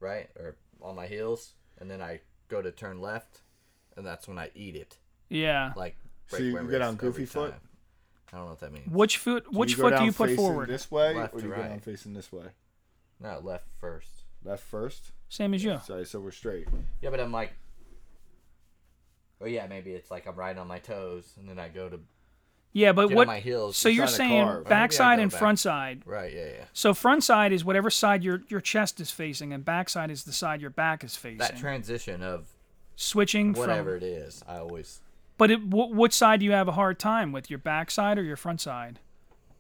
right, 0.01 0.29
or 0.39 0.57
on 0.83 0.97
my 0.97 1.07
heels, 1.07 1.53
and 1.79 1.91
then 1.91 2.01
I 2.01 2.21
go 2.49 2.63
to 2.63 2.71
turn 2.71 3.01
left, 3.01 3.41
and 3.97 4.07
that's 4.07 4.27
when 4.29 4.39
I 4.39 4.51
eat 4.55 4.75
it. 4.77 4.97
yeah 5.29 5.73
Like 5.77 5.97
So 6.29 6.39
break 6.39 6.53
you 6.53 6.71
get 6.71 6.83
on 6.83 6.97
goofy 6.97 7.27
foot? 7.27 7.51
time. 7.53 7.61
I 8.33 8.37
don't 8.37 8.47
know 8.47 8.51
what 8.51 8.61
that 8.61 8.73
means. 8.73 8.89
which 8.91 9.19
foot 9.19 9.45
Do 9.51 9.59
which 9.59 9.77
go 9.77 9.83
foot 9.91 9.99
do 9.99 10.05
you 10.05 10.13
put 10.13 10.31
forward 10.37 10.69
this 10.69 10.91
way 10.91 11.15
Left 11.15 11.35
or 11.35 11.37
do 11.39 11.43
to 11.43 11.49
you 11.49 11.55
go 11.55 11.61
right. 11.61 11.69
down 11.71 11.81
facing 11.81 12.13
this 12.13 12.33
way 12.33 12.47
No, 13.21 13.41
left 13.43 13.67
first. 13.81 14.11
left 14.45 14.63
first 14.65 15.13
same 15.29 15.55
as 15.55 15.63
you 15.65 15.79
sorry 15.85 16.05
so 16.05 16.21
we're 16.21 16.31
straight 16.31 16.67
Yeah, 17.01 17.11
but 17.11 17.21
I'm 17.21 17.33
like, 17.33 17.53
oh 19.41 19.47
yeah, 19.47 19.67
maybe 19.67 19.93
it's 19.93 20.11
like 20.11 20.27
I'm 20.27 20.35
riding 20.37 20.59
on 20.61 20.67
my 20.69 20.79
toes, 20.79 21.33
and 21.39 21.49
then 21.49 21.59
I 21.59 21.69
go 21.69 21.89
to 21.89 22.01
yeah 22.73 22.93
but 22.93 23.09
get 23.09 23.17
what 23.17 23.23
on 23.29 23.35
my 23.35 23.41
heels. 23.41 23.77
so 23.77 23.89
you're 23.89 24.07
saying 24.07 24.45
carve. 24.45 24.65
Maybe 24.65 24.69
backside 24.69 25.19
and 25.19 25.31
back. 25.31 25.39
front 25.39 25.59
side 25.59 26.03
right, 26.05 26.33
yeah, 26.33 26.47
yeah. 26.47 26.65
so 26.73 26.93
front 26.95 27.25
side 27.25 27.53
is 27.53 27.65
whatever 27.65 27.91
side 27.91 28.23
your 28.23 28.43
your 28.49 28.61
chest 28.61 29.01
is 29.01 29.11
facing 29.11 29.53
and 29.53 29.65
backside 29.65 30.11
is 30.11 30.25
the 30.25 30.33
side 30.33 30.61
your 30.61 30.71
back 30.71 31.03
is 31.03 31.17
facing 31.17 31.39
That 31.39 31.57
transition 31.57 32.23
of 32.23 32.49
switching 32.97 33.53
whatever 33.55 33.99
from 33.99 34.07
it 34.07 34.11
is, 34.11 34.43
I 34.47 34.59
always 34.59 35.01
But 35.39 35.51
it, 35.51 35.57
wh- 35.59 35.91
which 35.93 36.13
side 36.13 36.41
do 36.41 36.47
you 36.47 36.53
have 36.53 36.69
a 36.69 36.73
hard 36.73 36.99
time 36.99 37.31
with, 37.33 37.51
your 37.51 37.59
backside 37.59 38.19
or 38.19 38.23
your 38.23 38.37
front 38.37 38.61
side? 38.61 39.01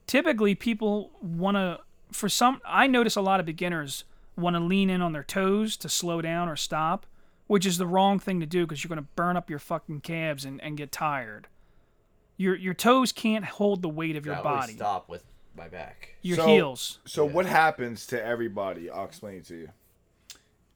Typically, 0.06 0.54
people 0.54 1.10
want 1.20 1.56
to. 1.56 1.80
For 2.12 2.28
some, 2.28 2.60
I 2.64 2.86
notice 2.86 3.16
a 3.16 3.20
lot 3.20 3.40
of 3.40 3.46
beginners 3.46 4.04
want 4.36 4.54
to 4.54 4.60
lean 4.60 4.88
in 4.90 5.02
on 5.02 5.12
their 5.12 5.24
toes 5.24 5.76
to 5.78 5.88
slow 5.88 6.22
down 6.22 6.48
or 6.48 6.54
stop, 6.56 7.04
which 7.46 7.66
is 7.66 7.78
the 7.78 7.86
wrong 7.86 8.18
thing 8.18 8.38
to 8.40 8.46
do 8.46 8.64
because 8.64 8.84
you're 8.84 8.88
going 8.88 9.02
to 9.02 9.08
burn 9.16 9.36
up 9.36 9.50
your 9.50 9.58
fucking 9.58 10.00
calves 10.02 10.44
and, 10.44 10.60
and 10.62 10.76
get 10.76 10.92
tired. 10.92 11.48
Your 12.36 12.54
your 12.54 12.74
toes 12.74 13.12
can't 13.12 13.44
hold 13.44 13.82
the 13.82 13.88
weight 13.88 14.14
of 14.16 14.24
your 14.24 14.36
body. 14.42 14.74
stop 14.74 15.08
with 15.08 15.24
my 15.56 15.68
back. 15.68 16.14
Your 16.22 16.36
So- 16.36 16.46
heels. 16.46 16.98
So 17.06 17.26
Yeah. 17.26 17.32
what 17.32 17.46
happens 17.46 18.06
to 18.08 18.24
everybody? 18.24 18.88
I'll 18.90 19.06
explain 19.06 19.38
it 19.38 19.46
to 19.46 19.56
you. 19.56 19.68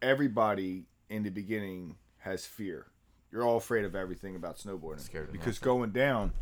Everybody 0.03 0.85
in 1.09 1.23
the 1.23 1.31
beginning 1.31 1.97
has 2.19 2.47
fear. 2.47 2.87
You're 3.33 3.45
all 3.45 3.57
afraid 3.57 3.85
of 3.85 3.95
everything 3.95 4.35
about 4.35 4.59
snowboarding 4.59 5.01
Scared 5.01 5.33
because 5.33 5.59
going 5.59 5.91
down, 5.91 6.33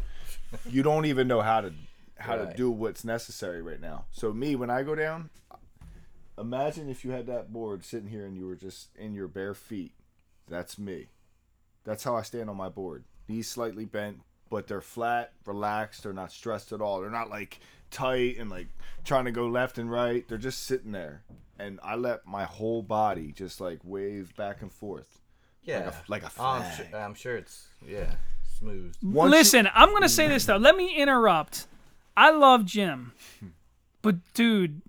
you 0.69 0.83
don't 0.83 1.05
even 1.05 1.29
know 1.29 1.43
how 1.43 1.61
to 1.61 1.73
how 2.19 2.37
to 2.37 2.53
do 2.57 2.71
what's 2.71 3.05
necessary 3.05 3.63
right 3.63 3.81
now. 3.81 4.07
So 4.11 4.33
me, 4.33 4.57
when 4.57 4.71
I 4.71 4.83
go 4.83 4.95
down, 4.95 5.31
imagine 6.37 6.89
if 6.89 7.05
you 7.05 7.13
had 7.13 7.27
that 7.27 7.53
board 7.53 7.85
sitting 7.85 8.09
here 8.09 8.27
and 8.27 8.37
you 8.37 8.47
were 8.47 8.57
just 8.57 8.89
in 8.97 9.15
your 9.15 9.29
bare 9.29 9.55
feet. 9.55 9.93
That's 10.49 10.79
me. 10.79 11.07
That's 11.85 12.05
how 12.05 12.17
I 12.17 12.23
stand 12.23 12.51
on 12.51 12.57
my 12.57 12.69
board. 12.69 13.05
Knees 13.29 13.49
slightly 13.49 13.85
bent, 13.85 14.21
but 14.51 14.67
they're 14.67 14.81
flat, 14.81 15.33
relaxed. 15.47 16.03
They're 16.03 16.13
not 16.13 16.33
stressed 16.33 16.73
at 16.73 16.81
all. 16.81 17.01
They're 17.01 17.11
not 17.11 17.31
like 17.31 17.61
tight 17.91 18.39
and 18.39 18.51
like 18.51 18.69
trying 19.05 19.27
to 19.27 19.31
go 19.31 19.47
left 19.47 19.79
and 19.79 19.91
right. 19.91 20.27
They're 20.27 20.39
just 20.39 20.65
sitting 20.65 20.93
there, 20.93 21.23
and 21.59 21.79
I 21.83 21.97
let 21.97 22.27
my 22.27 22.45
whole 22.45 22.83
body 22.83 23.33
just 23.33 23.61
like 23.61 23.81
wave 23.85 24.35
back 24.37 24.63
and 24.63 24.73
forth. 24.73 25.18
Yeah, 25.69 25.93
like 26.09 26.23
a 26.23 26.31
Oh, 26.39 26.45
I'm, 26.45 26.63
flag. 26.63 26.89
sure, 26.91 26.99
I'm 27.01 27.15
sure 27.15 27.37
it's 27.37 27.69
yeah 27.87 28.15
smooth. 28.59 28.95
Once 29.03 29.31
you- 29.33 29.39
Listen, 29.39 29.69
I'm 29.75 29.93
gonna 29.93 30.09
say 30.09 30.27
this 30.29 30.45
though. 30.47 30.57
Let 30.57 30.77
me 30.77 30.97
interrupt. 30.97 31.67
I 32.17 32.31
love 32.31 32.65
Jim, 32.65 33.13
but 34.03 34.17
dude, 34.35 34.81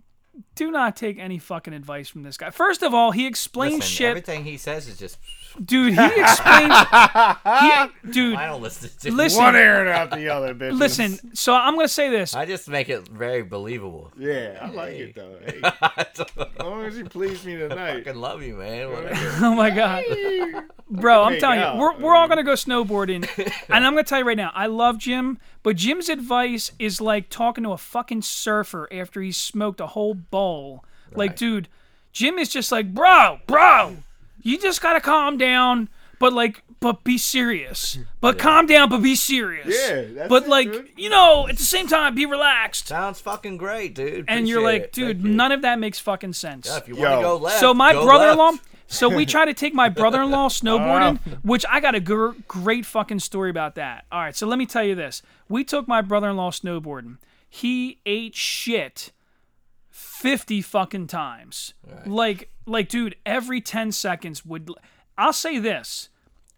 do 0.60 0.72
not 0.72 0.98
take 0.98 1.18
any 1.18 1.38
fucking 1.38 1.74
advice 1.74 2.10
from 2.10 2.24
this 2.24 2.36
guy. 2.36 2.50
First 2.50 2.84
of 2.84 2.94
all, 2.94 3.12
he 3.12 3.26
explains 3.28 3.76
Listen, 3.76 3.90
shit. 3.90 4.10
Everything 4.10 4.44
he 4.44 4.58
says 4.58 4.90
is 4.90 4.98
just. 4.98 5.18
Dude, 5.64 5.94
he 5.94 6.06
explains. 6.06 6.74
he, 6.76 8.12
dude, 8.12 8.36
I 8.36 8.46
don't 8.46 8.62
listen 8.62 8.90
to. 9.00 9.12
listen. 9.12 9.42
One 9.42 9.56
ear 9.56 9.80
and 9.80 9.90
out 9.90 10.12
the 10.12 10.30
other, 10.30 10.54
bitch. 10.54 10.78
Listen, 10.78 11.34
so 11.34 11.54
I'm 11.54 11.76
gonna 11.76 11.88
say 11.88 12.10
this. 12.10 12.36
I 12.36 12.46
just 12.46 12.68
make 12.68 12.90
it 12.90 13.08
very 13.08 13.42
believable. 13.42 14.12
Yeah, 14.18 14.60
I 14.62 14.70
like 14.70 14.94
it 14.96 15.16
though. 15.16 15.38
Hey, 15.40 15.62
as 15.62 16.66
long 16.66 16.84
as 16.84 16.98
you 16.98 17.06
please 17.06 17.44
me 17.46 17.56
tonight. 17.56 17.90
I 17.90 17.94
fucking 18.04 18.20
love 18.20 18.44
you, 18.44 18.56
man. 18.56 18.90
Oh 19.42 19.56
my 19.56 19.70
god, 19.70 20.04
bro! 20.90 21.24
I'm 21.24 21.32
Make 21.34 21.40
telling 21.40 21.60
out, 21.60 21.76
you, 21.76 21.82
we're, 21.82 21.98
we're 21.98 22.16
all 22.16 22.28
mm-hmm. 22.28 22.32
gonna 22.32 22.44
go 22.44 22.54
snowboarding, 22.54 23.28
and 23.70 23.86
I'm 23.86 23.94
gonna 23.94 24.04
tell 24.04 24.20
you 24.20 24.26
right 24.26 24.38
now, 24.38 24.52
I 24.54 24.68
love 24.68 24.98
Jim, 24.98 25.40
but 25.64 25.78
Jim's 25.78 26.10
advice 26.10 26.72
is 26.80 27.02
like 27.02 27.30
talking 27.30 27.64
to 27.64 27.72
a 27.72 27.78
fucking 27.78 28.22
surfer 28.22 28.88
after 28.92 29.22
he's 29.22 29.38
smoked 29.38 29.80
a 29.80 29.88
whole 29.88 30.14
bowl. 30.14 30.49
Like, 31.16 31.32
Right. 31.32 31.38
dude, 31.38 31.68
Jim 32.12 32.38
is 32.40 32.50
just 32.50 32.72
like, 32.72 32.94
bro, 32.94 33.40
bro, 33.48 33.98
you 34.42 34.58
just 34.58 34.82
gotta 34.82 35.00
calm 35.02 35.38
down, 35.38 35.90
but 36.20 36.34
like, 36.34 36.62
but 36.82 37.04
be 37.04 37.18
serious. 37.18 37.98
But 38.22 38.38
calm 38.40 38.66
down, 38.66 38.90
but 38.90 39.02
be 39.02 39.16
serious. 39.16 39.68
Yeah, 39.68 40.04
that's 40.14 40.30
but 40.30 40.44
it, 40.44 40.50
like, 40.50 40.72
dude. 40.72 40.90
you 40.98 41.10
know, 41.10 41.48
at 41.48 41.58
the 41.58 41.64
same 41.64 41.88
time, 41.88 42.16
be 42.16 42.26
relaxed. 42.26 42.88
Sounds 42.88 43.20
fucking 43.20 43.58
great, 43.58 43.96
dude. 43.96 44.26
And 44.30 44.48
you're 44.48 44.64
like, 44.64 44.84
it. 44.84 44.92
dude, 44.94 45.18
Thank 45.18 45.28
you. 45.28 45.34
none 45.34 45.52
of 45.52 45.62
that 45.64 45.78
makes 45.80 46.00
fucking 46.00 46.34
sense. 46.34 46.68
Yeah, 46.68 46.78
if 46.78 46.88
you 46.88 46.96
want 46.96 47.16
to 47.16 47.22
go 47.22 47.36
left. 47.38 47.60
So 47.60 47.74
my 47.74 47.92
brother-in-law. 47.94 48.52
So 48.92 49.08
we 49.08 49.26
try 49.28 49.46
to 49.46 49.54
take 49.54 49.74
my 49.76 49.88
brother-in-law 50.00 50.50
snowboarding, 50.50 51.20
Uh. 51.28 51.36
which 51.44 51.64
I 51.70 51.80
got 51.80 51.94
a 51.96 52.00
gr- 52.00 52.32
great 52.48 52.86
fucking 52.88 53.20
story 53.20 53.50
about 53.52 53.76
that. 53.76 54.06
All 54.12 54.20
right, 54.20 54.36
so 54.36 54.48
let 54.48 54.58
me 54.58 54.66
tell 54.66 54.84
you 54.84 54.96
this: 54.96 55.22
we 55.48 55.64
took 55.64 55.88
my 55.88 56.02
brother-in-law 56.02 56.52
snowboarding. 56.52 57.18
He 57.48 58.00
ate 58.06 58.36
shit 58.36 59.12
fifty 60.20 60.62
fucking 60.62 61.08
times. 61.08 61.74
Like, 62.06 62.50
like, 62.66 62.90
dude, 62.90 63.16
every 63.26 63.62
ten 63.62 63.92
seconds 63.92 64.46
would. 64.46 64.70
I'll 65.18 65.34
say 65.34 65.60
this, 65.60 66.10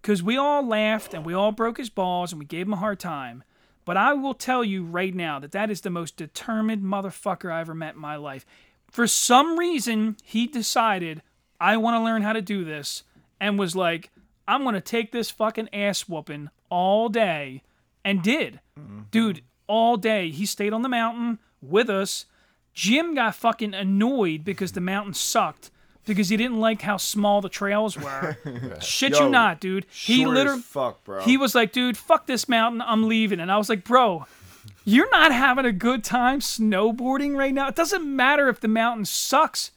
because 0.02 0.22
we 0.22 0.36
all 0.38 0.66
laughed 0.66 1.14
and 1.14 1.24
we 1.24 1.34
all 1.34 1.52
broke 1.52 1.78
his 1.78 1.90
balls 1.90 2.32
and 2.32 2.40
we 2.40 2.46
gave 2.46 2.68
him 2.68 2.74
a 2.74 2.78
hard 2.78 3.00
time. 3.00 3.44
But 3.86 3.98
I 3.98 4.14
will 4.14 4.34
tell 4.34 4.64
you 4.64 4.84
right 4.84 5.14
now 5.14 5.40
that 5.40 5.52
that 5.54 5.72
is 5.72 5.82
the 5.82 5.90
most 5.90 6.16
determined 6.16 6.84
motherfucker 6.84 7.52
I 7.52 7.62
ever 7.62 7.74
met 7.74 7.96
in 7.96 8.02
my 8.02 8.16
life. 8.16 8.46
For 8.92 9.08
some 9.08 9.58
reason, 9.58 10.18
he 10.24 10.48
decided, 10.48 11.22
I 11.60 11.78
want 11.78 11.96
to 11.96 12.04
learn 12.04 12.22
how 12.22 12.34
to 12.34 12.42
do 12.42 12.64
this, 12.64 13.04
and 13.40 13.58
was 13.58 13.76
like, 13.76 14.12
I'm 14.48 14.64
going 14.64 14.76
to 14.76 14.82
take 14.82 15.12
this 15.12 15.32
fucking 15.32 15.70
ass 15.74 16.08
whooping 16.08 16.50
all 16.70 17.10
day, 17.10 17.64
and 18.04 18.22
did. 18.22 18.60
Mm-hmm. 18.80 19.02
Dude, 19.12 19.42
all 19.66 19.98
day. 19.98 20.30
He 20.30 20.46
stayed 20.46 20.74
on 20.74 20.82
the 20.82 20.90
mountain 20.90 21.40
with 21.62 21.90
us. 21.90 22.26
Jim 22.74 23.16
got 23.16 23.36
fucking 23.36 23.74
annoyed 23.74 24.44
because 24.44 24.72
the 24.72 24.82
mountain 24.82 25.14
sucked. 25.14 25.72
Because 26.06 26.30
he 26.30 26.38
didn't 26.38 26.60
like 26.60 26.82
how 26.82 26.98
small 26.98 27.42
the 27.42 27.50
trails 27.50 27.96
were. 27.96 28.36
Shit 28.82 29.20
you 29.20 29.30
not, 29.30 29.60
dude. 29.60 29.86
He 29.92 30.26
literally 30.26 30.62
fuck, 30.62 31.04
bro. 31.04 31.22
he 31.22 31.38
was 31.38 31.54
like, 31.54 31.72
dude, 31.72 31.96
fuck 31.96 32.26
this 32.26 32.50
mountain. 32.50 32.82
I'm 32.82 33.08
leaving. 33.08 33.40
And 33.40 33.52
I 33.52 33.58
was 33.58 33.70
like, 33.70 33.84
bro, 33.84 34.26
you're 34.84 35.12
not 35.12 35.32
having 35.32 35.66
a 35.66 35.72
good 35.72 36.04
time 36.04 36.40
snowboarding 36.40 37.38
right 37.38 37.54
now. 37.54 37.68
It 37.68 37.76
doesn't 37.76 38.04
matter 38.04 38.50
if 38.50 38.60
the 38.60 38.68
mountain 38.68 39.06
sucks. 39.06 39.70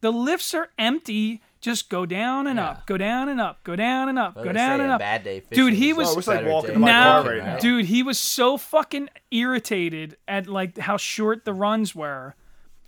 The 0.00 0.10
lifts 0.10 0.54
are 0.54 0.70
empty. 0.78 1.42
Just 1.60 1.88
go 1.88 2.06
down 2.06 2.46
and 2.46 2.60
up, 2.60 2.86
go 2.86 2.96
down 2.96 3.28
and 3.28 3.40
up, 3.40 3.64
go 3.64 3.74
down 3.74 4.08
and 4.08 4.18
up, 4.18 4.36
What 4.36 4.44
go 4.44 4.52
down 4.52 4.80
and 4.80 4.92
up. 4.92 5.00
Bad 5.00 5.24
day 5.24 5.42
Dude, 5.50 5.72
he 5.74 5.90
is 5.90 5.96
was- 5.96 6.08
a 6.08 6.14
Oh, 6.14 6.18
it's 6.18 6.26
like 6.28 6.46
walking 6.46 6.70
day 6.74 6.76
my 6.76 6.86
now, 6.86 7.22
car 7.22 7.30
right 7.32 7.44
now. 7.44 7.58
dude, 7.58 7.86
he 7.86 8.02
was 8.02 8.18
so 8.18 8.56
fucking 8.56 9.08
irritated 9.30 10.16
at 10.28 10.46
like 10.46 10.78
how 10.78 10.96
short 10.96 11.44
the 11.44 11.54
runs 11.54 11.94
were. 11.94 12.34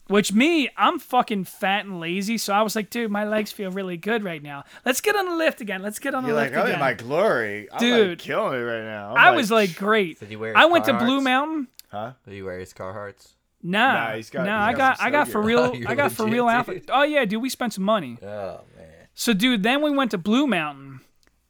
Which 0.09 0.33
me, 0.33 0.71
I'm 0.77 0.99
fucking 0.99 1.45
fat 1.45 1.85
and 1.85 2.01
lazy, 2.01 2.39
so 2.39 2.55
I 2.55 2.62
was 2.62 2.75
like, 2.75 2.89
dude, 2.89 3.11
my 3.11 3.25
legs 3.27 3.53
feel 3.53 3.71
really 3.71 3.99
good 3.99 4.25
right 4.25 4.43
now. 4.43 4.64
Let's 4.87 5.03
get 5.03 5.14
on 5.16 5.27
the 5.27 5.35
lift 5.37 5.61
again. 5.61 5.83
Let's 5.83 5.99
get 5.99 6.14
on 6.14 6.23
the 6.23 6.29
You're 6.31 6.37
lift 6.39 6.53
like, 6.55 6.61
I'm 6.61 6.66
again. 6.66 6.75
in 6.77 6.81
my 6.81 6.95
glory. 6.95 7.69
I'm 7.71 7.79
Dude. 7.79 8.09
like 8.11 8.19
killing 8.19 8.55
it 8.55 8.64
right 8.64 8.85
now. 8.85 9.11
I'm 9.11 9.19
I 9.19 9.31
was 9.37 9.51
like, 9.51 9.77
great. 9.77 10.19
Did 10.19 10.31
you 10.31 10.39
wear 10.39 10.57
I 10.57 10.62
his 10.62 10.71
went 10.73 10.85
to 10.87 10.95
Blue 10.95 11.21
Mountain. 11.21 11.69
huh? 11.91 12.12
Did 12.27 12.35
you 12.37 12.47
wear 12.47 12.59
his 12.59 12.73
Carhartts? 12.73 13.33
Nah, 13.63 13.93
Nah, 14.11 14.15
he's 14.17 14.31
got- 14.31 14.47
nah. 14.47 14.67
he's 14.69 14.75
I 14.75 14.79
got 14.79 14.79
got, 14.79 14.99
some 14.99 15.07
I 15.07 15.11
got 15.11 15.29
for 15.29 15.43
real. 15.43 15.75
You're 15.77 15.89
I 15.91 15.95
got 15.95 16.13
for 16.13 16.25
real 16.27 16.45
dude. 16.47 16.55
outfit. 16.55 16.85
Oh 16.91 17.03
yeah, 17.03 17.25
dude, 17.25 17.43
we 17.43 17.49
spent 17.49 17.73
some 17.75 17.85
money. 17.85 18.19
Oh 18.23 18.61
man. 18.77 18.87
So, 19.15 19.33
dude, 19.33 19.63
then 19.65 19.83
we 19.83 19.91
went 19.91 20.13
to 20.13 20.19
Blue 20.19 20.47
Mountain, 20.47 21.01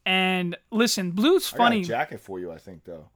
and 0.06 0.56
listen, 0.70 1.10
Blue's 1.10 1.52
I 1.52 1.56
got 1.56 1.64
funny. 1.64 1.80
a 1.82 1.84
jacket 1.84 2.20
for 2.20 2.40
you, 2.40 2.50
I 2.50 2.56
think, 2.56 2.84
though. 2.84 3.10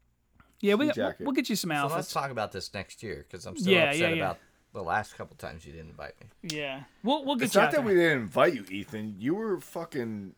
yeah, 0.60 0.74
we 0.74 0.92
got, 0.92 1.18
we'll 1.20 1.32
get 1.32 1.48
you 1.48 1.56
some 1.56 1.70
So 1.70 1.86
let's 1.94 2.12
talk 2.12 2.30
about 2.30 2.52
this 2.52 2.74
next 2.74 3.02
year 3.02 3.24
because 3.26 3.46
I'm 3.46 3.56
still 3.56 3.72
Yeah, 3.72 3.84
upset 3.84 4.00
yeah, 4.00 4.08
yeah. 4.08 4.14
about 4.24 4.38
the 4.74 4.82
last 4.82 5.16
couple 5.16 5.36
times 5.36 5.64
you 5.64 5.72
didn't 5.72 5.88
invite 5.90 6.12
me. 6.20 6.26
yeah, 6.58 6.82
we'll 7.02 7.24
we'll 7.24 7.36
get 7.36 7.46
It's 7.46 7.54
you 7.54 7.60
not 7.62 7.68
out 7.68 7.72
that 7.72 7.84
there. 7.84 7.86
we 7.86 7.94
didn't 8.00 8.20
invite 8.22 8.54
you, 8.54 8.64
Ethan. 8.70 9.14
You 9.18 9.34
were 9.36 9.58
fucking. 9.58 10.34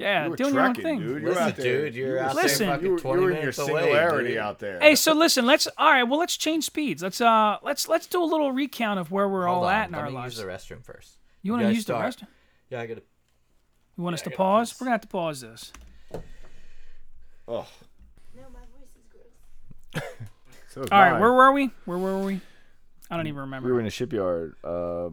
Yeah, 0.00 0.24
You 0.24 0.30
were 0.30 0.36
doing 0.36 0.54
your 0.54 0.62
own 0.64 0.74
thing. 0.74 0.98
dude. 0.98 1.08
You 1.08 1.14
were 1.14 1.20
Listen, 1.30 1.42
out 1.42 1.56
there. 1.56 1.82
dude, 1.84 1.94
you're 1.94 2.18
out 2.18 2.34
were 2.34 2.40
there 2.40 2.48
sing- 2.48 2.68
fucking 2.68 2.84
you 2.86 2.92
were, 2.92 2.98
20 2.98 3.20
you 3.20 3.24
were 3.24 3.30
in 3.30 3.34
your 3.36 3.40
minutes 3.42 3.58
away, 3.58 3.66
singularity 3.82 4.28
dude. 4.30 4.38
out 4.38 4.58
there. 4.58 4.80
Hey, 4.80 4.94
so 4.94 5.12
listen, 5.12 5.46
let's 5.46 5.68
all 5.78 5.90
right. 5.90 6.02
Well, 6.04 6.18
let's 6.18 6.36
change 6.36 6.64
speeds. 6.64 7.02
Let's 7.02 7.20
uh, 7.20 7.58
let's 7.62 7.88
let's 7.88 8.06
do 8.06 8.22
a 8.22 8.24
little 8.24 8.52
recount 8.52 8.98
of 9.00 9.10
where 9.10 9.28
we're 9.28 9.46
all 9.46 9.56
Hold 9.60 9.66
on, 9.68 9.74
at 9.74 9.86
in 9.88 9.92
let 9.92 10.00
our 10.02 10.08
me 10.10 10.14
lives. 10.16 10.36
use 10.36 10.44
the 10.44 10.48
restroom 10.50 10.84
first. 10.84 11.18
you 11.42 11.52
want 11.52 11.62
to 11.62 11.68
guys 11.68 11.76
use 11.76 11.84
the 11.84 11.92
restroom? 11.94 12.26
Yeah, 12.70 12.80
I 12.80 12.86
gotta. 12.86 13.02
You 13.96 14.04
want 14.04 14.14
us 14.14 14.20
Yeah, 14.20 14.24
to 14.24 14.30
gotta 14.30 14.36
pause? 14.36 14.72
piss. 14.72 14.80
We're 14.80 14.84
gonna 14.86 14.94
have 14.94 15.00
to 15.02 15.08
pause 15.08 15.40
this. 15.42 15.72
oh, 17.48 17.66
No, 18.34 18.42
my 18.52 18.60
voice 18.78 18.94
is 18.96 19.06
gross. 19.12 20.02
so 20.70 20.82
is 20.82 20.88
All 20.90 20.98
right, 21.00 21.12
mine. 21.12 21.20
where 21.20 21.32
were 21.32 21.52
we? 21.52 21.70
Where 21.84 21.98
were 21.98 22.18
we? 22.24 22.40
I 23.10 23.16
don't 23.16 23.26
even 23.26 23.40
remember. 23.40 23.66
we 23.66 23.72
were 23.72 23.80
in 23.80 23.86
a 23.86 23.90
shipyard. 23.90 24.54
Uh, 24.62 25.10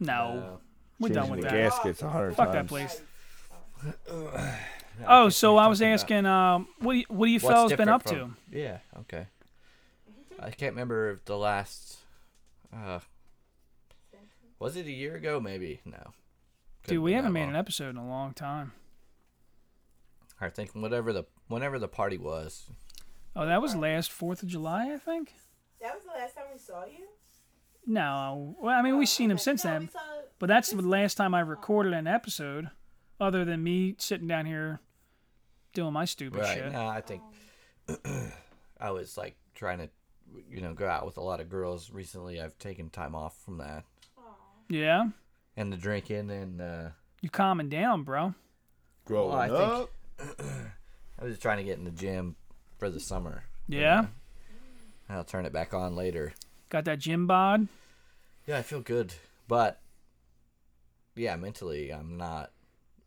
no, 0.00 0.60
we're 1.00 1.08
done 1.08 1.24
changing 1.24 1.30
with 1.30 1.40
the 1.40 1.46
that. 1.46 1.52
gaskets 1.70 2.02
a 2.02 2.08
hundred 2.10 2.36
Fuck 2.36 2.48
times. 2.52 2.54
that 2.54 2.66
place. 2.68 3.00
Oh, 5.06 5.28
so 5.28 5.56
I 5.56 5.68
was 5.68 5.80
asking, 5.80 6.26
um, 6.26 6.66
what 6.80 6.92
do 6.94 6.98
you, 6.98 7.04
what 7.08 7.26
do 7.26 7.32
you 7.32 7.40
fellas 7.40 7.72
been 7.74 7.88
up 7.88 8.08
from- 8.08 8.36
Yeah. 8.50 8.78
Okay. 9.00 9.26
I 10.40 10.50
can't 10.50 10.72
remember 10.74 11.10
if 11.12 11.24
the 11.24 11.36
last. 11.36 11.98
Uh, 12.74 13.00
was 14.58 14.76
it 14.76 14.86
a 14.86 14.90
year 14.92 15.14
ago? 15.16 15.40
Maybe 15.40 15.80
no. 15.84 15.96
Couldn't 16.82 16.96
Dude, 16.96 17.02
we 17.02 17.12
haven't 17.12 17.32
made 17.32 17.42
long. 17.42 17.50
an 17.50 17.56
episode 17.56 17.90
in 17.90 17.96
a 17.96 18.08
long 18.08 18.32
time. 18.34 18.72
I 20.40 20.48
think 20.48 20.70
whatever 20.74 21.12
the 21.12 21.24
whenever 21.48 21.78
the 21.78 21.88
party 21.88 22.18
was. 22.18 22.70
Oh, 23.34 23.46
that 23.46 23.60
was 23.62 23.74
last 23.74 24.10
Fourth 24.12 24.42
of 24.42 24.48
July, 24.48 24.92
I 24.92 24.96
think. 24.98 25.34
That 25.80 25.94
was 25.94 26.04
the 26.04 26.10
last 26.10 26.34
time 26.36 26.44
we 26.52 26.58
saw 26.58 26.84
you. 26.84 27.06
No, 27.86 28.56
well, 28.60 28.78
I 28.78 28.82
mean 28.82 28.96
we've 28.98 29.08
seen 29.08 29.30
him 29.30 29.38
since 29.38 29.64
No, 29.64 29.70
then, 29.72 29.88
saw- 29.90 29.98
but 30.38 30.46
that's 30.46 30.70
the 30.70 30.82
last 30.82 31.16
time 31.16 31.34
I 31.34 31.40
recorded 31.40 31.92
an 31.94 32.06
episode, 32.06 32.70
other 33.20 33.44
than 33.44 33.62
me 33.62 33.94
sitting 33.98 34.26
down 34.28 34.46
here 34.46 34.80
doing 35.72 35.92
my 35.92 36.04
stupid 36.04 36.40
Right. 36.40 36.56
shit. 36.58 36.72
No, 36.72 36.86
I 36.86 37.00
think 37.00 37.22
I 38.80 38.90
was 38.90 39.16
like 39.16 39.36
trying 39.54 39.78
to, 39.78 39.88
you 40.50 40.60
know, 40.60 40.74
go 40.74 40.88
out 40.88 41.04
with 41.06 41.16
a 41.16 41.20
lot 41.22 41.40
of 41.40 41.48
girls 41.48 41.90
recently. 41.90 42.40
I've 42.40 42.58
taken 42.58 42.90
time 42.90 43.14
off 43.14 43.36
from 43.44 43.58
that 43.58 43.84
Yeah, 44.68 45.08
and 45.56 45.72
the 45.72 45.76
drinking, 45.76 46.30
and 46.30 46.60
uh, 46.60 46.88
you 47.20 47.30
calming 47.30 47.68
down, 47.68 48.02
bro. 48.04 48.34
Growing 49.04 49.30
Well, 49.30 49.38
I 49.38 49.48
think- 49.48 49.60
up. 50.40 50.40
I 51.20 51.24
was 51.24 51.38
trying 51.38 51.58
to 51.58 51.64
get 51.64 51.78
in 51.78 51.84
the 51.84 51.90
gym 51.90 52.36
for 52.78 52.88
the 52.90 53.00
summer. 53.00 53.44
Yeah, 53.66 54.06
I'll 55.08 55.24
turn 55.24 55.46
it 55.46 55.52
back 55.52 55.74
on 55.74 55.96
later. 55.96 56.32
got 56.68 56.84
that 56.84 56.98
gym 57.00 57.26
bod. 57.26 57.66
Yeah, 58.46 58.58
I 58.58 58.62
feel 58.62 58.80
good, 58.80 59.12
but 59.48 59.80
yeah, 61.16 61.34
mentally, 61.36 61.92
I'm 61.92 62.16
not 62.16 62.50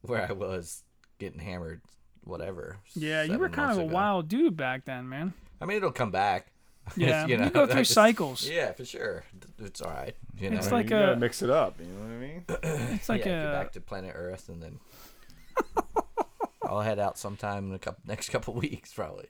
where 0.08 0.28
I 0.28 0.32
was 0.34 0.84
getting 1.20 1.40
hammered. 1.40 1.82
Whatever. 2.24 2.78
Yeah, 2.94 3.24
you 3.24 3.40
were 3.40 3.50
kind 3.50 3.70
months 3.70 3.78
of 3.80 3.84
a 3.84 3.88
ago. 3.88 3.96
wild 3.96 4.28
dude 4.28 4.56
back 4.56 4.86
then, 4.86 5.10
man. 5.10 5.34
I 5.60 5.66
mean, 5.66 5.78
it'll 5.78 5.92
come 5.92 6.12
back. 6.12 6.48
Yeah, 6.98 7.26
you 7.28 7.38
know, 7.38 7.46
you 7.46 7.50
go 7.52 7.66
through 7.68 7.82
just- 7.82 7.94
cycles. 7.94 8.48
Yeah, 8.50 8.72
for 8.74 8.84
sure. 8.86 9.24
It's 9.60 9.82
all 9.82 9.92
right. 9.92 10.16
You 10.38 10.50
know, 10.50 10.58
It's 10.58 10.68
I 10.68 10.70
mean, 10.72 10.78
like 10.80 10.86
you 10.86 10.90
gotta 10.90 11.14
a- 11.14 11.16
mix 11.18 11.42
it 11.42 11.50
up. 11.50 11.80
You 11.80 11.86
know 11.86 12.02
what 12.02 12.12
I 12.12 12.18
mean? 12.18 12.44
It's 12.96 13.08
like 13.10 13.20
yeah, 13.26 13.44
get 13.44 13.50
a 13.50 13.52
back 13.52 13.72
to 13.74 13.82
planet 13.82 14.14
Earth, 14.16 14.50
and 14.50 14.62
then 14.62 14.80
I'll 16.64 16.82
head 16.82 17.00
out 17.00 17.18
sometime 17.18 17.66
in 17.66 17.72
the 17.72 17.80
couple, 17.80 18.02
next 18.08 18.30
couple 18.30 18.54
weeks, 18.56 18.94
probably. 18.94 19.28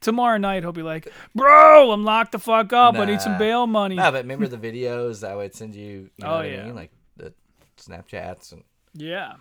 Tomorrow 0.00 0.38
night. 0.38 0.62
He'll 0.62 0.72
be 0.72 0.82
like, 0.82 1.12
"Bro, 1.34 1.92
I'm 1.92 2.04
locked 2.04 2.32
the 2.32 2.38
fuck 2.38 2.72
up. 2.72 2.94
I 2.96 3.04
need 3.04 3.20
some 3.20 3.38
bail 3.38 3.66
money." 3.66 3.94
No, 3.96 4.10
but 4.10 4.22
remember 4.24 4.46
the 4.48 4.56
videos 4.58 5.26
I 5.26 5.34
would 5.34 5.54
send 5.54 5.74
you? 5.74 5.84
you 5.86 6.10
oh, 6.22 6.26
know 6.26 6.32
Oh, 6.32 6.36
what 6.38 6.50
yeah. 6.50 6.62
I 6.62 6.64
mean? 6.66 6.74
like 6.74 6.90
the 7.16 7.32
Snapchats 7.78 8.52
and 8.52 8.62
yeah. 8.94 9.34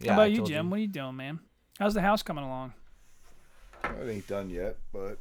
yeah. 0.00 0.12
How 0.12 0.20
I 0.20 0.24
about 0.24 0.30
you, 0.30 0.36
told 0.38 0.48
Jim? 0.48 0.70
What 0.70 0.76
are 0.78 0.82
you 0.82 0.88
doing, 0.88 1.16
man? 1.16 1.40
How's 1.78 1.94
the 1.94 2.00
house 2.00 2.22
coming 2.22 2.44
along? 2.44 2.72
It 3.84 4.08
ain't 4.10 4.26
done 4.26 4.50
yet, 4.50 4.76
but 4.92 5.18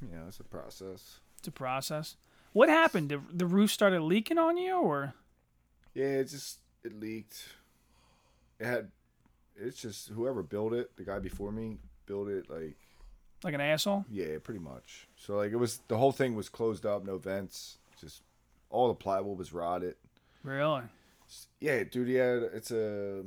you 0.00 0.16
know, 0.16 0.24
it's 0.28 0.40
a 0.40 0.44
process. 0.44 1.18
It's 1.38 1.48
a 1.48 1.52
process. 1.52 2.16
What 2.52 2.68
happened? 2.68 3.10
The, 3.10 3.20
the 3.32 3.46
roof 3.46 3.70
started 3.70 4.00
leaking 4.02 4.38
on 4.38 4.56
you, 4.56 4.76
or 4.76 5.14
Yeah, 5.92 6.04
it 6.04 6.28
just 6.28 6.58
it 6.82 6.98
leaked. 6.98 7.48
It 8.58 8.66
had. 8.66 8.90
It's 9.56 9.80
just 9.80 10.08
whoever 10.08 10.42
built 10.42 10.72
it, 10.72 10.96
the 10.96 11.04
guy 11.04 11.20
before 11.20 11.52
me 11.52 11.78
built 12.06 12.28
it 12.28 12.50
like 12.50 12.76
Like 13.44 13.54
an 13.54 13.60
asshole. 13.60 14.04
Yeah, 14.10 14.38
pretty 14.42 14.60
much. 14.60 15.06
So 15.16 15.36
like 15.36 15.52
it 15.52 15.56
was 15.56 15.80
the 15.88 15.96
whole 15.96 16.12
thing 16.12 16.34
was 16.34 16.48
closed 16.48 16.86
up, 16.86 17.04
no 17.04 17.18
vents, 17.18 17.78
just 18.00 18.22
all 18.70 18.88
the 18.88 18.94
plywood 18.94 19.38
was 19.38 19.52
rotted. 19.52 19.94
Really? 20.42 20.82
Yeah, 21.60 21.84
dude, 21.84 22.08
yeah, 22.08 22.40
it's 22.52 22.70
a 22.70 23.24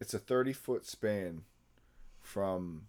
it's 0.00 0.14
a 0.14 0.18
30 0.18 0.52
foot 0.52 0.86
span 0.86 1.42
from 2.20 2.82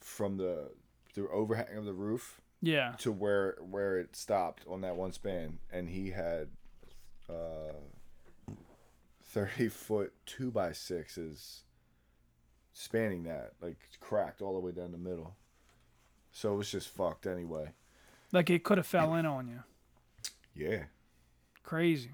from 0.00 0.36
the 0.36 0.70
the 1.14 1.28
overhang 1.28 1.76
of 1.76 1.84
the 1.84 1.92
roof 1.92 2.40
Yeah. 2.60 2.94
to 2.98 3.12
where 3.12 3.56
where 3.60 3.98
it 3.98 4.16
stopped 4.16 4.64
on 4.68 4.80
that 4.82 4.96
one 4.96 5.12
span 5.12 5.58
and 5.72 5.88
he 5.88 6.10
had 6.10 6.48
uh 7.28 7.72
30 9.24 9.68
foot 9.68 10.12
2 10.26 10.50
by 10.50 10.70
6s 10.70 11.60
spanning 12.72 13.24
that 13.24 13.52
like 13.60 13.76
cracked 14.00 14.40
all 14.42 14.54
the 14.54 14.60
way 14.60 14.72
down 14.72 14.92
the 14.92 14.98
middle 14.98 15.34
so 16.32 16.54
it 16.54 16.56
was 16.56 16.70
just 16.70 16.88
fucked 16.88 17.26
anyway 17.26 17.72
Like 18.32 18.50
it 18.50 18.64
could 18.64 18.78
have 18.78 18.86
fell 18.86 19.14
in 19.14 19.26
on 19.26 19.48
you. 19.48 19.62
yeah 20.54 20.84
Crazy. 21.70 22.10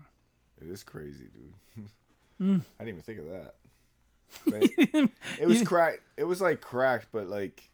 it 0.61 0.69
is 0.71 0.83
crazy 0.85 1.25
dude 1.33 1.87
Mm. 2.41 2.61
i 2.79 2.85
didn't 2.85 2.99
even 2.99 3.03
think 3.03 3.19
of 3.21 3.31
that 3.31 5.11
it 5.41 5.47
was 5.47 5.63
cracked 5.63 6.01
it 6.19 6.25
was 6.25 6.43
like 6.43 6.61
cracked 6.61 7.07
but 7.11 7.29
like 7.29 7.71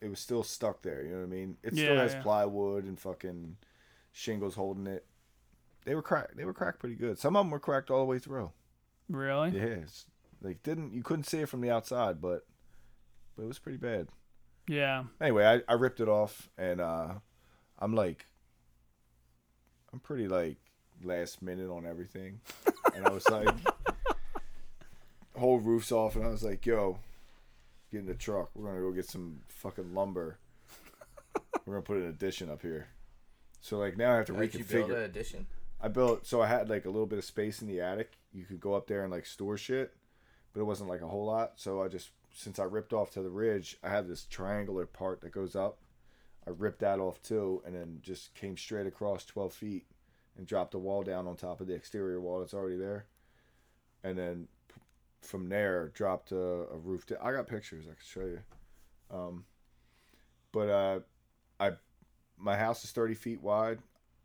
it 0.00 0.08
was 0.08 0.18
still 0.18 0.42
stuck 0.42 0.80
there 0.80 1.02
you 1.02 1.10
know 1.10 1.18
what 1.18 1.24
i 1.24 1.26
mean 1.26 1.58
it 1.62 1.74
still 1.74 1.94
Yeah, 1.94 2.00
has 2.00 2.14
yeah. 2.14 2.22
plywood 2.22 2.84
and 2.84 2.98
fucking 2.98 3.58
shingles 4.12 4.54
holding 4.54 4.86
it 4.86 5.04
they 5.84 5.94
were 5.94 6.00
cracked 6.00 6.34
they 6.38 6.46
were 6.46 6.54
cracked 6.54 6.78
pretty 6.78 6.94
good 6.94 7.18
some 7.18 7.36
of 7.36 7.44
them 7.44 7.50
were 7.50 7.60
cracked 7.60 7.90
all 7.90 7.98
the 7.98 8.04
way 8.06 8.18
through 8.18 8.50
Really? 9.10 9.50
Yeah, 9.50 9.62
it's, 9.84 10.06
like 10.40 10.62
didn't 10.62 10.94
you 10.94 11.02
couldn't 11.02 11.24
see 11.24 11.40
it 11.40 11.48
from 11.50 11.60
the 11.60 11.70
outside, 11.70 12.20
but 12.22 12.46
but 13.36 13.42
it 13.44 13.46
was 13.48 13.58
pretty 13.60 13.78
bad. 13.78 14.08
Yeah. 14.66 15.04
Anyway, 15.20 15.44
I, 15.44 15.60
I 15.70 15.74
ripped 15.74 16.00
it 16.00 16.08
off 16.08 16.48
and 16.58 16.80
uh 16.80 17.14
I'm 17.78 17.94
like 17.94 18.26
I'm 19.92 20.00
pretty 20.00 20.26
like 20.26 20.56
last 21.04 21.42
minute 21.42 21.70
on 21.70 21.86
everything. 21.86 22.40
and 22.94 23.06
I 23.06 23.10
was 23.10 23.28
like 23.28 23.48
whole 25.36 25.58
roof's 25.58 25.92
off 25.92 26.16
and 26.16 26.24
I 26.24 26.28
was 26.28 26.42
like, 26.42 26.64
yo, 26.66 26.98
get 27.90 28.00
in 28.00 28.06
the 28.06 28.14
truck. 28.14 28.50
We're 28.54 28.68
gonna 28.68 28.80
go 28.80 28.92
get 28.92 29.08
some 29.08 29.40
fucking 29.48 29.94
lumber. 29.94 30.38
We're 31.64 31.74
gonna 31.74 31.82
put 31.82 31.98
an 31.98 32.08
addition 32.08 32.50
up 32.50 32.62
here. 32.62 32.88
So 33.60 33.78
like 33.78 33.96
now 33.96 34.12
I 34.12 34.16
have 34.16 34.26
to 34.26 34.34
How'd 34.34 34.54
you 34.54 34.64
build 34.64 34.90
reconfigure 34.90 34.96
an 34.96 35.02
addition? 35.02 35.46
I 35.80 35.88
built 35.88 36.26
so 36.26 36.42
I 36.42 36.46
had 36.46 36.68
like 36.68 36.84
a 36.84 36.90
little 36.90 37.06
bit 37.06 37.18
of 37.18 37.24
space 37.24 37.62
in 37.62 37.68
the 37.68 37.80
attic. 37.80 38.12
You 38.32 38.44
could 38.44 38.60
go 38.60 38.74
up 38.74 38.86
there 38.86 39.02
and 39.02 39.12
like 39.12 39.26
store 39.26 39.56
shit, 39.56 39.94
but 40.52 40.60
it 40.60 40.64
wasn't 40.64 40.90
like 40.90 41.02
a 41.02 41.08
whole 41.08 41.26
lot. 41.26 41.52
So 41.56 41.82
I 41.82 41.88
just 41.88 42.10
since 42.34 42.58
I 42.58 42.64
ripped 42.64 42.92
off 42.92 43.10
to 43.12 43.22
the 43.22 43.30
ridge, 43.30 43.78
I 43.82 43.88
have 43.88 44.08
this 44.08 44.24
triangular 44.24 44.86
part 44.86 45.20
that 45.22 45.32
goes 45.32 45.56
up. 45.56 45.78
I 46.46 46.50
ripped 46.50 46.80
that 46.80 47.00
off 47.00 47.20
too, 47.22 47.62
and 47.66 47.74
then 47.74 47.98
just 48.02 48.34
came 48.34 48.56
straight 48.56 48.86
across 48.86 49.24
twelve 49.24 49.52
feet 49.52 49.86
and 50.36 50.46
drop 50.46 50.70
the 50.70 50.78
wall 50.78 51.02
down 51.02 51.26
on 51.26 51.36
top 51.36 51.60
of 51.60 51.66
the 51.66 51.74
exterior 51.74 52.20
wall 52.20 52.40
that's 52.40 52.54
already 52.54 52.76
there, 52.76 53.06
and 54.04 54.18
then 54.18 54.48
from 55.22 55.48
there 55.48 55.88
dropped 55.88 56.32
a, 56.32 56.36
a 56.36 56.76
roof. 56.76 57.06
I 57.22 57.32
got 57.32 57.46
pictures 57.48 57.84
I 57.86 57.94
can 57.94 57.96
show 58.04 58.26
you. 58.26 58.40
Um, 59.10 59.44
but 60.52 60.68
uh, 60.68 61.00
I 61.60 61.72
my 62.38 62.56
house 62.56 62.84
is 62.84 62.90
thirty 62.90 63.14
feet 63.14 63.42
wide 63.42 63.78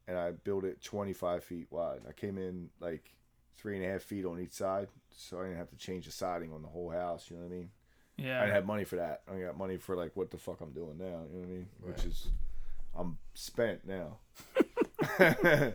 and 0.07 0.17
I 0.17 0.31
built 0.31 0.63
it 0.65 0.81
25 0.81 1.43
feet 1.43 1.67
wide. 1.69 2.01
I 2.09 2.11
came 2.11 2.37
in 2.37 2.69
like 2.79 3.13
three 3.55 3.77
and 3.77 3.85
a 3.85 3.89
half 3.89 4.01
feet 4.01 4.25
on 4.25 4.39
each 4.39 4.51
side, 4.51 4.87
so 5.15 5.39
I 5.39 5.43
didn't 5.43 5.57
have 5.57 5.69
to 5.69 5.77
change 5.77 6.05
the 6.07 6.11
siding 6.11 6.51
on 6.51 6.63
the 6.63 6.67
whole 6.67 6.89
house. 6.89 7.27
You 7.29 7.37
know 7.37 7.43
what 7.43 7.51
I 7.53 7.55
mean? 7.55 7.69
I 8.19 8.21
Yeah. 8.23 8.39
didn't 8.41 8.55
have 8.55 8.65
money 8.65 8.83
for 8.83 8.95
that. 8.97 9.21
I 9.31 9.39
got 9.39 9.57
money 9.57 9.77
for 9.77 9.95
like 9.95 10.11
what 10.15 10.31
the 10.31 10.37
fuck 10.37 10.59
I'm 10.59 10.71
doing 10.73 10.97
now. 10.97 11.05
You 11.05 11.11
know 11.11 11.39
what 11.39 11.43
I 11.43 11.51
mean? 11.51 11.67
Which 11.81 12.03
is, 12.05 12.27
I'm 12.97 13.17
spent 13.35 13.87
now. 13.87 14.17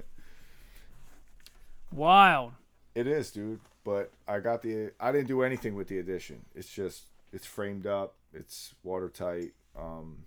Wild. 1.92 2.52
it 2.94 3.06
is, 3.06 3.30
dude. 3.30 3.60
But 3.84 4.10
I 4.26 4.40
got 4.40 4.62
the. 4.62 4.90
I 4.98 5.12
didn't 5.12 5.28
do 5.28 5.42
anything 5.42 5.74
with 5.76 5.88
the 5.88 5.98
addition. 5.98 6.44
It's 6.54 6.68
just 6.68 7.04
it's 7.32 7.46
framed 7.46 7.86
up. 7.86 8.14
It's 8.32 8.74
watertight. 8.82 9.52
Um, 9.78 10.24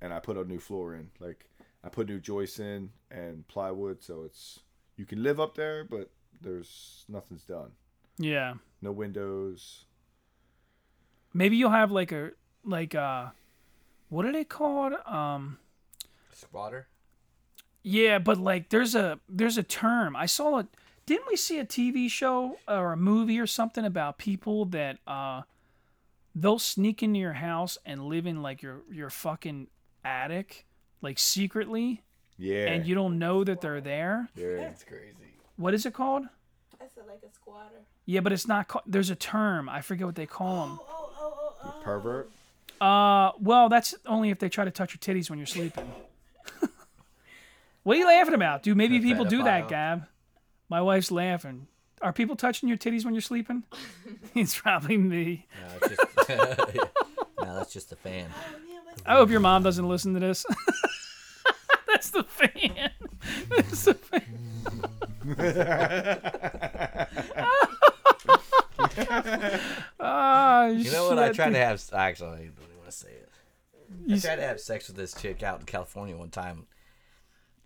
and 0.00 0.12
I 0.12 0.18
put 0.18 0.36
a 0.36 0.44
new 0.44 0.58
floor 0.58 0.94
in. 0.94 1.10
Like 1.20 1.48
I 1.84 1.88
put 1.88 2.08
new 2.08 2.18
joists 2.18 2.58
in 2.58 2.90
and 3.10 3.46
plywood, 3.46 4.02
so 4.02 4.22
it's 4.24 4.60
you 4.96 5.04
can 5.06 5.22
live 5.22 5.38
up 5.38 5.54
there, 5.54 5.84
but 5.84 6.10
there's 6.40 7.04
nothing's 7.08 7.44
done. 7.44 7.70
Yeah. 8.18 8.54
No 8.82 8.90
windows. 8.90 9.84
Maybe 11.32 11.56
you'll 11.56 11.70
have 11.70 11.92
like 11.92 12.10
a 12.10 12.32
like 12.64 12.94
uh 12.96 13.26
what 14.08 14.24
are 14.26 14.32
they 14.32 14.44
called? 14.44 14.94
Um 15.06 15.58
Squatter? 16.32 16.88
Yeah, 17.82 18.18
but 18.18 18.38
like 18.38 18.68
there's 18.70 18.94
a 18.94 19.18
there's 19.28 19.58
a 19.58 19.62
term. 19.62 20.14
I 20.16 20.26
saw 20.26 20.58
it 20.58 20.66
didn't 21.06 21.26
we 21.28 21.36
see 21.36 21.58
a 21.58 21.64
TV 21.64 22.10
show 22.10 22.58
or 22.68 22.92
a 22.92 22.96
movie 22.96 23.38
or 23.40 23.46
something 23.46 23.84
about 23.84 24.18
people 24.18 24.64
that 24.66 24.98
uh 25.06 25.42
they'll 26.34 26.58
sneak 26.58 27.02
into 27.02 27.18
your 27.18 27.32
house 27.34 27.78
and 27.86 28.04
live 28.04 28.26
in 28.26 28.42
like 28.42 28.62
your 28.62 28.82
your 28.90 29.10
fucking 29.10 29.68
attic 30.04 30.66
like 31.00 31.18
secretly 31.18 32.02
Yeah. 32.36 32.66
and 32.66 32.86
you 32.86 32.94
don't 32.94 33.18
know 33.18 33.44
that 33.44 33.60
they're 33.60 33.80
there? 33.80 34.28
yeah. 34.36 34.56
That's 34.56 34.84
crazy. 34.84 35.14
What 35.56 35.74
is 35.74 35.86
it 35.86 35.94
called? 35.94 36.24
I 36.80 36.84
said 36.94 37.04
like 37.06 37.20
a 37.28 37.32
squatter. 37.34 37.74
Yeah, 38.06 38.20
but 38.20 38.32
it's 38.32 38.46
not 38.46 38.68
called 38.68 38.84
there's 38.86 39.10
a 39.10 39.16
term. 39.16 39.68
I 39.68 39.80
forget 39.80 40.06
what 40.06 40.14
they 40.14 40.26
call 40.26 40.66
them. 40.66 40.78
Oh, 40.88 41.10
oh, 41.20 41.34
oh, 41.40 41.54
oh. 41.64 41.82
Pervert. 41.82 42.30
Uh, 42.80 43.32
well, 43.40 43.68
that's 43.68 43.94
only 44.06 44.30
if 44.30 44.38
they 44.38 44.48
try 44.48 44.64
to 44.64 44.70
touch 44.70 44.92
your 44.94 45.00
titties 45.00 45.28
when 45.28 45.38
you're 45.38 45.46
sleeping. 45.46 45.90
What 47.88 47.96
are 47.96 48.00
you 48.00 48.06
laughing 48.06 48.34
about, 48.34 48.62
dude? 48.62 48.76
Maybe 48.76 49.00
people 49.00 49.24
do 49.24 49.44
that, 49.44 49.64
pedophile. 49.64 49.68
Gab. 49.70 50.06
My 50.68 50.82
wife's 50.82 51.10
laughing. 51.10 51.68
Are 52.02 52.12
people 52.12 52.36
touching 52.36 52.68
your 52.68 52.76
titties 52.76 53.06
when 53.06 53.14
you're 53.14 53.22
sleeping? 53.22 53.64
it's 54.34 54.60
probably 54.60 54.98
me. 54.98 55.46
No, 55.58 55.68
it's 55.80 55.96
just, 55.96 56.28
no, 57.40 57.54
that's 57.56 57.72
just 57.72 57.88
the 57.88 57.96
fan. 57.96 58.28
I 59.06 59.14
hope 59.14 59.30
your 59.30 59.40
mom 59.40 59.62
doesn't 59.62 59.88
listen 59.88 60.12
to 60.12 60.20
this. 60.20 60.44
that's 61.86 62.10
the 62.10 62.24
fan. 62.24 62.90
That's 63.56 63.84
the 63.84 63.94
fan. 63.94 64.22
Ah, 69.98 70.66
You 70.66 70.90
know 70.92 71.08
what? 71.08 71.18
I 71.18 71.32
tried 71.32 71.54
to 71.54 71.58
have. 71.58 71.82
Actually, 71.94 72.28
I 72.28 72.32
don't 72.32 72.40
even 72.42 72.54
want 72.76 72.90
to 72.90 72.92
say 72.92 73.08
it. 73.08 73.30
I 74.12 74.18
tried 74.18 74.36
to 74.36 74.42
have 74.42 74.60
sex 74.60 74.88
with 74.88 74.96
this 74.96 75.14
chick 75.14 75.42
out 75.42 75.60
in 75.60 75.64
California 75.64 76.14
one 76.18 76.28
time, 76.28 76.66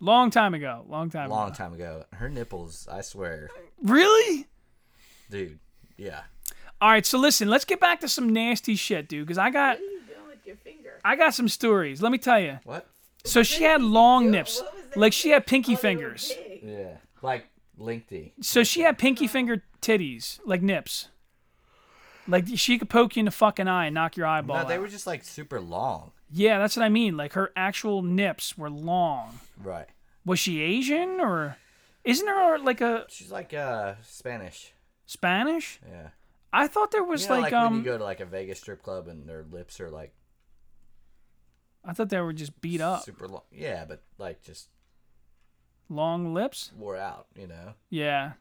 Long 0.03 0.31
time 0.31 0.53
ago. 0.53 0.83
Long 0.89 1.09
time 1.09 1.31
a 1.31 1.33
long 1.33 1.47
ago. 1.47 1.55
time 1.55 1.73
ago. 1.73 2.03
Her 2.13 2.27
nipples, 2.29 2.89
I 2.91 2.99
swear, 3.01 3.49
Really? 3.81 4.47
dude. 5.29 5.59
Yeah. 5.97 6.23
All 6.81 6.89
right, 6.89 7.05
so 7.05 7.17
listen, 7.17 7.47
let's 7.47 7.63
get 7.63 7.79
back 7.79 8.01
to 8.01 8.09
some 8.09 8.33
nasty 8.33 8.75
shit, 8.75 9.07
dude, 9.07 9.25
because 9.25 9.37
I 9.37 9.49
got 9.49 9.77
What 9.79 9.79
are 9.79 9.91
you 9.93 9.99
doing 10.01 10.27
with 10.29 10.45
your 10.45 10.55
finger? 10.57 10.99
I 11.05 11.15
got 11.15 11.33
some 11.33 11.47
stories. 11.47 12.01
Let 12.01 12.11
me 12.11 12.17
tell 12.17 12.39
you. 12.39 12.59
What? 12.65 12.85
So 13.23 13.43
she 13.43 13.63
had 13.63 13.81
long 13.81 14.29
nips, 14.29 14.61
like 14.97 15.13
she 15.13 15.29
had 15.29 15.47
pinky 15.47 15.75
Oh, 15.75 15.77
fingers. 15.77 16.33
Yeah. 16.61 16.97
Like 17.21 17.47
lengthy. 17.77 18.33
So 18.41 18.63
she 18.63 18.81
had 18.81 18.97
pinky 18.97 19.25
oh. 19.25 19.29
finger 19.29 19.63
titties, 19.81 20.39
like 20.45 20.61
nips. 20.61 21.07
Like 22.27 22.45
she 22.55 22.77
could 22.77 22.89
poke 22.89 23.15
you 23.15 23.21
in 23.21 23.25
the 23.25 23.31
fucking 23.31 23.69
eye 23.69 23.85
and 23.85 23.93
knock 23.93 24.17
your 24.17 24.27
eyeball 24.27 24.63
No, 24.63 24.67
they 24.67 24.75
out. 24.75 24.81
were 24.81 24.87
just 24.89 25.07
like 25.07 25.23
super 25.23 25.61
long. 25.61 26.11
Yeah, 26.29 26.57
that's 26.59 26.75
what 26.75 26.83
I 26.83 26.89
mean. 26.89 27.15
Like 27.15 27.33
her 27.33 27.51
actual 27.55 28.01
nips 28.01 28.57
were 28.57 28.69
long. 28.69 29.39
Right. 29.61 29.87
Was 30.25 30.39
she 30.39 30.61
Asian 30.61 31.19
or 31.19 31.57
isn't 32.03 32.25
there 32.25 32.59
like 32.59 32.81
a 32.81 33.05
She's 33.09 33.31
like 33.31 33.53
uh 33.53 33.95
Spanish. 34.03 34.73
Spanish? 35.05 35.79
Yeah. 35.89 36.09
I 36.51 36.67
thought 36.67 36.91
there 36.91 37.03
was 37.03 37.23
You 37.23 37.29
know, 37.29 37.35
like, 37.35 37.43
like, 37.51 37.53
um 37.53 37.73
when 37.73 37.79
you 37.79 37.85
go 37.85 37.97
to 37.97 38.03
like 38.03 38.19
a 38.19 38.25
Vegas 38.25 38.59
strip 38.59 38.81
club 38.83 39.07
and 39.07 39.27
their 39.27 39.43
lips 39.51 39.79
are 39.79 39.89
like 39.89 40.13
I 41.85 41.91
thought 41.93 42.09
they 42.09 42.21
were 42.21 42.31
just 42.33 42.61
beat 42.61 42.79
up. 42.79 43.03
super 43.03 43.27
long. 43.27 43.41
Yeah, 43.51 43.85
but 43.85 44.01
like 44.17 44.41
just 44.43 44.69
Long 45.89 46.33
lips? 46.33 46.71
wore 46.77 46.95
out. 46.97 47.27
You 47.35 47.47
know. 47.47 47.73
Yeah. 47.89 48.33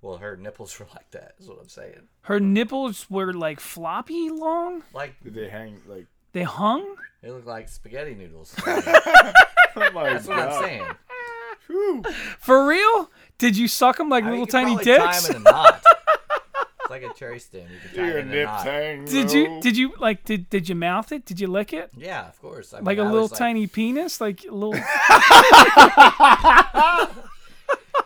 Well, 0.00 0.18
her 0.18 0.36
nipples 0.36 0.78
were 0.78 0.86
like 0.94 1.10
that. 1.10 1.34
Is 1.40 1.48
what 1.48 1.58
I'm 1.60 1.68
saying. 1.68 2.06
Her 2.22 2.38
nipples 2.38 3.10
were 3.10 3.32
like 3.32 3.58
floppy 3.60 4.30
long. 4.30 4.82
Like 4.94 5.14
Did 5.24 5.34
they 5.34 5.48
hang 5.48 5.80
like? 5.88 6.06
They 6.32 6.44
hung? 6.44 6.94
they 7.22 7.30
look 7.30 7.46
like 7.46 7.68
spaghetti 7.68 8.14
noodles. 8.14 8.54
Oh 9.76 9.90
my 9.92 10.04
That's 10.10 10.26
what 10.26 10.38
I'm 10.38 10.62
saying. 10.64 10.86
Whew. 11.68 12.02
For 12.40 12.66
real? 12.66 13.10
Did 13.38 13.56
you 13.56 13.68
suck 13.68 13.98
them 13.98 14.08
like 14.08 14.24
I 14.24 14.30
mean, 14.30 14.40
little 14.40 14.60
you 14.60 14.66
tiny 14.74 14.84
dicks? 14.84 14.98
tie 14.98 15.12
dicks? 15.12 15.30
'em 15.30 15.36
in 15.36 15.42
a 15.42 15.50
knot. 15.50 15.84
it's 16.80 16.90
like 16.90 17.02
a 17.04 17.12
cherry 17.14 17.38
stem. 17.38 17.62
You 17.72 17.78
can 17.88 17.96
tie 17.96 18.06
Your 18.08 18.18
it 18.18 18.24
a 18.24 18.28
nips 18.28 18.46
knot. 18.50 18.64
hang. 18.64 19.04
Did 19.04 19.32
you 19.32 19.60
did 19.60 19.76
you 19.76 19.92
like 19.98 20.24
did 20.24 20.48
did 20.50 20.68
you 20.68 20.74
mouth 20.74 21.12
it? 21.12 21.24
Did 21.24 21.38
you 21.38 21.46
lick 21.46 21.72
it? 21.72 21.90
Yeah, 21.96 22.26
of 22.28 22.40
course. 22.40 22.72
I 22.74 22.78
mean, 22.78 22.86
Like 22.86 22.98
a 22.98 23.02
I 23.02 23.04
little 23.04 23.22
was, 23.22 23.30
like- 23.32 23.38
tiny 23.38 23.66
penis? 23.66 24.20
Like 24.20 24.44
a 24.44 24.50
little 24.52 24.74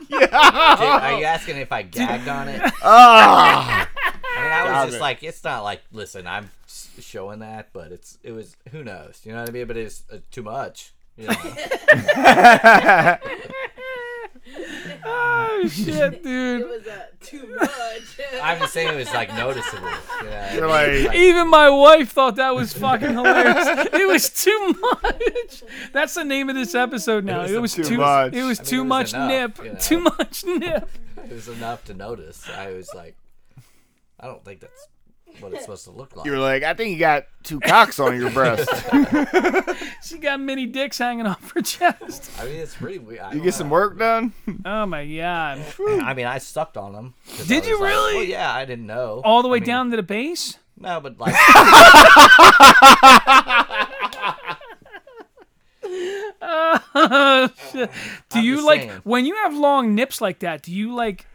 Yeah, 0.08 0.26
Are 0.32 1.18
you 1.18 1.24
asking 1.24 1.56
if 1.56 1.72
I 1.72 1.82
gagged 1.82 2.28
on 2.28 2.48
it? 2.48 2.60
Ah! 2.82 3.88
I 4.36 4.42
mean, 4.42 4.52
I 4.52 4.64
Stop 4.66 4.86
just 4.86 4.96
it. 4.96 5.00
like 5.00 5.22
it's 5.22 5.44
not 5.44 5.62
like 5.62 5.82
listen, 5.92 6.26
I'm 6.26 6.50
showing 7.00 7.38
that, 7.40 7.68
but 7.72 7.92
it's 7.92 8.18
it 8.22 8.32
was 8.32 8.56
who 8.72 8.82
knows, 8.84 9.20
you 9.24 9.32
know 9.32 9.40
what 9.40 9.48
I 9.48 9.52
mean? 9.52 9.66
But 9.66 9.76
it's 9.76 10.02
uh, 10.12 10.18
too 10.30 10.42
much. 10.42 10.92
You? 11.16 11.28
Oh 15.04 15.68
shit, 15.68 15.88
It 16.14 16.22
dude. 16.22 16.68
was 16.68 16.86
uh, 16.86 17.06
too 17.20 17.46
much. 17.58 17.70
I'm 18.42 18.58
just 18.58 18.72
saying 18.72 18.88
it 18.88 18.96
was 18.96 19.12
like 19.12 19.32
noticeable. 19.34 19.88
You 20.22 20.24
know? 20.30 20.50
You're 20.54 20.68
like- 20.68 21.14
Even 21.14 21.48
my 21.48 21.70
wife 21.70 22.10
thought 22.12 22.36
that 22.36 22.54
was 22.54 22.72
fucking 22.72 23.12
hilarious. 23.12 23.88
It 23.92 24.06
was 24.08 24.28
too 24.30 24.74
much. 24.80 25.62
That's 25.92 26.14
the 26.14 26.24
name 26.24 26.48
of 26.48 26.56
this 26.56 26.74
episode 26.74 27.24
now. 27.24 27.44
It 27.44 27.60
was, 27.60 27.74
too 27.74 27.84
too 27.84 27.98
much. 27.98 28.32
It 28.34 28.42
was 28.42 28.58
I 28.60 28.62
mean, 28.62 28.70
too 28.70 28.76
it 28.76 28.80
was 28.80 28.88
much 28.88 29.14
enough, 29.14 29.28
nip. 29.28 29.58
you 29.64 29.72
know? 29.72 29.78
Too 29.78 30.00
much 30.00 30.44
nip. 30.44 30.90
it 31.24 31.32
was 31.32 31.48
enough 31.48 31.84
to 31.84 31.94
notice. 31.94 32.48
I 32.50 32.72
was 32.72 32.90
like, 32.94 33.16
I 34.20 34.26
don't 34.26 34.44
think 34.44 34.60
that's 34.60 34.88
what 35.40 35.52
it's 35.52 35.62
supposed 35.62 35.84
to 35.84 35.90
look 35.90 36.14
like. 36.16 36.26
You're 36.26 36.38
like, 36.38 36.62
I 36.62 36.74
think 36.74 36.92
you 36.92 36.98
got 36.98 37.24
two 37.42 37.60
cocks 37.60 37.98
on 37.98 38.18
your 38.20 38.30
breast. 38.30 38.68
She 40.04 40.18
got 40.18 40.40
mini 40.40 40.66
dicks 40.66 40.98
hanging 40.98 41.26
off 41.26 41.52
her 41.52 41.62
chest. 41.62 42.30
I 42.38 42.44
mean, 42.44 42.56
it's 42.56 42.74
pretty 42.74 42.98
weird. 42.98 43.20
I 43.20 43.28
You 43.30 43.36
don't 43.36 43.44
get 43.44 43.54
some 43.54 43.68
know. 43.68 43.72
work 43.72 43.98
done? 43.98 44.32
Oh 44.64 44.84
my 44.84 45.06
god. 45.06 45.64
I 46.02 46.12
mean, 46.12 46.26
I 46.26 46.38
sucked 46.38 46.76
on 46.76 46.92
them. 46.92 47.14
'cause 47.28 47.46
Did 47.46 47.62
I 47.64 47.66
you 47.68 47.72
was 47.74 47.80
like, 47.80 47.90
really? 47.90 48.14
well, 48.16 48.24
yeah, 48.24 48.52
I 48.52 48.64
didn't 48.64 48.86
know. 48.86 49.22
All 49.24 49.42
the 49.42 49.48
way 49.48 49.58
I 49.58 49.60
mean, 49.60 49.66
down 49.68 49.90
to 49.92 49.96
the 49.96 50.02
base? 50.02 50.58
No, 50.76 51.00
but 51.00 51.18
like, 51.18 51.34
Oh. 56.94 57.48
Do 57.74 57.88
I'm 58.38 58.44
you 58.44 58.64
like 58.66 58.82
saying. 58.82 59.00
when 59.04 59.26
you 59.26 59.34
have 59.36 59.54
long 59.54 59.94
nips 59.94 60.20
like 60.20 60.40
that? 60.40 60.62
Do 60.62 60.72
you 60.72 60.94
like 60.94 61.26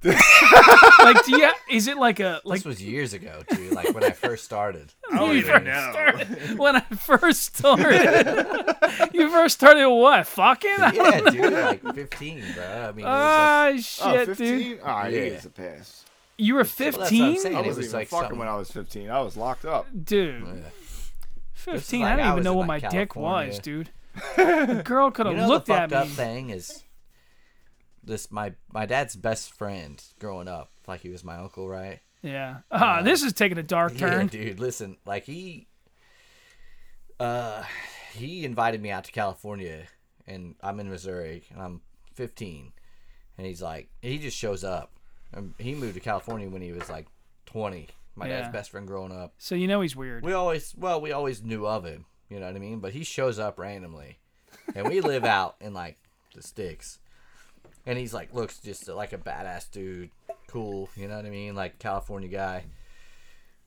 like 0.04 1.24
do 1.24 1.36
you 1.36 1.50
is 1.70 1.88
it 1.88 1.96
like 1.96 2.20
a 2.20 2.40
like 2.44 2.58
this 2.60 2.64
was 2.64 2.82
years 2.82 3.12
ago, 3.14 3.42
too. 3.52 3.70
Like 3.70 3.92
when 3.94 4.04
I 4.04 4.10
first 4.10 4.44
started. 4.44 4.92
I 5.12 5.18
don't 5.18 5.30
You 5.30 5.36
even 5.38 5.64
know. 5.64 6.54
when 6.56 6.76
I 6.76 6.80
first 6.80 7.56
started? 7.56 8.76
you 9.12 9.28
first 9.30 9.56
started 9.56 9.88
what? 9.90 10.26
Fucking? 10.26 10.70
Yeah, 10.78 11.20
dude, 11.30 11.52
like 11.52 11.94
15, 11.94 12.44
bro. 12.54 12.64
I 12.64 12.92
mean, 12.92 13.04
it 13.06 13.08
was 13.08 13.10
Ah 13.10 13.66
Oh, 13.68 13.76
shit, 14.16 14.26
15? 14.28 14.58
dude. 14.58 14.80
Ah, 14.84 15.04
he 15.06 15.16
Yeah. 15.16 15.28
gets 15.30 15.44
a 15.46 15.50
pass. 15.50 16.04
You 16.36 16.54
were 16.54 16.62
that's 16.62 16.78
what 16.80 16.94
I'm 16.94 17.00
15? 17.08 17.38
saying. 17.40 17.56
I 17.56 17.58
wasn't 17.58 17.76
was 17.76 17.86
even 17.86 17.98
like 17.98 18.08
fucking 18.08 18.22
something- 18.22 18.38
when 18.38 18.48
I 18.48 18.54
was 18.56 18.70
15. 18.70 19.10
I 19.10 19.20
was 19.22 19.36
locked 19.36 19.64
up. 19.64 19.86
Dude. 20.04 20.44
like, 20.44 20.72
15. 21.54 22.00
like 22.02 22.12
I 22.12 22.16
don't 22.16 22.24
I 22.24 22.28
even 22.28 22.36
was 22.36 22.44
know 22.44 22.52
in, 22.52 22.58
what 22.58 22.66
my 22.68 22.78
like, 22.78 22.90
dick 22.90 23.16
was, 23.16 23.58
dude. 23.58 23.90
The 24.36 24.82
girl 24.84 25.10
could 25.10 25.26
you 25.26 25.32
have 25.32 25.42
know 25.42 25.48
looked 25.48 25.66
the 25.66 25.74
at 25.74 25.90
fucked 25.90 25.92
me. 25.92 25.96
up 25.98 26.06
thing 26.08 26.50
is 26.50 26.82
this 28.08 28.30
my 28.30 28.52
my 28.72 28.84
dad's 28.86 29.14
best 29.16 29.52
friend 29.52 30.02
growing 30.18 30.48
up 30.48 30.70
like 30.86 31.00
he 31.00 31.08
was 31.10 31.22
my 31.22 31.36
uncle 31.36 31.68
right 31.68 32.00
Yeah. 32.22 32.58
Ah, 32.70 33.02
this 33.02 33.22
is 33.22 33.32
taking 33.32 33.58
a 33.58 33.62
dark 33.62 33.92
yeah 34.00 34.10
turn. 34.10 34.26
dude 34.26 34.58
listen 34.58 34.96
like 35.06 35.24
he 35.24 35.68
uh 37.20 37.62
he 38.14 38.44
invited 38.44 38.80
me 38.82 38.90
out 38.90 39.04
to 39.04 39.12
california 39.12 39.84
and 40.26 40.54
i'm 40.62 40.80
in 40.80 40.88
missouri 40.88 41.42
and 41.52 41.60
i'm 41.60 41.80
15 42.14 42.72
and 43.36 43.46
he's 43.46 43.62
like 43.62 43.88
he 44.02 44.18
just 44.18 44.36
shows 44.36 44.64
up 44.64 44.92
and 45.32 45.54
he 45.58 45.74
moved 45.74 45.94
to 45.94 46.00
california 46.00 46.48
when 46.48 46.62
he 46.62 46.72
was 46.72 46.88
like 46.88 47.06
20 47.46 47.88
my 48.14 48.26
Yeah. 48.28 48.40
dad's 48.42 48.52
best 48.52 48.70
friend 48.70 48.86
growing 48.86 49.12
up 49.12 49.34
So 49.38 49.54
you 49.54 49.66
know 49.68 49.80
he's 49.80 49.94
weird. 49.96 50.24
we 50.24 50.32
always 50.32 50.74
well 50.76 51.00
we 51.00 51.12
always 51.12 51.42
knew 51.42 51.66
of 51.66 51.84
him 51.84 52.06
you 52.28 52.38
know 52.40 52.46
what 52.46 52.56
i 52.56 52.58
mean 52.58 52.80
but 52.80 52.92
he 52.92 53.04
shows 53.04 53.38
up 53.38 53.58
randomly 53.58 54.18
and 54.74 54.88
we 54.88 55.00
live 55.00 55.24
out 55.24 55.56
in 55.60 55.74
like 55.74 55.98
the 56.34 56.42
sticks 56.42 56.98
and 57.88 57.98
he's 57.98 58.14
like 58.14 58.32
looks 58.32 58.58
just 58.58 58.86
like 58.88 59.12
a 59.12 59.18
badass 59.18 59.70
dude 59.70 60.10
cool 60.46 60.88
you 60.96 61.08
know 61.08 61.16
what 61.16 61.26
i 61.26 61.30
mean 61.30 61.54
like 61.54 61.78
california 61.78 62.28
guy 62.28 62.64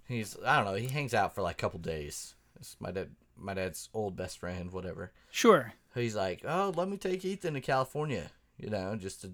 he's 0.07 0.37
i 0.45 0.55
don't 0.55 0.65
know 0.65 0.75
he 0.75 0.87
hangs 0.87 1.13
out 1.13 1.35
for 1.35 1.41
like 1.41 1.55
a 1.55 1.61
couple 1.61 1.79
days 1.79 2.35
it's 2.59 2.77
my 2.79 2.91
dad 2.91 3.09
my 3.37 3.53
dad's 3.53 3.89
old 3.93 4.15
best 4.15 4.37
friend 4.37 4.71
whatever 4.71 5.11
Sure. 5.31 5.73
he's 5.95 6.15
like 6.15 6.41
oh 6.45 6.71
let 6.75 6.87
me 6.87 6.97
take 6.97 7.25
ethan 7.25 7.55
to 7.55 7.61
california 7.61 8.29
you 8.57 8.69
know 8.69 8.95
just 8.95 9.21
to 9.21 9.31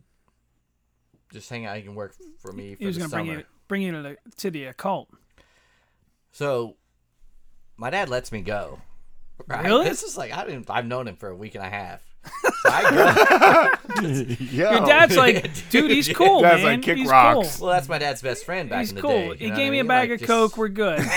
just 1.33 1.49
hang 1.49 1.65
out 1.65 1.75
he 1.75 1.83
can 1.83 1.95
work 1.95 2.15
for 2.39 2.51
me 2.53 2.73
for 2.75 2.79
He 2.79 2.85
was 2.85 2.95
the 2.95 3.01
gonna 3.01 3.09
summer 3.09 3.23
bring 3.25 3.38
you 3.39 3.43
bring 3.67 3.81
you 3.81 3.91
to 3.91 4.01
the 4.01 4.17
to 4.38 4.49
the 4.49 4.63
occult. 4.65 5.09
So, 6.31 6.75
my 7.75 7.89
dad 7.89 8.07
lets 8.07 8.31
me 8.31 8.41
go. 8.41 8.79
Right? 9.45 9.65
Really? 9.65 9.89
This 9.89 10.03
is 10.03 10.17
like 10.17 10.31
I 10.31 10.45
didn't. 10.45 10.69
I've 10.69 10.85
known 10.85 11.07
him 11.07 11.17
for 11.17 11.27
a 11.29 11.35
week 11.35 11.55
and 11.55 11.65
a 11.65 11.69
half. 11.69 12.01
So 12.28 12.69
I 12.69 13.78
Your 14.51 14.86
dad's 14.86 15.15
like, 15.17 15.69
dude, 15.69 15.91
he's 15.91 16.09
cool, 16.15 16.41
Dad's 16.41 16.63
man. 16.63 16.75
like, 16.78 16.82
"Kick 16.84 16.97
he's 16.97 17.09
rocks." 17.09 17.57
cool. 17.57 17.67
well, 17.67 17.75
that's 17.75 17.89
my 17.89 17.97
dad's 17.97 18.21
best 18.21 18.45
friend 18.45 18.69
back 18.69 18.80
He's 18.80 18.89
in 18.89 18.95
the 18.95 19.01
cool. 19.01 19.11
day. 19.11 19.36
he 19.38 19.45
you 19.45 19.49
know 19.51 19.55
gave 19.55 19.71
me 19.71 19.80
a 19.80 19.84
mean? 19.84 19.88
bag 19.88 20.09
Like, 20.09 20.15
of 20.15 20.28
just- 20.28 20.28
coke. 20.28 20.57
We're 20.57 20.67
good. 20.69 20.99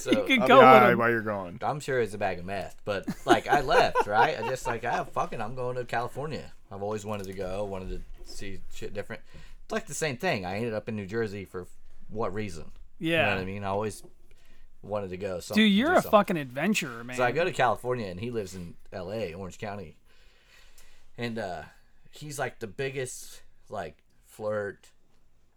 So, 0.00 0.10
you 0.10 0.24
can 0.24 0.42
I'll 0.42 0.48
go 0.48 0.56
with 0.58 0.64
alright 0.64 0.92
him. 0.92 0.98
while 0.98 1.10
you're 1.10 1.22
gone. 1.22 1.58
I'm 1.62 1.80
sure 1.80 2.00
it's 2.00 2.14
a 2.14 2.18
bag 2.18 2.38
of 2.38 2.44
meth, 2.44 2.80
but 2.84 3.06
like 3.24 3.48
I 3.48 3.60
left, 3.60 4.06
right? 4.06 4.38
I 4.40 4.48
just 4.48 4.66
like, 4.66 4.84
ah, 4.84 5.04
fucking, 5.04 5.40
I'm 5.40 5.54
going 5.54 5.76
to 5.76 5.84
California. 5.84 6.52
I've 6.70 6.82
always 6.82 7.04
wanted 7.04 7.26
to 7.26 7.32
go, 7.32 7.64
wanted 7.64 7.90
to 7.90 8.00
see 8.32 8.60
shit 8.74 8.94
different. 8.94 9.22
It's 9.64 9.72
like 9.72 9.86
the 9.86 9.94
same 9.94 10.16
thing. 10.16 10.44
I 10.44 10.56
ended 10.56 10.74
up 10.74 10.88
in 10.88 10.96
New 10.96 11.06
Jersey 11.06 11.44
for 11.44 11.66
what 12.08 12.32
reason? 12.32 12.66
You 12.98 13.12
know 13.12 13.16
Yeah. 13.18 13.28
what 13.34 13.38
I 13.42 13.44
mean? 13.44 13.64
I 13.64 13.68
always 13.68 14.02
wanted 14.86 15.10
to 15.10 15.16
go. 15.16 15.40
Some, 15.40 15.54
Dude, 15.54 15.70
you're 15.70 15.94
a 15.94 16.02
fucking 16.02 16.36
adventurer, 16.36 17.04
man. 17.04 17.16
So 17.16 17.24
I 17.24 17.32
go 17.32 17.44
to 17.44 17.52
California 17.52 18.06
and 18.06 18.20
he 18.20 18.30
lives 18.30 18.54
in 18.54 18.74
LA, 18.92 19.32
Orange 19.36 19.58
County. 19.58 19.96
And 21.18 21.38
uh 21.38 21.62
he's 22.10 22.38
like 22.38 22.58
the 22.58 22.66
biggest 22.66 23.42
like 23.68 23.98
flirt, 24.24 24.90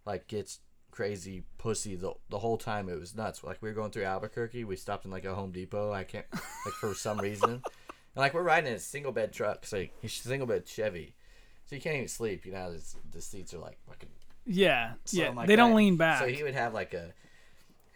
like 0.05 0.27
gets 0.27 0.59
crazy 0.91 1.43
pussy 1.57 1.95
the 1.95 2.13
the 2.29 2.39
whole 2.39 2.57
time 2.57 2.89
it 2.89 2.99
was 2.99 3.15
nuts. 3.15 3.43
Like 3.43 3.61
we 3.61 3.69
were 3.69 3.75
going 3.75 3.91
through 3.91 4.05
Albuquerque, 4.05 4.63
we 4.63 4.75
stopped 4.75 5.05
in 5.05 5.11
like 5.11 5.25
a 5.25 5.35
Home 5.35 5.51
Depot. 5.51 5.91
I 5.91 6.03
can't 6.03 6.25
like 6.33 6.73
for 6.75 6.93
some 6.93 7.17
reason. 7.21 7.49
And 7.49 7.61
like 8.15 8.33
we're 8.33 8.43
riding 8.43 8.69
in 8.69 8.75
a 8.75 8.79
single 8.79 9.11
bed 9.11 9.33
truck, 9.33 9.65
so 9.65 9.85
he's 10.01 10.13
single 10.13 10.47
bed 10.47 10.65
Chevy. 10.65 11.15
So 11.65 11.75
you 11.75 11.81
can't 11.81 11.95
even 11.95 12.07
sleep, 12.07 12.45
you 12.45 12.51
know, 12.51 12.75
the 13.11 13.21
seats 13.21 13.53
are 13.53 13.59
like 13.59 13.77
fucking 13.87 14.09
yeah, 14.45 14.93
yeah. 15.11 15.29
like 15.29 15.47
they 15.47 15.55
don't 15.55 15.75
lean 15.75 15.95
back. 15.95 16.19
So 16.19 16.27
he 16.27 16.41
would 16.41 16.55
have 16.55 16.73
like 16.73 16.93
a 16.95 17.13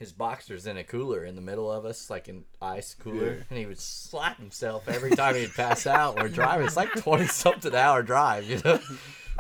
his 0.04 0.12
boxers 0.12 0.68
in 0.68 0.76
a 0.76 0.84
cooler 0.84 1.24
in 1.24 1.36
the 1.36 1.42
middle 1.42 1.72
of 1.72 1.86
us, 1.86 2.10
like 2.10 2.28
an 2.28 2.44
ice 2.62 2.94
cooler, 2.94 3.46
and 3.50 3.58
he 3.58 3.66
would 3.66 3.80
slap 3.80 4.38
himself 4.38 4.90
every 4.90 5.12
time 5.12 5.36
he'd 5.36 5.54
pass 5.54 5.88
out. 5.88 6.18
We're 6.18 6.28
driving. 6.28 6.68
It's 6.68 6.76
like 6.76 6.92
twenty 6.96 7.26
something 7.28 7.74
hour 7.74 8.04
drive, 8.04 8.44
you 8.44 8.60
know. 8.66 8.80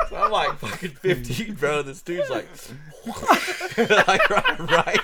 So 0.09 0.15
I'm 0.15 0.31
like 0.31 0.57
fucking 0.59 0.91
fifteen, 0.91 1.55
bro. 1.55 1.81
This 1.81 2.01
dude's 2.01 2.29
like, 2.29 2.47
like 4.07 4.29
right, 4.29 4.59
right, 4.59 4.99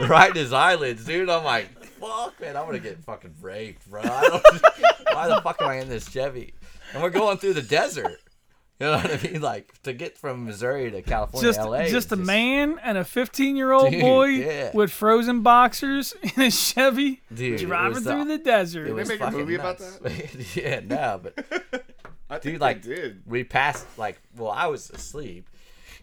right 0.00 0.30
in 0.30 0.36
his 0.36 0.52
eyelids, 0.52 1.04
dude. 1.04 1.30
I'm 1.30 1.44
like, 1.44 1.68
fuck, 1.84 2.40
man, 2.40 2.56
I'm 2.56 2.66
gonna 2.66 2.80
get 2.80 2.98
fucking 3.04 3.36
raped, 3.40 3.88
bro. 3.88 4.02
I 4.02 4.22
don't, 4.22 4.42
why 5.12 5.28
the 5.28 5.40
fuck 5.42 5.62
am 5.62 5.68
I 5.68 5.76
in 5.76 5.88
this 5.88 6.10
Chevy? 6.10 6.54
And 6.92 7.04
we're 7.04 7.10
going 7.10 7.38
through 7.38 7.54
the 7.54 7.62
desert. 7.62 8.18
You 8.80 8.86
know 8.86 8.96
what 8.96 9.10
I 9.10 9.30
mean? 9.30 9.40
Like 9.40 9.80
to 9.82 9.92
get 9.92 10.18
from 10.18 10.46
Missouri 10.46 10.90
to 10.90 11.00
California, 11.02 11.48
just 11.48 11.60
LA. 11.60 11.84
just 11.86 12.10
a 12.10 12.16
man 12.16 12.80
and 12.82 12.98
a 12.98 13.04
15 13.04 13.54
year 13.54 13.70
old 13.70 13.92
boy 13.92 14.24
yeah. 14.24 14.70
with 14.74 14.90
frozen 14.90 15.42
boxers 15.42 16.12
in 16.36 16.42
a 16.42 16.50
Chevy 16.50 17.22
Dude, 17.32 17.60
driving 17.60 18.02
through 18.02 18.24
the- 18.24 18.36
the 18.36 18.38
desert. 18.38 18.88
It 18.88 18.92
was 18.92 19.08
make 19.08 19.20
a 19.20 19.24
fucking 19.24 19.38
movie 19.38 19.54
about 19.54 19.78
nuts. 19.80 20.56
yeah, 20.56 20.80
no, 20.80 21.20
but 21.22 21.38
I 22.30 22.34
dude, 22.34 22.42
think 22.42 22.60
like, 22.60 22.82
they 22.82 22.94
did. 22.96 23.22
we 23.26 23.44
passed 23.44 23.86
like, 23.96 24.20
well, 24.36 24.50
I 24.50 24.66
was 24.66 24.90
asleep 24.90 25.48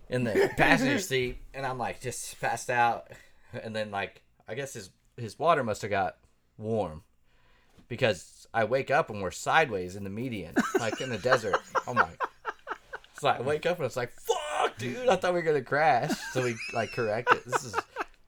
in 0.07 0.24
the 0.24 0.49
passenger 0.55 0.99
seat, 0.99 1.39
and 1.53 1.65
I'm 1.65 1.78
like 1.78 1.99
just 1.99 2.39
passed 2.39 2.69
out, 2.69 3.07
and 3.51 3.76
then 3.76 3.91
like, 3.91 4.22
I 4.47 4.55
guess 4.55 4.74
his 4.74 4.91
his 5.17 5.38
water 5.38 5.63
must 5.63 5.82
have 5.82 5.91
got 5.91 6.15
warm 6.57 7.03
because 7.89 8.47
I 8.53 8.63
wake 8.63 8.89
up 8.89 9.09
and 9.09 9.22
we're 9.22 9.32
sideways 9.32 9.97
in 9.97 10.05
the 10.05 10.09
median, 10.09 10.55
like 10.80 11.01
in 11.01 11.09
the 11.09 11.17
desert. 11.17 11.57
I'm 11.86 11.95
like, 11.95 12.22
so 13.22 13.28
I 13.30 13.39
wake 13.39 13.67
up 13.67 13.78
and 13.78 13.86
it's 13.86 13.95
like, 13.95 14.11
fuck, 14.13 14.78
dude, 14.80 15.07
I 15.07 15.15
thought 15.15 15.34
we 15.34 15.39
were 15.39 15.45
gonna 15.45 15.61
crash. 15.61 16.09
So 16.34 16.41
we 16.43 16.55
like 16.74 16.91
correct 16.91 17.32
it. 17.32 17.45
This 17.45 17.63
is 17.65 17.76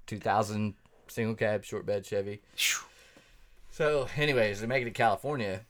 2000 0.05 0.75
single 1.07 1.33
cab 1.33 1.63
short 1.65 1.85
bed 1.87 2.05
Chevy. 2.05 2.41
So, 3.71 4.07
anyways, 4.17 4.61
they 4.61 4.67
make 4.67 4.83
it 4.83 4.85
to 4.85 4.91
California, 4.91 5.61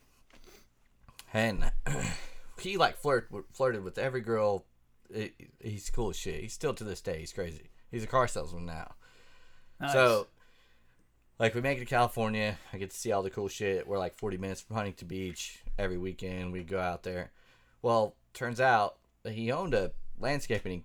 and 1.34 1.72
he 2.60 2.76
like 2.76 2.98
flirt 2.98 3.30
flirted 3.54 3.82
with 3.86 3.98
every 3.98 4.20
girl. 4.20 4.66
It- 5.10 5.34
he's 5.62 5.90
cool 5.90 6.10
as 6.10 6.18
shit. 6.18 6.42
He's 6.42 6.52
still 6.54 6.74
to 6.74 6.84
this 6.84 7.00
day. 7.00 7.20
He's 7.20 7.32
crazy. 7.32 7.70
He's 7.92 8.04
a 8.04 8.08
car 8.08 8.28
salesman 8.28 8.66
now. 8.66 8.96
Nice. 9.80 9.94
So, 9.94 10.28
like, 11.40 11.56
we 11.56 11.62
make 11.62 11.78
it 11.78 11.82
to 11.82 11.86
California. 11.86 12.58
I 12.74 12.78
get 12.78 12.92
to 12.92 12.98
see 12.98 13.14
all 13.14 13.24
the 13.24 13.30
cool 13.30 13.48
shit. 13.48 13.88
We're 13.88 14.00
like 14.00 14.16
40 14.16 14.38
minutes 14.38 14.60
from 14.62 14.76
Huntington 14.76 15.08
Beach 15.08 15.64
every 15.78 15.98
weekend. 15.98 16.52
We 16.52 16.64
go 16.64 16.80
out 16.80 17.04
there. 17.04 17.32
Well, 17.82 18.16
turns 18.34 18.60
out 18.60 18.98
he 19.26 19.52
owned 19.52 19.74
a 19.74 19.92
landscaping 20.20 20.84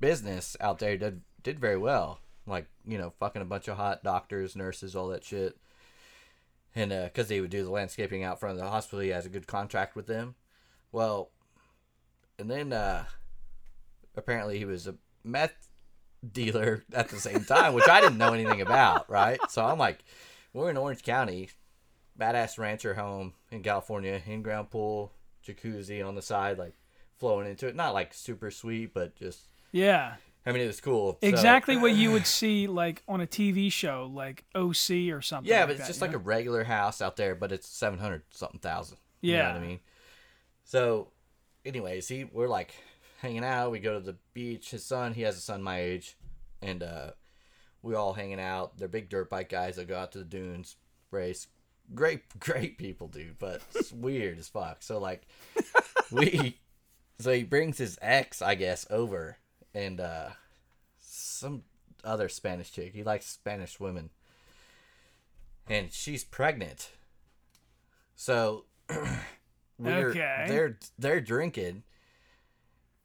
business 0.00 0.56
out 0.60 0.78
there. 0.78 0.96
Did 0.96 1.22
did 1.42 1.58
very 1.58 1.78
well. 1.78 2.20
Like, 2.46 2.66
you 2.86 2.98
know, 2.98 3.12
fucking 3.20 3.42
a 3.42 3.46
bunch 3.46 3.68
of 3.68 3.76
hot 3.76 4.02
doctors, 4.02 4.56
nurses, 4.56 4.96
all 4.96 5.08
that 5.08 5.24
shit. 5.24 5.56
And 6.74 6.90
because 6.90 7.28
he 7.28 7.40
would 7.40 7.50
do 7.50 7.64
the 7.64 7.70
landscaping 7.70 8.24
out 8.24 8.40
front 8.40 8.58
of 8.58 8.64
the 8.64 8.70
hospital, 8.70 9.00
he 9.00 9.10
has 9.10 9.26
a 9.26 9.30
good 9.30 9.46
contract 9.46 9.94
with 9.94 10.06
them. 10.06 10.34
Well, 10.90 11.30
and 12.38 12.50
then 12.50 12.72
uh, 12.72 13.04
apparently 14.16 14.58
he 14.58 14.64
was 14.64 14.86
a 14.86 14.96
meth 15.22 15.68
dealer 16.28 16.84
at 16.92 17.08
the 17.08 17.18
same 17.18 17.44
time, 17.44 17.74
which 17.74 17.88
I 17.88 18.00
didn't 18.00 18.18
know 18.18 18.32
anything 18.32 18.60
about, 18.60 19.08
right? 19.10 19.38
So 19.50 19.64
I'm 19.64 19.78
like, 19.78 20.02
we're 20.52 20.70
in 20.70 20.76
Orange 20.76 21.02
County, 21.02 21.50
badass 22.18 22.58
rancher 22.58 22.94
home 22.94 23.34
in 23.50 23.62
California, 23.62 24.20
in 24.26 24.42
ground 24.42 24.70
pool, 24.70 25.12
jacuzzi 25.46 26.06
on 26.06 26.14
the 26.14 26.22
side, 26.22 26.58
like 26.58 26.74
flowing 27.22 27.46
into 27.48 27.68
it. 27.68 27.76
Not 27.76 27.94
like 27.94 28.12
super 28.12 28.50
sweet, 28.50 28.92
but 28.92 29.14
just 29.16 29.40
Yeah. 29.70 30.14
I 30.44 30.50
mean 30.50 30.62
it 30.62 30.66
was 30.66 30.80
cool. 30.80 31.12
So- 31.22 31.28
Exactly 31.28 31.76
what 31.76 31.94
you 31.94 32.10
would 32.10 32.26
see 32.40 32.66
like 32.66 33.04
on 33.06 33.20
a 33.20 33.26
TV 33.28 33.70
show, 33.70 34.10
like 34.12 34.44
OC 34.56 35.12
or 35.12 35.22
something. 35.22 35.48
yeah, 35.48 35.60
like 35.60 35.68
but 35.68 35.70
it's 35.72 35.80
that, 35.82 35.86
just 35.86 36.00
like 36.00 36.10
know? 36.10 36.16
a 36.16 36.20
regular 36.20 36.64
house 36.64 37.00
out 37.00 37.16
there, 37.16 37.36
but 37.36 37.52
it's 37.52 37.68
seven 37.68 38.00
hundred 38.00 38.22
something 38.30 38.58
thousand. 38.58 38.98
You 39.20 39.36
know 39.36 39.44
what 39.44 39.56
I 39.56 39.60
mean? 39.60 39.80
So, 40.64 41.12
anyways, 41.64 42.08
he 42.08 42.24
we're 42.24 42.48
like 42.48 42.74
hanging 43.20 43.44
out. 43.44 43.70
We 43.70 43.78
go 43.78 43.94
to 43.94 44.00
the 44.04 44.16
beach. 44.34 44.72
His 44.72 44.84
son, 44.84 45.14
he 45.14 45.22
has 45.22 45.36
a 45.36 45.40
son 45.40 45.62
my 45.62 45.80
age, 45.80 46.16
and 46.60 46.82
uh, 46.82 47.10
we 47.82 47.94
all 47.94 48.12
hanging 48.14 48.40
out. 48.40 48.76
They're 48.78 48.88
big 48.88 49.08
dirt 49.08 49.30
bike 49.30 49.48
guys 49.48 49.76
that 49.76 49.86
go 49.86 49.96
out 49.96 50.10
to 50.12 50.18
the 50.18 50.24
dunes, 50.24 50.74
race. 51.12 51.46
Great, 51.94 52.22
great 52.40 52.78
people, 52.78 53.06
dude, 53.06 53.38
but 53.38 53.60
it's 53.76 53.92
weird 53.92 54.38
as 54.40 54.48
fuck. 54.48 54.82
So 54.82 54.98
like, 54.98 55.22
we, 56.10 56.58
so 57.22 57.32
he 57.32 57.42
brings 57.44 57.78
his 57.78 57.98
ex, 58.02 58.42
I 58.42 58.54
guess, 58.54 58.86
over, 58.90 59.38
and 59.74 60.00
uh, 60.00 60.30
some 61.00 61.62
other 62.04 62.28
Spanish 62.28 62.72
chick. 62.72 62.92
He 62.94 63.02
likes 63.04 63.26
Spanish 63.26 63.78
women, 63.80 64.10
and 65.68 65.92
she's 65.92 66.24
pregnant. 66.24 66.90
So 68.16 68.64
we're 69.78 70.10
Okay. 70.10 70.44
they're 70.48 70.78
they're 70.98 71.20
drinking 71.20 71.82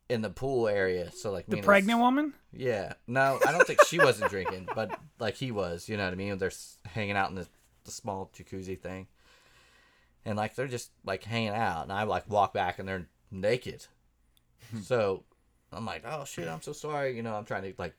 in 0.09 0.22
the 0.22 0.30
pool 0.30 0.68
area. 0.68 1.11
So 1.11 1.32
like 1.32 1.47
the 1.47 1.61
pregnant 1.61 1.99
woman. 1.99 2.34
Yeah, 2.53 2.93
no, 3.07 3.39
I 3.45 3.51
don't 3.51 3.65
think 3.68 3.84
she 3.86 3.99
wasn't 3.99 4.32
drinking, 4.32 4.68
but 4.76 4.97
like 5.20 5.36
he 5.36 5.51
was. 5.51 5.89
You 5.89 5.97
know 5.97 6.05
what 6.05 6.13
I 6.13 6.15
mean? 6.15 6.38
They're 6.38 6.51
hanging 6.86 7.15
out 7.18 7.30
in 7.30 7.36
the, 7.36 7.47
the 7.84 7.91
small 7.91 8.32
jacuzzi 8.36 8.80
thing, 8.80 9.07
and 10.26 10.38
like 10.38 10.55
they're 10.55 10.68
just 10.68 10.91
like 11.05 11.24
hanging 11.24 11.49
out, 11.49 11.84
and 11.84 11.91
I 11.91 12.03
like 12.03 12.30
walk 12.30 12.53
back 12.53 12.80
and 12.80 12.88
they're 12.88 13.07
naked. 13.32 13.86
So 14.84 15.24
I'm 15.72 15.86
like, 15.86 16.03
oh 16.05 16.24
shit, 16.26 16.47
I'm 16.47 16.61
so 16.61 16.72
sorry. 16.74 17.15
You 17.15 17.24
know, 17.24 17.36
I'm 17.36 17.45
trying 17.45 17.63
to 17.63 17.74
like 17.78 17.95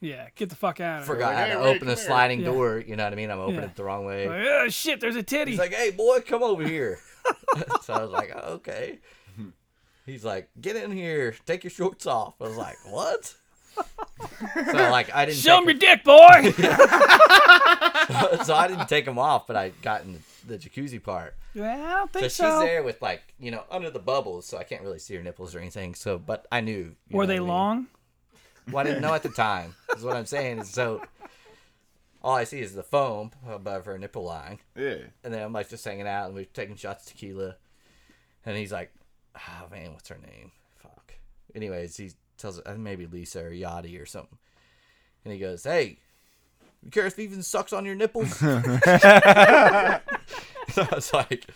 Yeah, 0.00 0.28
get 0.34 0.48
the 0.48 0.56
fuck 0.56 0.80
out 0.80 1.00
of 1.02 1.06
here. 1.06 1.14
forgot 1.14 1.28
like, 1.28 1.36
how 1.36 1.44
"Hey, 1.46 1.52
to 1.52 1.58
Ray, 1.58 1.64
open 1.64 1.86
the 1.88 1.94
come 1.94 1.96
here." 1.96 1.96
sliding 1.96 2.40
Yeah. 2.40 2.46
door. 2.46 2.78
You 2.86 2.96
know 2.96 3.04
what 3.04 3.12
I 3.12 3.16
mean? 3.16 3.30
I'm 3.30 3.38
opening 3.38 3.60
Yeah. 3.60 3.66
it 3.66 3.76
the 3.76 3.84
wrong 3.84 4.04
way. 4.04 4.28
Like, 4.28 4.46
oh 4.46 4.68
shit, 4.68 5.00
there's 5.00 5.16
a 5.16 5.22
titty. 5.22 5.52
He's 5.52 5.60
like, 5.60 5.74
"Hey, 5.74 5.90
boy, 5.90 6.20
come 6.20 6.42
over 6.42 6.66
here." 6.66 6.98
so 7.82 7.94
I 7.94 8.02
was 8.02 8.10
like, 8.10 8.32
oh, 8.34 8.54
"Okay." 8.54 8.98
He's 10.04 10.24
like, 10.24 10.48
"Get 10.60 10.74
in 10.74 10.90
here, 10.90 11.36
take 11.46 11.62
your 11.62 11.70
shorts 11.70 12.06
off." 12.06 12.34
I 12.40 12.44
was 12.48 12.56
like, 12.56 12.76
"What?" 12.90 13.34
so 13.76 14.72
like, 14.90 15.14
I 15.14 15.24
didn't 15.26 15.38
Show 15.38 15.60
take 15.60 15.62
him 15.62 15.68
your 15.70 15.78
dick, 15.78 16.04
boy. 16.04 16.52
so 18.44 18.54
I 18.54 18.68
didn't 18.68 18.88
take 18.88 19.04
them 19.04 19.18
off, 19.18 19.46
but 19.46 19.56
I 19.56 19.70
got 19.82 20.02
in 20.04 20.18
the 20.46 20.58
jacuzzi 20.58 21.02
part. 21.02 21.34
yeah, 21.54 21.74
I 21.74 21.98
don't 21.98 22.12
So 22.14 22.20
she's 22.20 22.34
so. 22.36 22.60
there 22.60 22.82
with 22.82 23.00
like 23.02 23.22
you 23.38 23.50
know 23.50 23.64
under 23.70 23.90
the 23.90 23.98
bubbles, 23.98 24.46
so 24.46 24.58
I 24.58 24.64
can't 24.64 24.82
really 24.82 24.98
see 24.98 25.14
her 25.14 25.22
nipples 25.22 25.54
or 25.54 25.58
anything. 25.60 25.94
So, 25.94 26.18
but 26.18 26.46
I 26.52 26.60
knew. 26.60 26.94
Were 27.10 27.26
they 27.26 27.36
I 27.36 27.38
mean? 27.40 27.48
long? 27.48 27.86
Well, 28.70 28.78
I 28.78 28.84
didn't 28.88 29.02
know 29.02 29.12
at 29.14 29.22
the 29.22 29.28
time. 29.28 29.74
Is 29.96 30.04
what 30.04 30.16
I'm 30.16 30.26
saying. 30.26 30.64
So 30.64 31.02
all 32.22 32.34
I 32.36 32.44
see 32.44 32.60
is 32.60 32.74
the 32.74 32.82
foam 32.84 33.32
above 33.48 33.84
her 33.86 33.98
nipple 33.98 34.24
line, 34.24 34.58
Yeah. 34.76 34.98
and 35.24 35.34
then 35.34 35.42
I'm 35.42 35.52
like 35.52 35.68
just 35.68 35.84
hanging 35.84 36.06
out, 36.06 36.26
and 36.26 36.34
we're 36.34 36.44
taking 36.44 36.76
shots 36.76 37.06
of 37.06 37.12
tequila, 37.12 37.56
and 38.46 38.56
he's 38.56 38.70
like, 38.72 38.92
"Oh 39.36 39.66
man, 39.70 39.92
what's 39.92 40.08
her 40.08 40.18
name? 40.18 40.52
Fuck." 40.76 41.14
Anyways, 41.54 41.96
he 41.96 42.12
tells 42.38 42.60
her 42.64 42.76
maybe 42.78 43.06
Lisa 43.06 43.44
or 43.44 43.50
Yachty 43.50 44.00
or 44.00 44.06
something, 44.06 44.38
and 45.24 45.32
he 45.34 45.40
goes, 45.40 45.64
"Hey, 45.64 45.98
you 46.82 46.90
care 46.90 47.06
if 47.06 47.16
he 47.16 47.24
even 47.24 47.42
sucks 47.42 47.72
on 47.72 47.84
your 47.84 47.94
nipples?" 47.94 48.36
so 48.36 48.46
I 48.84 50.00
was 50.92 51.12
like, 51.12 51.46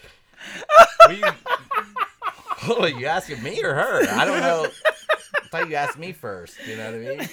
"Were 1.07 1.15
you, 1.15 1.25
oh, 2.69 2.87
you 2.87 3.07
asking 3.07 3.43
me 3.43 3.63
or 3.63 3.75
her? 3.75 4.09
I 4.09 4.25
don't 4.25 4.41
know." 4.41 4.67
I 5.37 5.49
thought 5.49 5.69
you 5.69 5.77
asked 5.77 5.99
me 5.99 6.13
first. 6.13 6.57
You 6.67 6.77
know 6.77 6.87
what 6.87 6.95
I 6.95 6.99
mean? 6.99 7.29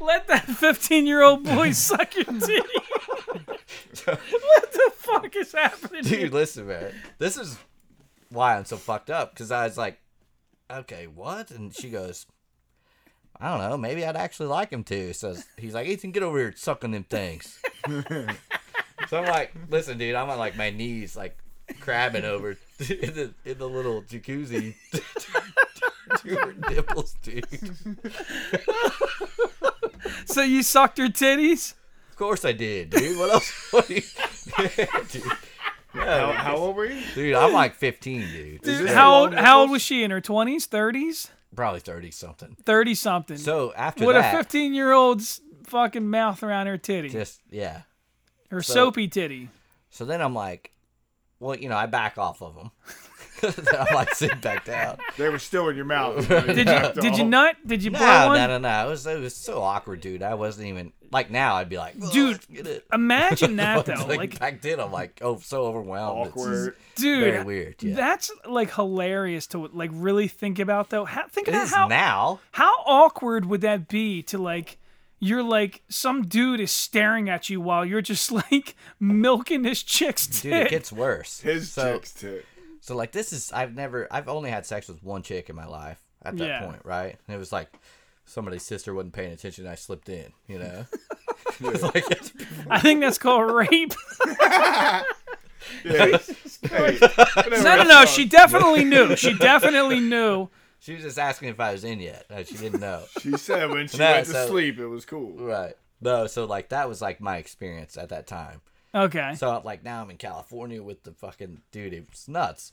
Let 0.00 0.26
that 0.28 0.44
15 0.44 1.06
year 1.06 1.22
old 1.22 1.44
boy 1.44 1.72
suck 1.72 2.14
your 2.16 2.24
titty. 2.24 2.62
what 4.06 4.72
the 4.72 4.92
fuck 4.96 5.36
is 5.36 5.52
happening? 5.52 6.04
here? 6.04 6.22
Dude, 6.22 6.32
listen, 6.32 6.66
man. 6.66 6.92
This 7.18 7.36
is 7.36 7.58
why 8.30 8.56
I'm 8.56 8.64
so 8.64 8.76
fucked 8.76 9.10
up 9.10 9.32
because 9.32 9.50
I 9.50 9.64
was 9.64 9.78
like, 9.78 9.98
okay, 10.70 11.06
what? 11.06 11.50
And 11.50 11.74
she 11.74 11.90
goes, 11.90 12.26
I 13.40 13.50
don't 13.50 13.70
know. 13.70 13.76
Maybe 13.76 14.04
I'd 14.04 14.16
actually 14.16 14.48
like 14.48 14.70
him 14.70 14.84
too. 14.84 15.12
So 15.12 15.36
he's 15.56 15.74
like, 15.74 15.86
Ethan, 15.86 16.12
get 16.12 16.22
over 16.22 16.38
here 16.38 16.54
sucking 16.56 16.92
them 16.92 17.04
things. 17.04 17.58
so 19.08 19.18
I'm 19.18 19.26
like, 19.26 19.54
listen, 19.68 19.98
dude, 19.98 20.14
I'm 20.14 20.30
on 20.30 20.38
like 20.38 20.56
my 20.56 20.70
knees, 20.70 21.16
like 21.16 21.36
crabbing 21.80 22.24
over 22.24 22.50
in 22.50 23.14
the 23.14 23.34
in 23.44 23.58
the 23.58 23.68
little 23.68 24.02
jacuzzi. 24.02 24.74
to 26.18 26.36
her 26.36 26.54
nipples, 26.70 27.16
dude. 27.22 27.46
So 30.26 30.42
you 30.42 30.62
sucked 30.62 30.98
her 30.98 31.06
titties? 31.06 31.74
Of 32.10 32.16
course 32.16 32.44
I 32.44 32.52
did, 32.52 32.90
dude. 32.90 33.18
What 33.18 33.30
else? 33.30 33.72
What 33.72 33.90
you... 33.90 34.02
dude. 35.10 35.22
How, 35.92 36.32
how 36.32 36.56
old 36.56 36.76
were 36.76 36.86
you? 36.86 37.02
dude, 37.14 37.34
I'm 37.34 37.52
like 37.52 37.74
15, 37.76 38.20
dude. 38.20 38.62
Dude, 38.62 38.86
this 38.86 38.92
how 38.92 39.14
old? 39.14 39.34
How 39.34 39.60
old 39.60 39.70
was 39.70 39.82
she? 39.82 40.02
In 40.02 40.10
her 40.10 40.20
20s, 40.20 40.68
30s, 40.68 41.30
Probably 41.54 41.80
30 41.80 42.10
something. 42.10 42.56
30 42.64 42.94
something. 42.94 43.36
So 43.36 43.72
after 43.74 44.06
with 44.06 44.16
that, 44.16 44.34
a 44.34 44.36
15 44.36 44.74
year 44.74 44.92
old's 44.92 45.40
fucking 45.64 46.08
mouth 46.08 46.42
around 46.42 46.66
her 46.66 46.78
titty, 46.78 47.08
just 47.08 47.40
yeah. 47.50 47.82
her 48.50 48.62
so- 48.62 48.74
soapy 48.74 49.08
titty. 49.08 49.48
So 49.90 50.04
then 50.04 50.20
I'm 50.20 50.34
like, 50.34 50.72
well, 51.38 51.56
you 51.56 51.68
know, 51.68 51.76
I 51.76 51.86
back 51.86 52.18
off 52.18 52.42
of 52.42 52.54
them. 52.56 52.70
then 53.56 53.76
I'm 53.78 53.94
like 53.94 54.14
sitting 54.14 54.40
back 54.40 54.64
down. 54.64 54.98
They 55.16 55.28
were 55.28 55.38
still 55.38 55.68
in 55.68 55.76
your 55.76 55.84
mouth. 55.84 56.26
Did 56.28 56.68
you 56.68 57.02
did 57.02 57.18
you 57.18 57.24
nut? 57.24 57.56
Did 57.66 57.82
you 57.82 57.90
No, 57.90 57.98
blow 57.98 58.26
one? 58.28 58.36
no, 58.38 58.46
no, 58.46 58.58
no. 58.58 58.86
It 58.86 58.90
was 58.90 59.06
it 59.06 59.20
was 59.20 59.34
so 59.34 59.62
awkward, 59.62 60.00
dude. 60.00 60.22
I 60.22 60.34
wasn't 60.34 60.68
even 60.68 60.92
like 61.12 61.30
now. 61.30 61.54
I'd 61.56 61.68
be 61.68 61.76
like, 61.78 61.94
"Oh, 62.02 62.10
Dude, 62.12 62.40
get 62.52 62.66
it. 62.66 62.84
Imagine 62.92 63.56
that 63.56 63.86
though, 63.86 63.94
like, 64.06 64.18
like 64.18 64.38
back 64.40 64.62
then, 64.62 64.80
I'm 64.80 64.90
like, 64.92 65.20
oh, 65.22 65.38
so 65.38 65.64
overwhelmed. 65.64 66.28
Awkward. 66.28 66.76
dude, 66.96 67.24
very 67.24 67.44
weird. 67.44 67.82
Yeah. 67.82 67.94
that's 67.94 68.30
like 68.46 68.74
hilarious 68.74 69.46
to 69.48 69.68
like 69.72 69.90
really 69.92 70.28
think 70.28 70.58
about 70.58 70.90
though. 70.90 71.04
How, 71.04 71.26
think 71.28 71.48
it 71.48 71.54
about 71.54 71.64
is 71.64 71.72
how 71.72 71.88
now. 71.88 72.40
how 72.52 72.72
awkward 72.86 73.46
would 73.46 73.60
that 73.62 73.88
be 73.88 74.22
to 74.24 74.38
like 74.38 74.78
you're 75.20 75.42
like 75.42 75.82
some 75.88 76.26
dude 76.26 76.60
is 76.60 76.70
staring 76.70 77.30
at 77.30 77.48
you 77.48 77.60
while 77.60 77.84
you're 77.86 78.02
just 78.02 78.30
like 78.32 78.74
milking 79.00 79.64
his 79.64 79.82
chick's 79.82 80.26
Dude, 80.26 80.52
it 80.52 80.70
gets 80.70 80.92
worse. 80.92 81.40
His 81.40 81.70
so, 81.72 81.94
chick's 81.94 82.12
tit. 82.12 82.44
So 82.84 82.94
like 82.94 83.12
this 83.12 83.32
is 83.32 83.50
I've 83.50 83.74
never 83.74 84.06
I've 84.10 84.28
only 84.28 84.50
had 84.50 84.66
sex 84.66 84.88
with 84.88 85.02
one 85.02 85.22
chick 85.22 85.48
in 85.48 85.56
my 85.56 85.64
life 85.66 86.02
at 86.22 86.36
that 86.36 86.46
Yeah. 86.46 86.60
point, 86.66 86.82
right? 86.84 87.16
And 87.26 87.34
it 87.34 87.38
was 87.38 87.50
like 87.50 87.68
somebody's 88.26 88.62
sister 88.62 88.92
wasn't 88.92 89.14
paying 89.14 89.32
attention. 89.32 89.64
and 89.64 89.72
I 89.72 89.74
slipped 89.74 90.10
in, 90.10 90.32
you 90.46 90.58
know. 90.58 90.84
Like 91.60 92.04
I 92.68 92.80
think 92.80 93.00
that's 93.00 93.16
called 93.16 93.50
rape. 93.50 93.94
Yeah. 95.82 96.18
Hey, 96.68 96.98
no, 97.50 97.76
no, 97.76 97.82
no. 97.84 98.04
She 98.04 98.26
definitely 98.26 98.84
knew. 98.84 99.16
She 99.16 99.32
definitely 99.32 99.98
knew. 100.00 100.50
she 100.78 100.92
was 100.94 101.02
just 101.02 101.18
asking 101.18 101.48
if 101.48 101.58
I 101.60 101.72
was 101.72 101.84
in 101.84 102.00
yet. 102.00 102.26
She 102.46 102.56
didn't 102.58 102.80
know. 102.80 103.04
She 103.20 103.36
said 103.38 103.70
when 103.70 103.88
she 103.88 103.96
No, 103.98 104.10
went 104.12 104.26
to 104.26 104.46
sleep, 104.46 104.78
it 104.78 104.86
was 104.88 105.06
cool. 105.06 105.32
right. 105.38 105.74
No, 106.02 106.26
so 106.26 106.44
like 106.44 106.68
that 106.68 106.86
was 106.88 107.00
like 107.00 107.18
my 107.20 107.38
experience 107.38 107.96
at 107.96 108.10
that 108.10 108.26
time. 108.26 108.60
Okay. 108.94 109.34
So 109.36 109.60
like 109.64 109.82
now 109.82 110.02
I'm 110.02 110.10
in 110.10 110.16
California 110.16 110.82
with 110.82 111.02
the 111.02 111.12
fucking 111.12 111.62
dude. 111.72 111.92
It 111.92 112.08
was 112.10 112.28
nuts. 112.28 112.72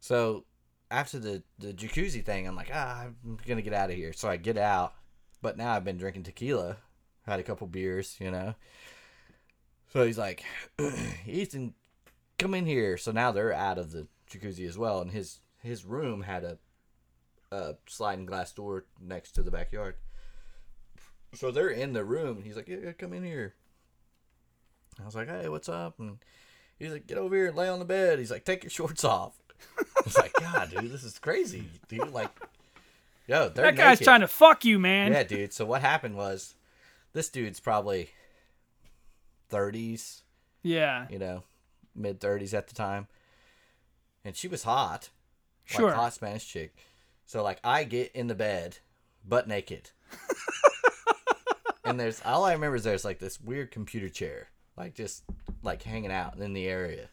So 0.00 0.44
after 0.90 1.18
the 1.18 1.42
the 1.58 1.72
jacuzzi 1.72 2.24
thing, 2.24 2.46
I'm 2.46 2.56
like, 2.56 2.70
ah, 2.72 3.06
I'm 3.24 3.38
gonna 3.46 3.62
get 3.62 3.74
out 3.74 3.90
of 3.90 3.96
here. 3.96 4.12
So 4.12 4.28
I 4.28 4.36
get 4.36 4.56
out, 4.56 4.94
but 5.42 5.56
now 5.56 5.72
I've 5.72 5.84
been 5.84 5.98
drinking 5.98 6.22
tequila, 6.22 6.78
had 7.26 7.40
a 7.40 7.44
couple 7.44 7.66
beers, 7.66 8.16
you 8.18 8.30
know. 8.30 8.54
So 9.92 10.04
he's 10.04 10.18
like, 10.18 10.44
Ethan, 11.26 11.74
come 12.38 12.54
in 12.54 12.64
here. 12.64 12.96
So 12.96 13.12
now 13.12 13.32
they're 13.32 13.52
out 13.52 13.78
of 13.78 13.92
the 13.92 14.06
jacuzzi 14.30 14.66
as 14.66 14.78
well, 14.78 15.00
and 15.00 15.10
his 15.10 15.40
his 15.62 15.84
room 15.84 16.22
had 16.22 16.44
a 16.44 16.58
a 17.52 17.74
sliding 17.86 18.26
glass 18.26 18.52
door 18.52 18.84
next 19.00 19.32
to 19.32 19.42
the 19.42 19.50
backyard. 19.50 19.96
So 21.34 21.50
they're 21.50 21.68
in 21.68 21.92
the 21.92 22.04
room, 22.04 22.42
he's 22.42 22.56
like, 22.56 22.68
yeah, 22.68 22.78
yeah, 22.84 22.92
come 22.92 23.12
in 23.12 23.24
here. 23.24 23.54
I 25.00 25.04
was 25.04 25.14
like, 25.14 25.28
hey, 25.28 25.48
what's 25.48 25.68
up? 25.68 25.98
And 25.98 26.18
he's 26.78 26.92
like, 26.92 27.06
get 27.06 27.18
over 27.18 27.34
here 27.36 27.46
and 27.48 27.56
lay 27.56 27.68
on 27.68 27.78
the 27.78 27.84
bed. 27.84 28.18
He's 28.18 28.30
like, 28.30 28.44
take 28.44 28.62
your 28.64 28.70
shorts 28.70 29.04
off. 29.04 29.34
I 29.78 29.84
was 30.04 30.16
like, 30.16 30.32
God, 30.40 30.70
dude, 30.70 30.90
this 30.90 31.04
is 31.04 31.18
crazy. 31.18 31.64
Dude, 31.88 32.10
like, 32.12 32.30
yo, 33.26 33.48
That 33.50 33.76
guy's 33.76 33.92
naked. 33.98 34.04
trying 34.04 34.20
to 34.20 34.28
fuck 34.28 34.64
you, 34.64 34.78
man. 34.78 35.12
Yeah, 35.12 35.22
dude. 35.22 35.52
So 35.52 35.64
what 35.66 35.82
happened 35.82 36.16
was, 36.16 36.54
this 37.12 37.28
dude's 37.28 37.60
probably 37.60 38.10
30s, 39.50 40.22
Yeah. 40.62 41.06
you 41.10 41.18
know, 41.18 41.42
mid 41.94 42.20
30s 42.20 42.54
at 42.54 42.68
the 42.68 42.74
time, 42.74 43.06
and 44.24 44.36
she 44.36 44.48
was 44.48 44.62
hot, 44.62 45.10
Sure. 45.64 45.86
like 45.88 45.94
hot 45.96 46.14
Spanish 46.14 46.46
chick. 46.46 46.74
So 47.26 47.42
like, 47.42 47.58
I 47.64 47.84
get 47.84 48.12
in 48.12 48.26
the 48.28 48.34
bed, 48.34 48.78
butt 49.26 49.46
naked, 49.48 49.90
and 51.84 51.98
there's 51.98 52.20
all 52.24 52.44
I 52.44 52.52
remember 52.52 52.76
is 52.76 52.84
there's 52.84 53.04
like 53.04 53.18
this 53.18 53.40
weird 53.40 53.70
computer 53.70 54.08
chair, 54.08 54.48
like 54.80 54.94
just 54.94 55.24
like 55.62 55.82
hanging 55.82 56.10
out 56.10 56.36
in 56.38 56.52
the 56.52 56.66
area. 56.66 57.08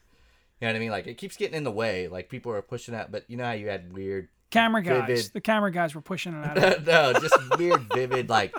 You 0.59 0.65
know 0.65 0.67
what 0.69 0.75
I 0.75 0.79
mean? 0.79 0.91
Like 0.91 1.05
it 1.07 1.17
keeps 1.17 1.37
getting 1.37 1.55
in 1.55 1.63
the 1.63 1.71
way. 1.71 2.07
Like 2.07 2.29
people 2.29 2.51
are 2.51 2.61
pushing 2.61 2.95
out, 2.95 3.11
but 3.11 3.25
you 3.29 3.37
know 3.37 3.45
how 3.45 3.51
you 3.51 3.67
had 3.67 3.93
weird 3.93 4.29
Camera 4.49 4.81
guys. 4.81 5.07
Vivid. 5.07 5.33
The 5.33 5.41
camera 5.41 5.71
guys 5.71 5.93
were 5.93 6.01
pushing 6.01 6.33
it 6.33 6.45
out. 6.57 6.85
no, 6.85 7.13
just 7.13 7.37
weird, 7.57 7.81
vivid, 7.81 8.29
like 8.29 8.55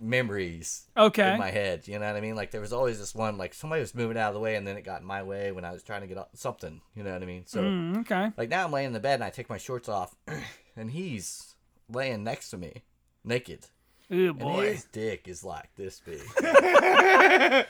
memories 0.00 0.86
Okay. 0.96 1.32
in 1.32 1.38
my 1.38 1.50
head. 1.50 1.86
You 1.88 1.98
know 1.98 2.06
what 2.06 2.16
I 2.16 2.20
mean? 2.20 2.34
Like 2.36 2.50
there 2.50 2.60
was 2.60 2.72
always 2.72 2.98
this 2.98 3.14
one, 3.14 3.36
like 3.38 3.54
somebody 3.54 3.80
was 3.80 3.94
moving 3.94 4.16
out 4.16 4.28
of 4.28 4.34
the 4.34 4.40
way, 4.40 4.54
and 4.56 4.66
then 4.66 4.76
it 4.76 4.82
got 4.84 5.00
in 5.00 5.06
my 5.06 5.22
way 5.22 5.52
when 5.52 5.64
I 5.64 5.72
was 5.72 5.82
trying 5.82 6.02
to 6.02 6.06
get 6.06 6.18
up 6.18 6.30
something. 6.34 6.80
You 6.94 7.02
know 7.02 7.12
what 7.12 7.22
I 7.22 7.26
mean? 7.26 7.46
So 7.46 7.62
Mm, 7.62 7.98
okay. 8.00 8.30
like 8.36 8.48
now 8.48 8.64
I'm 8.64 8.72
laying 8.72 8.88
in 8.88 8.92
the 8.92 9.00
bed 9.00 9.14
and 9.14 9.24
I 9.24 9.30
take 9.30 9.50
my 9.50 9.58
shorts 9.58 9.88
off, 9.88 10.14
and 10.76 10.90
he's 10.92 11.54
laying 11.88 12.24
next 12.24 12.50
to 12.50 12.56
me, 12.58 12.82
naked, 13.24 13.66
Oh 14.12 14.28
and 14.28 14.38
boy. 14.38 14.72
his 14.72 14.84
dick 14.92 15.26
is 15.26 15.42
like 15.42 15.70
this 15.76 16.00
big. 16.00 16.20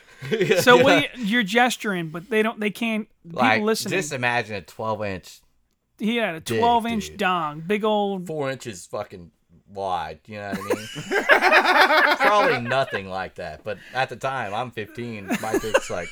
So 0.61 0.77
what 0.85 1.17
you, 1.17 1.25
you're 1.25 1.43
gesturing, 1.43 2.09
but 2.09 2.31
they 2.31 2.43
don't. 2.43 2.61
They 2.61 2.71
can't. 2.71 3.09
People 3.25 3.41
like 3.43 3.63
listening. 3.63 3.93
just 3.99 4.13
imagine 4.13 4.55
a 4.57 4.63
12 4.63 5.05
inch, 5.05 5.41
he 5.99 6.17
had 6.17 6.37
a 6.37 6.41
dick, 6.41 6.59
12 6.61 6.87
inch 6.87 7.07
dude. 7.09 7.17
dong, 7.17 7.61
big 7.67 7.85
old. 7.85 8.27
four 8.29 8.51
inches 8.51 8.87
fucking 8.87 9.31
wide. 9.69 10.21
You 10.27 10.37
know 10.39 10.51
what 10.51 10.61
I 10.61 10.75
mean? 10.75 12.17
Probably 12.19 12.61
nothing 12.61 13.09
like 13.09 13.35
that. 13.37 13.65
But 13.65 13.79
at 13.95 14.09
the 14.11 14.17
time, 14.17 14.55
I'm 14.55 14.71
15. 14.71 15.27
My 15.41 15.59
dick's 15.59 15.91
like 15.91 16.09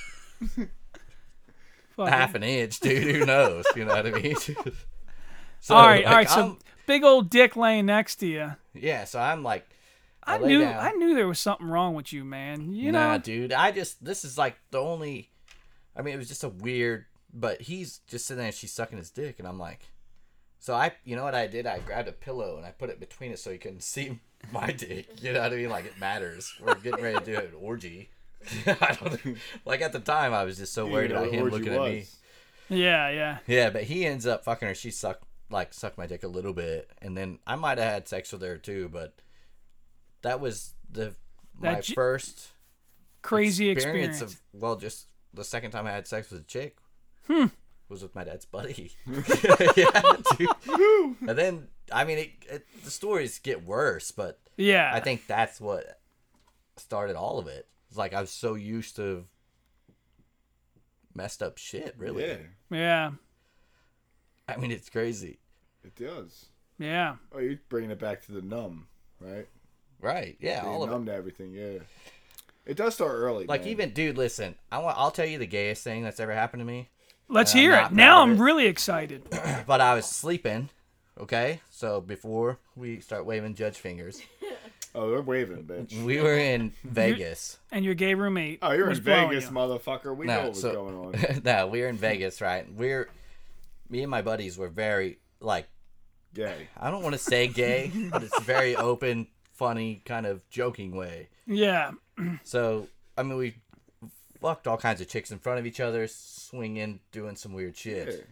half 1.97 2.35
an 2.35 2.43
inch, 2.43 2.81
dude. 2.81 3.15
Who 3.17 3.27
knows? 3.27 3.65
You 3.77 3.85
know 3.85 3.95
what 3.95 4.07
I 4.07 4.11
mean? 4.11 4.37
so, 5.61 5.75
all 5.75 5.87
right, 5.87 6.05
like, 6.05 6.15
right. 6.15 6.29
So 6.31 6.41
I'm- 6.41 6.59
big 6.87 7.05
old 7.05 7.31
dick 7.31 7.55
laying 7.57 7.87
next 7.87 8.17
to 8.17 8.27
you. 8.27 8.53
yeah, 8.75 9.05
so 9.05 9.21
I'm 9.21 9.43
like, 9.45 9.69
I, 10.23 10.39
lay 10.39 10.49
knew. 10.49 10.61
down. 10.61 10.79
I 10.79 10.93
knew 10.93 11.15
there 11.15 11.29
was 11.29 11.39
something 11.39 11.67
wrong 11.67 11.95
with 11.95 12.13
you, 12.13 12.25
man. 12.25 12.73
You 12.73 12.93
nah, 12.93 13.13
know. 13.13 13.23
dude. 13.23 13.53
I 13.53 13.71
just 13.71 14.05
this 14.05 14.25
is 14.25 14.37
like 14.37 14.57
the 14.71 14.79
only. 14.79 15.31
I 15.97 16.03
mean, 16.03 16.15
it 16.15 16.19
was 16.19 16.29
just 16.29 16.45
a 16.45 16.49
weird. 16.49 17.07
But 17.33 17.63
he's 17.63 17.99
just 18.09 18.27
sitting 18.27 18.39
there, 18.39 18.47
and 18.47 18.55
she's 18.55 18.73
sucking 18.73 18.99
his 18.99 19.11
dick, 19.11 19.39
and 19.39 19.47
I'm 19.47 19.59
like, 19.59 19.91
so 20.61 20.75
I, 20.75 20.93
you 21.05 21.17
know 21.17 21.25
what 21.25 21.35
I 21.35 21.47
did? 21.47 21.67
I 21.67 21.79
grabbed 21.79 22.09
a 22.09 22.13
pillow 22.13 22.59
and 22.59 22.67
I 22.67 22.71
put 22.71 22.91
it 22.91 23.01
between 23.01 23.33
it 23.33 23.39
so 23.39 23.51
he 23.51 23.57
couldn't 23.57 23.83
see 23.83 24.21
my 24.53 24.71
dick. 24.71 25.09
You 25.23 25.33
know 25.33 25.41
what 25.41 25.53
I 25.53 25.57
mean? 25.57 25.71
Like 25.71 25.87
it 25.87 25.99
matters. 25.99 26.55
We're 26.61 26.75
getting 26.75 27.03
ready 27.03 27.19
to 27.19 27.25
do 27.25 27.39
an 27.39 27.53
orgy. 27.59 28.11
I 28.67 28.97
don't 29.01 29.39
like 29.65 29.81
at 29.81 29.93
the 29.93 30.01
time 30.01 30.33
I 30.33 30.45
was 30.45 30.59
just 30.59 30.73
so 30.73 30.87
worried 30.87 31.11
about 31.11 31.29
him 31.29 31.43
orgy 31.43 31.57
looking 31.57 31.75
at 31.75 31.83
me. 31.83 32.07
Yeah, 32.69 33.11
yeah. 33.11 33.39
Yeah, 33.47 33.71
but 33.71 33.85
he 33.85 34.07
ends 34.07 34.27
up 34.27 34.45
fucking 34.45 34.69
her. 34.69 34.75
She 34.75 34.91
sucked 34.91 35.25
like 35.51 35.75
sucked 35.75 35.99
my 35.99 36.07
dick 36.07 36.23
a 36.23 36.29
little 36.29 36.53
bit, 36.53 36.91
and 37.03 37.17
then 37.17 37.39
I 37.47 37.57
might 37.57 37.79
have 37.79 37.93
had 37.93 38.09
sex 38.09 38.31
with 38.31 38.43
her 38.43 38.57
too. 38.57 38.89
But 38.93 39.15
that 40.23 40.41
was 40.41 40.75
the 40.91 41.15
my 41.59 41.81
j- 41.81 41.95
first 41.95 42.49
Crazy 43.23 43.69
experience, 43.69 44.17
experience. 44.23 44.41
of 44.55 44.61
well, 44.61 44.77
just 44.77 45.07
the 45.35 45.45
second 45.45 45.71
time 45.73 45.87
I 45.87 45.91
had 45.93 46.07
sex 46.07 46.31
with 46.31 46.41
a 46.41 46.45
chick 46.45 46.79
Hmm. 47.27 47.47
was 47.89 48.03
with 48.03 48.15
my 48.15 48.25
dad's 48.25 48.45
buddy. 48.47 48.93
yeah, 49.77 50.03
dude. 50.39 50.49
And 51.29 51.39
then 51.39 51.69
I 51.93 52.05
mean, 52.05 52.19
it, 52.19 52.31
it, 52.51 52.67
the 52.85 52.91
stories 52.91 53.39
get 53.39 53.65
worse, 53.65 54.11
but 54.11 54.41
yeah. 54.57 54.91
I 54.95 55.01
think 55.01 55.27
that's 55.27 55.61
what 55.61 56.01
started 56.77 57.17
all 57.17 57.39
of 57.39 57.47
it. 57.47 57.67
It's 57.89 57.97
like 57.99 58.15
I 58.15 58.21
was 58.21 58.31
so 58.31 58.55
used 58.55 58.97
to 58.97 59.25
messed 61.15 61.43
up 61.43 61.59
shit. 61.59 61.95
Really, 61.99 62.25
Yeah, 62.25 62.37
Yeah. 62.71 63.11
I 64.49 64.57
mean, 64.57 64.71
it's 64.73 64.89
crazy. 64.89 65.39
it 65.85 65.95
does. 65.95 66.47
Yeah. 66.79 67.17
Oh, 67.33 67.39
you're 67.39 67.59
bringing 67.69 67.91
it 67.91 67.99
back 67.99 68.23
to 68.27 68.33
the 68.33 68.43
numb, 68.43 68.87
right? 69.21 69.47
Right? 70.01 70.37
Yeah, 70.41 70.63
Being 70.63 70.73
all 70.75 70.83
of 70.83 70.91
it. 70.91 70.93
numb 70.93 71.07
to 71.07 71.13
everything. 71.15 71.53
Yeah, 71.53 71.79
it 72.67 72.77
does 72.77 72.95
start 72.95 73.13
early. 73.13 73.47
Like 73.47 73.63
man. 73.63 73.71
even 73.71 73.91
dude, 73.91 74.17
listen, 74.19 74.55
I 74.73 74.79
want 74.79 74.97
I'll 74.99 75.11
tell 75.11 75.27
you 75.27 75.39
the 75.39 75.47
gayest 75.47 75.83
thing 75.85 76.03
that's 76.03 76.21
ever 76.21 76.33
happened 76.35 76.61
to 76.61 76.65
me. 76.65 76.89
Let's 77.29 77.53
hear 77.53 77.75
it. 77.75 77.93
Now 77.93 78.23
I'm 78.23 78.33
it. 78.33 78.39
really 78.41 78.67
excited. 78.67 79.23
But 79.67 79.81
I 79.81 79.95
was 79.95 80.05
sleeping, 80.07 80.69
okay? 81.21 81.61
So 81.71 82.01
before 82.01 82.59
we 82.75 82.99
start 83.01 83.25
waving 83.25 83.55
judge 83.55 83.77
fingers, 83.79 84.21
oh, 84.97 85.11
they're 85.11 85.23
waving, 85.23 85.63
bitch. 85.65 86.03
we 86.03 86.21
were 86.21 86.35
in 86.37 86.73
Vegas. 86.85 87.59
And 87.71 87.85
your 87.85 87.95
gay 87.95 88.15
roommate. 88.15 88.59
Oh, 88.63 88.73
you're 88.73 88.89
was 88.89 88.99
in 88.99 89.05
Vegas, 89.05 89.45
you. 89.45 89.51
motherfucker. 89.53 90.17
We 90.17 90.27
know 90.27 90.35
No, 90.35 90.41
what 90.43 90.49
was 90.51 90.61
so 90.61 90.73
going 90.73 90.97
on. 90.97 91.43
no, 91.45 91.67
we 91.69 91.83
were 91.83 91.87
in 91.89 91.97
Vegas, 91.99 92.41
right? 92.41 92.67
We're 92.73 93.09
me 93.89 94.03
and 94.03 94.11
my 94.11 94.23
buddies 94.23 94.59
were 94.59 94.69
very 94.69 95.19
like 95.41 95.69
Gay. 96.35 96.69
I 96.77 96.91
don't 96.91 97.03
want 97.03 97.13
to 97.15 97.19
say 97.19 97.47
gay, 97.49 97.91
but 98.11 98.23
it's 98.23 98.41
very 98.43 98.75
open, 98.77 99.27
funny, 99.61 100.01
kind 100.07 100.25
of 100.27 100.49
joking 100.49 100.97
way. 100.97 101.29
Yeah. 101.47 101.93
So 102.45 102.89
I 103.17 103.23
mean, 103.23 103.37
we 103.37 103.55
fucked 104.41 104.67
all 104.67 104.79
kinds 104.79 105.01
of 105.03 105.09
chicks 105.09 105.31
in 105.31 105.39
front 105.39 105.59
of 105.59 105.67
each 105.67 105.81
other, 105.81 106.07
swinging, 106.09 107.01
doing 107.13 107.37
some 107.37 107.53
weird 107.53 107.77
shit. 107.77 108.09
Yeah. 108.09 108.25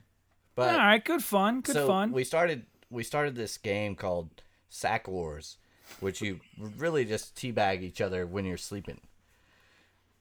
But 0.55 0.71
All 0.75 0.79
right. 0.79 1.05
Good 1.05 1.23
fun. 1.23 1.61
Good 1.61 1.75
so 1.75 1.87
fun. 1.87 2.13
we 2.13 2.25
started 2.25 2.65
we 2.91 3.03
started 3.05 3.35
this 3.37 3.59
game 3.59 3.95
called 3.95 4.31
Sack 4.71 5.07
Wars, 5.07 5.59
which 6.01 6.23
you 6.23 6.41
really 6.79 7.05
just 7.05 7.35
teabag 7.37 7.83
each 7.83 8.01
other 8.01 8.27
when 8.27 8.45
you're 8.47 8.57
sleeping. 8.57 9.01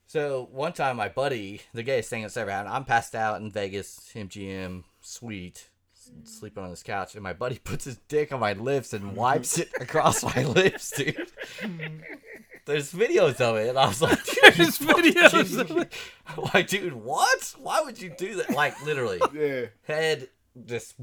So 0.07 0.47
one 0.51 0.73
time, 0.73 0.95
my 0.97 1.09
buddy, 1.09 1.61
the 1.73 1.83
gayest 1.83 2.09
thing 2.09 2.21
that's 2.21 2.37
ever 2.37 2.51
happened, 2.51 2.73
I'm 2.73 2.85
passed 2.85 3.13
out 3.15 3.41
in 3.41 3.51
Vegas 3.51 4.11
MGM 4.15 4.83
suite, 5.01 5.57
s- 5.59 5.69
sleeping 6.23 6.63
on 6.63 6.69
this 6.69 6.83
couch, 6.83 7.15
and 7.15 7.23
my 7.23 7.33
buddy 7.33 7.57
puts 7.63 7.85
his 7.85 7.97
dick 8.07 8.31
on 8.31 8.39
my 8.39 8.53
lips 8.53 8.93
and 8.93 9.15
wipes 9.15 9.57
it 9.57 9.69
across 9.81 10.23
my 10.23 10.43
lips, 10.43 10.91
dude. 10.91 11.31
There's 12.65 12.91
videos 12.91 13.39
of 13.39 13.55
it, 13.55 13.69
and 13.69 13.79
I 13.79 13.87
was 13.87 14.01
like, 14.01 14.21
dude, 14.25 14.53
There's 14.55 14.77
videos 14.79 15.57
of 15.59 15.71
it. 15.77 15.93
Like, 16.53 16.67
dude, 16.67 16.93
what? 16.93 17.55
Why 17.59 17.79
would 17.81 18.01
you 18.01 18.13
do 18.17 18.35
that? 18.37 18.49
Like, 18.49 18.83
literally 18.85 19.21
Yeah. 19.33 19.67
head 19.83 20.27
just 20.65 20.95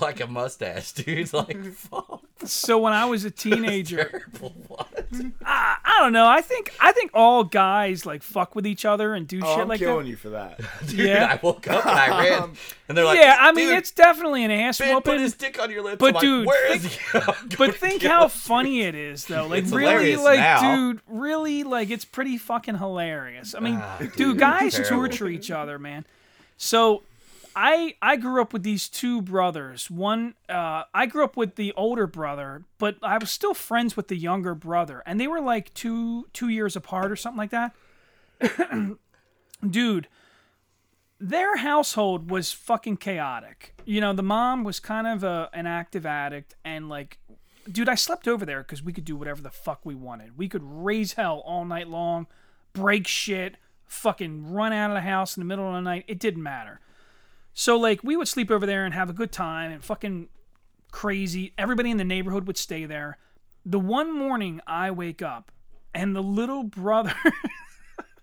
like 0.00 0.20
a 0.20 0.26
mustache, 0.26 0.92
dude. 0.92 1.32
Like 1.32 1.64
fuck, 1.72 2.19
So 2.44 2.78
when 2.78 2.92
I 2.92 3.04
was 3.04 3.24
a 3.24 3.30
teenager, 3.30 4.04
terrible. 4.32 4.54
What? 4.68 5.04
I, 5.44 5.76
I 5.84 6.00
don't 6.00 6.12
know. 6.12 6.26
I 6.26 6.40
think 6.40 6.72
I 6.80 6.92
think 6.92 7.10
all 7.12 7.44
guys 7.44 8.06
like 8.06 8.22
fuck 8.22 8.54
with 8.54 8.66
each 8.66 8.84
other 8.84 9.14
and 9.14 9.26
do 9.28 9.40
Oh, 9.42 9.52
shit 9.54 9.62
I'm 9.62 9.68
like 9.68 9.78
killing 9.80 10.04
that. 10.04 10.10
you 10.10 10.16
for 10.16 10.30
that. 10.30 10.60
Dude, 10.86 11.00
Yeah. 11.00 11.26
I 11.32 11.44
woke 11.44 11.68
up 11.68 11.84
and 11.84 11.98
I 11.98 12.28
ran, 12.38 12.52
and 12.88 12.96
they're 12.96 13.04
like, 13.04 13.18
yeah, 13.18 13.36
I 13.38 13.52
mean 13.52 13.74
it's 13.74 13.90
definitely 13.90 14.44
an 14.44 14.50
ass 14.50 14.78
Ben 14.78 15.00
put 15.02 15.20
his 15.20 15.34
dick 15.34 15.60
on 15.60 15.70
your 15.70 15.82
lips. 15.82 15.98
But 15.98 16.08
I'm 16.08 16.14
like, 16.14 16.22
dude, 16.22 16.46
where 16.46 16.72
is 16.72 16.84
he? 16.84 16.98
But 17.58 17.76
think 17.76 18.02
how 18.02 18.24
him. 18.24 18.30
funny 18.30 18.82
it 18.82 18.94
is, 18.94 19.26
though. 19.26 19.46
Like, 19.46 19.64
It's 19.64 19.72
really, 19.72 20.16
like, 20.16 20.38
now. 20.40 20.74
dude, 20.76 21.00
really, 21.08 21.62
like, 21.64 21.90
it's 21.90 22.04
pretty 22.04 22.38
fucking 22.38 22.78
hilarious. 22.78 23.54
I 23.54 23.60
mean, 23.60 23.78
Ah, 23.82 23.96
dude, 23.98 24.12
dude, 24.12 24.38
guys 24.38 24.74
terrible. 24.74 24.96
torture 24.96 25.28
each 25.28 25.50
other, 25.50 25.78
man. 25.78 26.06
So, 26.56 27.02
I 27.54 27.94
I 28.00 28.16
grew 28.16 28.40
up 28.40 28.52
with 28.52 28.62
these 28.62 28.88
two 28.88 29.22
brothers. 29.22 29.90
One, 29.90 30.34
uh, 30.48 30.84
I 30.94 31.06
grew 31.06 31.24
up 31.24 31.36
with 31.36 31.56
the 31.56 31.72
older 31.74 32.06
brother, 32.06 32.64
but 32.78 32.96
I 33.02 33.18
was 33.18 33.30
still 33.30 33.54
friends 33.54 33.96
with 33.96 34.08
the 34.08 34.16
younger 34.16 34.54
brother, 34.54 35.02
and 35.06 35.20
they 35.20 35.26
were 35.26 35.40
like 35.40 35.72
two 35.74 36.28
two 36.32 36.48
years 36.48 36.76
apart 36.76 37.10
or 37.10 37.16
something 37.16 37.38
like 37.38 37.50
that. 37.50 37.74
dude, 39.68 40.08
their 41.18 41.58
household 41.58 42.30
was 42.30 42.52
fucking 42.52 42.96
chaotic. 42.96 43.74
You 43.84 44.00
know, 44.00 44.12
the 44.12 44.22
mom 44.22 44.64
was 44.64 44.80
kind 44.80 45.06
of 45.06 45.22
a, 45.24 45.50
an 45.52 45.66
active 45.66 46.06
addict, 46.06 46.54
and 46.64 46.88
like, 46.88 47.18
dude, 47.70 47.88
I 47.88 47.94
slept 47.94 48.26
over 48.26 48.46
there 48.46 48.62
because 48.62 48.82
we 48.82 48.92
could 48.92 49.04
do 49.04 49.16
whatever 49.16 49.42
the 49.42 49.50
fuck 49.50 49.80
we 49.84 49.94
wanted. 49.94 50.38
We 50.38 50.48
could 50.48 50.62
raise 50.64 51.14
hell 51.14 51.42
all 51.44 51.64
night 51.64 51.88
long, 51.88 52.26
break 52.72 53.06
shit, 53.06 53.56
fucking 53.86 54.52
run 54.52 54.72
out 54.72 54.90
of 54.90 54.94
the 54.94 55.02
house 55.02 55.36
in 55.36 55.40
the 55.42 55.46
middle 55.46 55.68
of 55.68 55.74
the 55.74 55.80
night. 55.80 56.04
It 56.06 56.18
didn't 56.18 56.42
matter. 56.42 56.80
So 57.54 57.78
like, 57.78 58.02
we 58.02 58.16
would 58.16 58.28
sleep 58.28 58.50
over 58.50 58.66
there 58.66 58.84
and 58.84 58.94
have 58.94 59.10
a 59.10 59.14
good 59.14 59.32
time 59.32 59.70
and 59.70 59.84
fucking 59.84 60.28
crazy. 60.90 61.52
Everybody 61.58 61.90
in 61.90 61.96
the 61.96 62.04
neighborhood 62.04 62.46
would 62.46 62.56
stay 62.56 62.84
there. 62.84 63.18
The 63.64 63.78
one 63.80 64.16
morning 64.16 64.60
I 64.66 64.90
wake 64.90 65.22
up 65.22 65.52
and 65.94 66.14
the 66.14 66.22
little 66.22 66.62
brother 66.62 67.14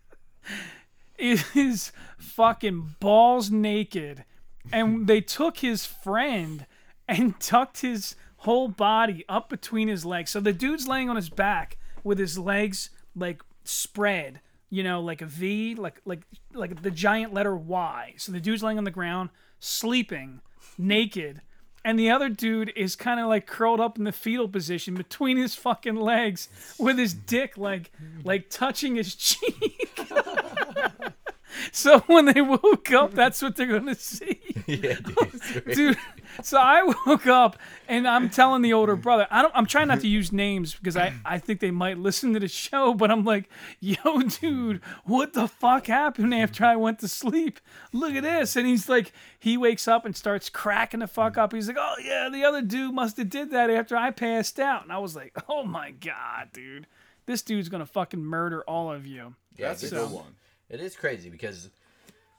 is 1.17 1.91
fucking 2.17 2.95
balls 2.99 3.51
naked 3.51 4.25
and 4.71 5.07
they 5.07 5.21
took 5.21 5.57
his 5.57 5.85
friend 5.85 6.65
and 7.07 7.39
tucked 7.39 7.81
his 7.81 8.15
whole 8.37 8.67
body 8.67 9.25
up 9.27 9.49
between 9.49 9.87
his 9.87 10.05
legs. 10.05 10.31
So 10.31 10.39
the 10.39 10.53
dude's 10.53 10.87
laying 10.87 11.09
on 11.09 11.15
his 11.15 11.29
back 11.29 11.77
with 12.03 12.19
his 12.19 12.37
legs 12.37 12.89
like 13.15 13.41
spread, 13.63 14.41
you 14.69 14.83
know, 14.83 15.01
like 15.01 15.21
a 15.21 15.25
V, 15.25 15.75
like 15.75 16.01
like 16.05 16.21
like 16.53 16.81
the 16.81 16.91
giant 16.91 17.33
letter 17.33 17.55
Y. 17.55 18.13
So 18.17 18.31
the 18.31 18.39
dude's 18.39 18.63
laying 18.63 18.77
on 18.77 18.83
the 18.83 18.91
ground, 18.91 19.29
sleeping, 19.59 20.41
naked. 20.77 21.41
And 21.85 21.97
the 21.97 22.09
other 22.09 22.27
dude 22.27 22.73
is 22.75 22.97
kind 22.97 23.19
of 23.19 23.27
like 23.27 23.47
curled 23.47 23.79
up 23.79 23.97
in 23.97 24.03
the 24.03 24.11
fetal 24.11 24.49
position 24.49 24.95
between 24.95 25.37
his 25.37 25.55
fucking 25.55 25.95
legs 25.95 26.49
with 26.77 26.97
his 26.97 27.13
dick 27.13 27.57
like 27.57 27.91
like 28.23 28.49
touching 28.49 28.95
his 28.95 29.15
cheek. 29.15 29.99
So 31.71 31.99
when 32.01 32.25
they 32.25 32.41
woke 32.41 32.91
up, 32.91 33.13
that's 33.13 33.41
what 33.41 33.55
they're 33.55 33.67
gonna 33.67 33.95
see. 33.95 34.39
yeah, 34.67 34.95
dude. 35.65 35.75
dude. 35.75 35.97
So 36.43 36.57
I 36.59 36.93
woke 37.05 37.27
up 37.27 37.57
and 37.87 38.07
I'm 38.07 38.29
telling 38.29 38.61
the 38.61 38.73
older 38.73 38.95
brother. 38.95 39.27
I 39.31 39.41
don't. 39.41 39.53
I'm 39.55 39.65
trying 39.65 39.87
not 39.87 40.01
to 40.01 40.07
use 40.07 40.31
names 40.31 40.75
because 40.75 40.97
I 40.97 41.13
I 41.25 41.39
think 41.39 41.59
they 41.59 41.71
might 41.71 41.97
listen 41.97 42.33
to 42.33 42.39
the 42.39 42.47
show. 42.47 42.93
But 42.93 43.11
I'm 43.11 43.23
like, 43.23 43.49
yo, 43.79 44.21
dude, 44.21 44.81
what 45.05 45.33
the 45.33 45.47
fuck 45.47 45.87
happened 45.87 46.33
after 46.33 46.65
I 46.65 46.75
went 46.75 46.99
to 46.99 47.07
sleep? 47.07 47.59
Look 47.91 48.13
at 48.15 48.23
this. 48.23 48.55
And 48.55 48.67
he's 48.67 48.89
like, 48.89 49.11
he 49.39 49.57
wakes 49.57 49.87
up 49.87 50.05
and 50.05 50.15
starts 50.15 50.49
cracking 50.49 50.99
the 51.01 51.07
fuck 51.07 51.37
up. 51.37 51.53
He's 51.53 51.67
like, 51.67 51.77
oh 51.79 51.95
yeah, 52.03 52.29
the 52.31 52.43
other 52.43 52.61
dude 52.61 52.93
must 52.93 53.17
have 53.17 53.29
did 53.29 53.51
that 53.51 53.69
after 53.69 53.95
I 53.95 54.11
passed 54.11 54.59
out. 54.59 54.83
And 54.83 54.91
I 54.91 54.97
was 54.99 55.15
like, 55.15 55.35
oh 55.49 55.63
my 55.63 55.91
god, 55.91 56.49
dude, 56.53 56.87
this 57.25 57.41
dude's 57.41 57.69
gonna 57.69 57.85
fucking 57.85 58.23
murder 58.23 58.63
all 58.63 58.91
of 58.91 59.05
you. 59.05 59.35
Yeah, 59.55 59.69
That's 59.69 59.83
a 59.83 59.89
dude, 59.89 59.99
good 59.99 60.11
one. 60.11 60.35
It 60.69 60.81
is 60.81 60.95
crazy 60.95 61.29
because 61.29 61.69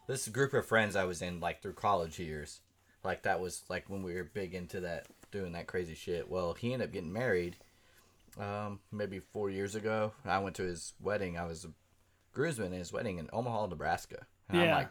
this 0.06 0.28
group 0.28 0.52
of 0.54 0.66
friends 0.66 0.96
I 0.96 1.04
was 1.04 1.22
in 1.22 1.40
like 1.40 1.62
through 1.62 1.74
college 1.74 2.18
years, 2.18 2.60
like 3.04 3.22
that 3.22 3.40
was 3.40 3.62
like 3.68 3.88
when 3.88 4.02
we 4.02 4.14
were 4.14 4.24
big 4.24 4.54
into 4.54 4.80
that 4.80 5.06
doing 5.30 5.52
that 5.52 5.66
crazy 5.66 5.94
shit. 5.94 6.28
Well, 6.28 6.54
he 6.54 6.72
ended 6.72 6.88
up 6.88 6.92
getting 6.92 7.12
married, 7.12 7.56
um, 8.38 8.80
maybe 8.92 9.20
four 9.20 9.50
years 9.50 9.74
ago. 9.74 10.12
I 10.24 10.38
went 10.38 10.56
to 10.56 10.62
his 10.64 10.94
wedding. 11.00 11.38
I 11.38 11.46
was 11.46 11.64
a 11.64 11.68
groomsman 12.32 12.72
in 12.72 12.78
his 12.78 12.92
wedding 12.92 13.18
in 13.18 13.28
Omaha, 13.32 13.66
Nebraska. 13.66 14.26
And 14.48 14.60
I'm 14.60 14.70
like, 14.70 14.88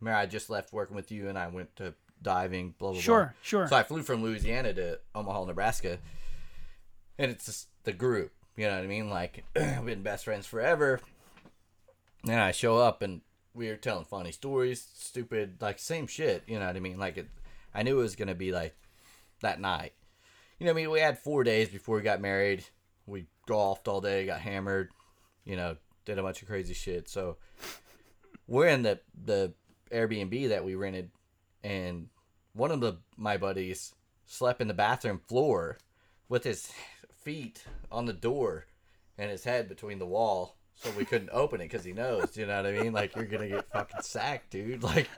man, 0.00 0.14
I 0.14 0.26
just 0.26 0.50
left 0.50 0.72
working 0.72 0.96
with 0.96 1.12
you, 1.12 1.28
and 1.28 1.38
I 1.38 1.48
went 1.48 1.74
to 1.76 1.94
diving. 2.20 2.74
Blah 2.78 2.90
blah 2.90 2.94
blah. 2.94 3.00
Sure, 3.00 3.34
sure. 3.42 3.68
So 3.68 3.76
I 3.76 3.82
flew 3.84 4.02
from 4.02 4.22
Louisiana 4.22 4.72
to 4.74 4.98
Omaha, 5.14 5.44
Nebraska, 5.44 5.98
and 7.18 7.30
it's 7.30 7.46
just 7.46 7.68
the 7.84 7.92
group. 7.92 8.32
You 8.56 8.66
know 8.66 8.74
what 8.74 8.84
I 8.84 8.88
mean? 8.88 9.08
Like 9.08 9.44
we've 9.56 9.84
been 9.84 10.02
best 10.02 10.24
friends 10.24 10.46
forever. 10.46 11.00
And 12.24 12.40
I 12.40 12.52
show 12.52 12.78
up 12.78 13.02
and 13.02 13.20
we 13.54 13.68
were 13.68 13.76
telling 13.76 14.04
funny 14.04 14.32
stories, 14.32 14.86
stupid, 14.94 15.56
like 15.60 15.78
same 15.78 16.06
shit. 16.06 16.44
You 16.46 16.58
know 16.58 16.66
what 16.66 16.76
I 16.76 16.80
mean? 16.80 16.98
Like 16.98 17.18
it, 17.18 17.28
I 17.74 17.82
knew 17.82 17.98
it 17.98 18.02
was 18.02 18.16
gonna 18.16 18.34
be 18.34 18.52
like 18.52 18.74
that 19.40 19.60
night. 19.60 19.92
You 20.58 20.66
know 20.66 20.72
what 20.72 20.80
I 20.80 20.82
mean? 20.82 20.90
We 20.90 21.00
had 21.00 21.18
four 21.18 21.44
days 21.44 21.68
before 21.68 21.96
we 21.96 22.02
got 22.02 22.20
married. 22.20 22.64
We 23.06 23.26
golfed 23.46 23.88
all 23.88 24.00
day, 24.00 24.26
got 24.26 24.40
hammered. 24.40 24.90
You 25.44 25.56
know, 25.56 25.76
did 26.04 26.18
a 26.18 26.22
bunch 26.22 26.42
of 26.42 26.48
crazy 26.48 26.74
shit. 26.74 27.08
So 27.08 27.36
we're 28.46 28.68
in 28.68 28.82
the 28.82 29.00
the 29.24 29.52
Airbnb 29.90 30.48
that 30.48 30.64
we 30.64 30.74
rented, 30.74 31.10
and 31.62 32.08
one 32.52 32.70
of 32.70 32.80
the 32.80 32.98
my 33.16 33.36
buddies 33.36 33.94
slept 34.24 34.60
in 34.60 34.68
the 34.68 34.74
bathroom 34.74 35.18
floor 35.18 35.78
with 36.28 36.44
his 36.44 36.72
feet 37.22 37.64
on 37.90 38.06
the 38.06 38.12
door 38.12 38.66
and 39.18 39.30
his 39.30 39.44
head 39.44 39.68
between 39.68 39.98
the 39.98 40.06
wall 40.06 40.56
so 40.82 40.90
we 40.96 41.04
couldn't 41.04 41.30
open 41.32 41.60
it 41.60 41.64
because 41.70 41.84
he 41.84 41.92
knows 41.92 42.36
you 42.36 42.46
know 42.46 42.56
what 42.62 42.66
i 42.66 42.72
mean? 42.72 42.92
Like 42.92 43.14
you're 43.16 43.24
gonna 43.26 43.48
get 43.48 43.68
fucking 43.72 44.02
sacked 44.02 44.50
dude. 44.50 44.82
Like 44.92 45.08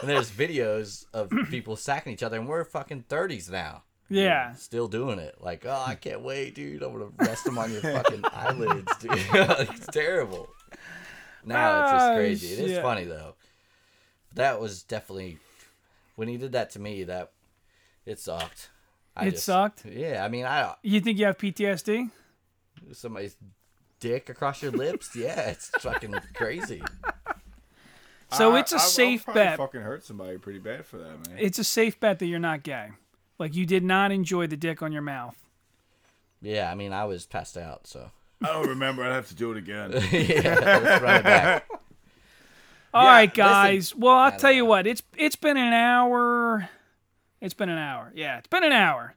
and 0.00 0.10
there's 0.10 0.30
videos 0.30 1.06
of 1.14 1.30
people 1.50 1.76
sacking 1.76 2.12
each 2.12 2.22
other 2.24 2.38
and 2.38 2.48
we're 2.48 2.64
fucking 2.64 3.04
30s 3.08 3.50
now. 3.50 3.84
Yeah. 4.08 4.52
still 4.54 4.88
doing 4.88 5.18
it. 5.18 5.36
Like 5.40 5.64
oh 5.66 5.84
i 5.86 5.94
can't 5.94 6.20
wait 6.22 6.54
dude. 6.54 6.82
I'm 6.82 6.92
gonna 6.92 7.10
rest 7.18 7.44
them 7.44 7.58
on 7.58 7.72
your 7.72 7.80
fucking 7.82 8.22
eyelids 8.32 8.96
dude. 8.98 9.12
It's 9.32 9.86
terrible. 9.86 10.48
Now 11.44 11.82
it's 11.82 11.92
Ah, 11.92 11.96
just 11.96 12.16
crazy. 12.16 12.46
It 12.62 12.70
is 12.70 12.78
funny 12.78 13.04
though. 13.04 13.34
That 14.34 14.60
was 14.60 14.82
definitely 14.82 15.38
when 16.16 16.28
he 16.28 16.36
did 16.36 16.52
that 16.52 16.70
to 16.70 16.78
me 16.80 17.04
that 17.04 17.32
it 18.04 18.18
sucked. 18.20 18.70
I 19.16 19.26
It 19.26 19.38
sucked? 19.38 19.84
yeah 19.86 20.24
i 20.24 20.28
mean 20.28 20.44
i 20.46 20.74
You 20.82 21.00
think 21.00 21.18
you 21.18 21.26
have 21.26 21.38
PTSD? 21.38 22.10
somebody's 22.92 23.36
dick 24.02 24.28
across 24.28 24.60
your 24.62 24.72
lips 24.72 25.14
yeah 25.16 25.40
it's 25.50 25.68
fucking 25.80 26.14
crazy 26.34 26.82
So 28.32 28.54
I- 28.56 28.60
it's 28.60 28.72
a 28.72 28.76
I- 28.76 28.78
I'll 28.80 28.84
safe 28.86 29.24
probably 29.24 29.42
bet. 29.44 29.56
Fucking 29.58 29.80
hurt 29.82 30.04
somebody 30.04 30.38
pretty 30.38 30.58
bad 30.58 30.86
for 30.86 30.96
that, 30.98 31.28
man. 31.28 31.36
It's 31.38 31.58
a 31.58 31.64
safe 31.64 32.00
bet 32.00 32.18
that 32.18 32.26
you're 32.26 32.38
not 32.38 32.62
gay. 32.62 32.88
Like 33.38 33.54
you 33.54 33.66
did 33.66 33.84
not 33.84 34.10
enjoy 34.10 34.46
the 34.46 34.56
dick 34.56 34.82
on 34.82 34.90
your 34.92 35.02
mouth. 35.02 35.36
yeah 36.40 36.70
i 36.70 36.74
mean 36.74 36.92
i 36.92 37.04
was 37.04 37.26
passed 37.26 37.56
out 37.56 37.86
so 37.86 38.10
I 38.42 38.46
don't 38.48 38.68
remember. 38.68 39.04
I'd 39.04 39.12
have 39.12 39.28
to 39.28 39.36
do 39.36 39.52
it 39.52 39.56
again. 39.58 39.92
yeah 40.12 40.58
let's 40.82 41.02
run 41.02 41.16
it 41.16 41.24
back 41.24 41.68
All 42.94 43.04
Yeah, 43.04 43.08
right, 43.10 43.28
listen. 43.28 43.44
guys. 43.44 43.94
Well, 43.96 44.16
I'll 44.16 44.32
I 44.32 44.36
tell 44.36 44.52
you 44.52 44.62
know. 44.64 44.68
what. 44.68 44.86
It's 44.86 45.02
it's 45.16 45.36
been 45.36 45.56
an 45.56 45.72
hour. 45.72 46.68
It's 47.40 47.54
been 47.54 47.68
an 47.70 47.78
hour. 47.78 48.12
Yeah, 48.14 48.36
it's 48.38 48.48
been 48.48 48.64
an 48.64 48.72
hour. 48.72 49.14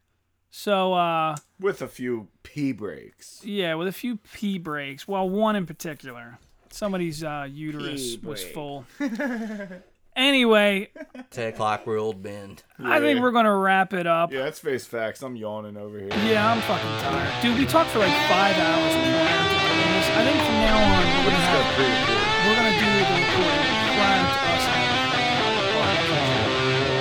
So 0.49 0.93
uh 0.93 1.35
With 1.59 1.81
a 1.81 1.87
few 1.87 2.27
pee 2.43 2.71
breaks. 2.71 3.41
yeah, 3.43 3.75
with 3.75 3.87
a 3.87 3.91
few 3.91 4.17
pee 4.33 4.57
breaks. 4.57 5.07
Well, 5.07 5.27
one 5.29 5.55
in 5.55 5.65
particular. 5.65 6.37
Somebody's 6.71 7.23
uh, 7.23 7.47
uterus 7.49 8.17
Pee 8.17 8.25
was 8.27 8.41
break. 8.43 8.53
full. 8.53 8.85
anyway, 10.15 10.89
10 11.31 11.53
o'clock 11.53 11.87
we're 11.87 11.97
old 11.97 12.21
men 12.23 12.57
I 12.83 12.99
think 12.99 13.21
we're 13.21 13.31
gonna 13.31 13.55
wrap 13.55 13.93
it 13.93 14.05
up. 14.07 14.31
Yeah, 14.33 14.43
that's 14.43 14.59
face 14.59 14.85
facts. 14.85 15.21
I'm 15.21 15.35
yawning 15.37 15.77
over 15.77 15.97
here. 15.99 16.09
Yeah, 16.27 16.51
I'm 16.51 16.59
fucking 16.61 16.95
tired, 16.99 17.41
dude. 17.41 17.57
We 17.57 17.65
talked 17.65 17.91
for 17.91 17.99
like 17.99 18.11
five 18.27 18.55
hours 18.59 18.91
prior 18.91 19.39
to 19.39 19.55
doing 19.55 19.91
this. 19.95 20.07
I 20.19 20.21
think 20.27 20.35
from 20.43 20.57
now 20.67 20.75
on 20.75 20.83
we're 20.83 21.07
We're 21.15 21.31
gonna 21.31 21.39
just 21.39 21.47
have 21.47 21.63
gonna 21.63 21.75
pre-record. 21.79 22.23
We're 22.43 22.57
gonna 22.59 22.75
do 22.75 22.89
the 22.91 23.07
recording 23.23 23.71
prior 23.95 24.19
to 24.19 24.39
us 24.51 24.63
having 24.67 24.91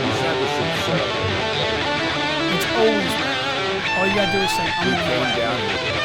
You 0.07 0.12
said 0.22 0.34
this 0.38 0.53
shit 0.55 0.70
shut 0.86 1.03
up. 1.03 1.11
It's 2.55 2.68
always 2.78 3.11
right. 3.11 3.14
All 4.05 4.11
you 4.11 4.17
gotta 4.17 4.33
do 4.33 4.45
is 4.45 4.51
say, 4.51 4.63
I'm 4.63 4.91
gonna 4.91 5.03
came 5.03 5.39
down 5.39 5.59
here. 5.59 6.04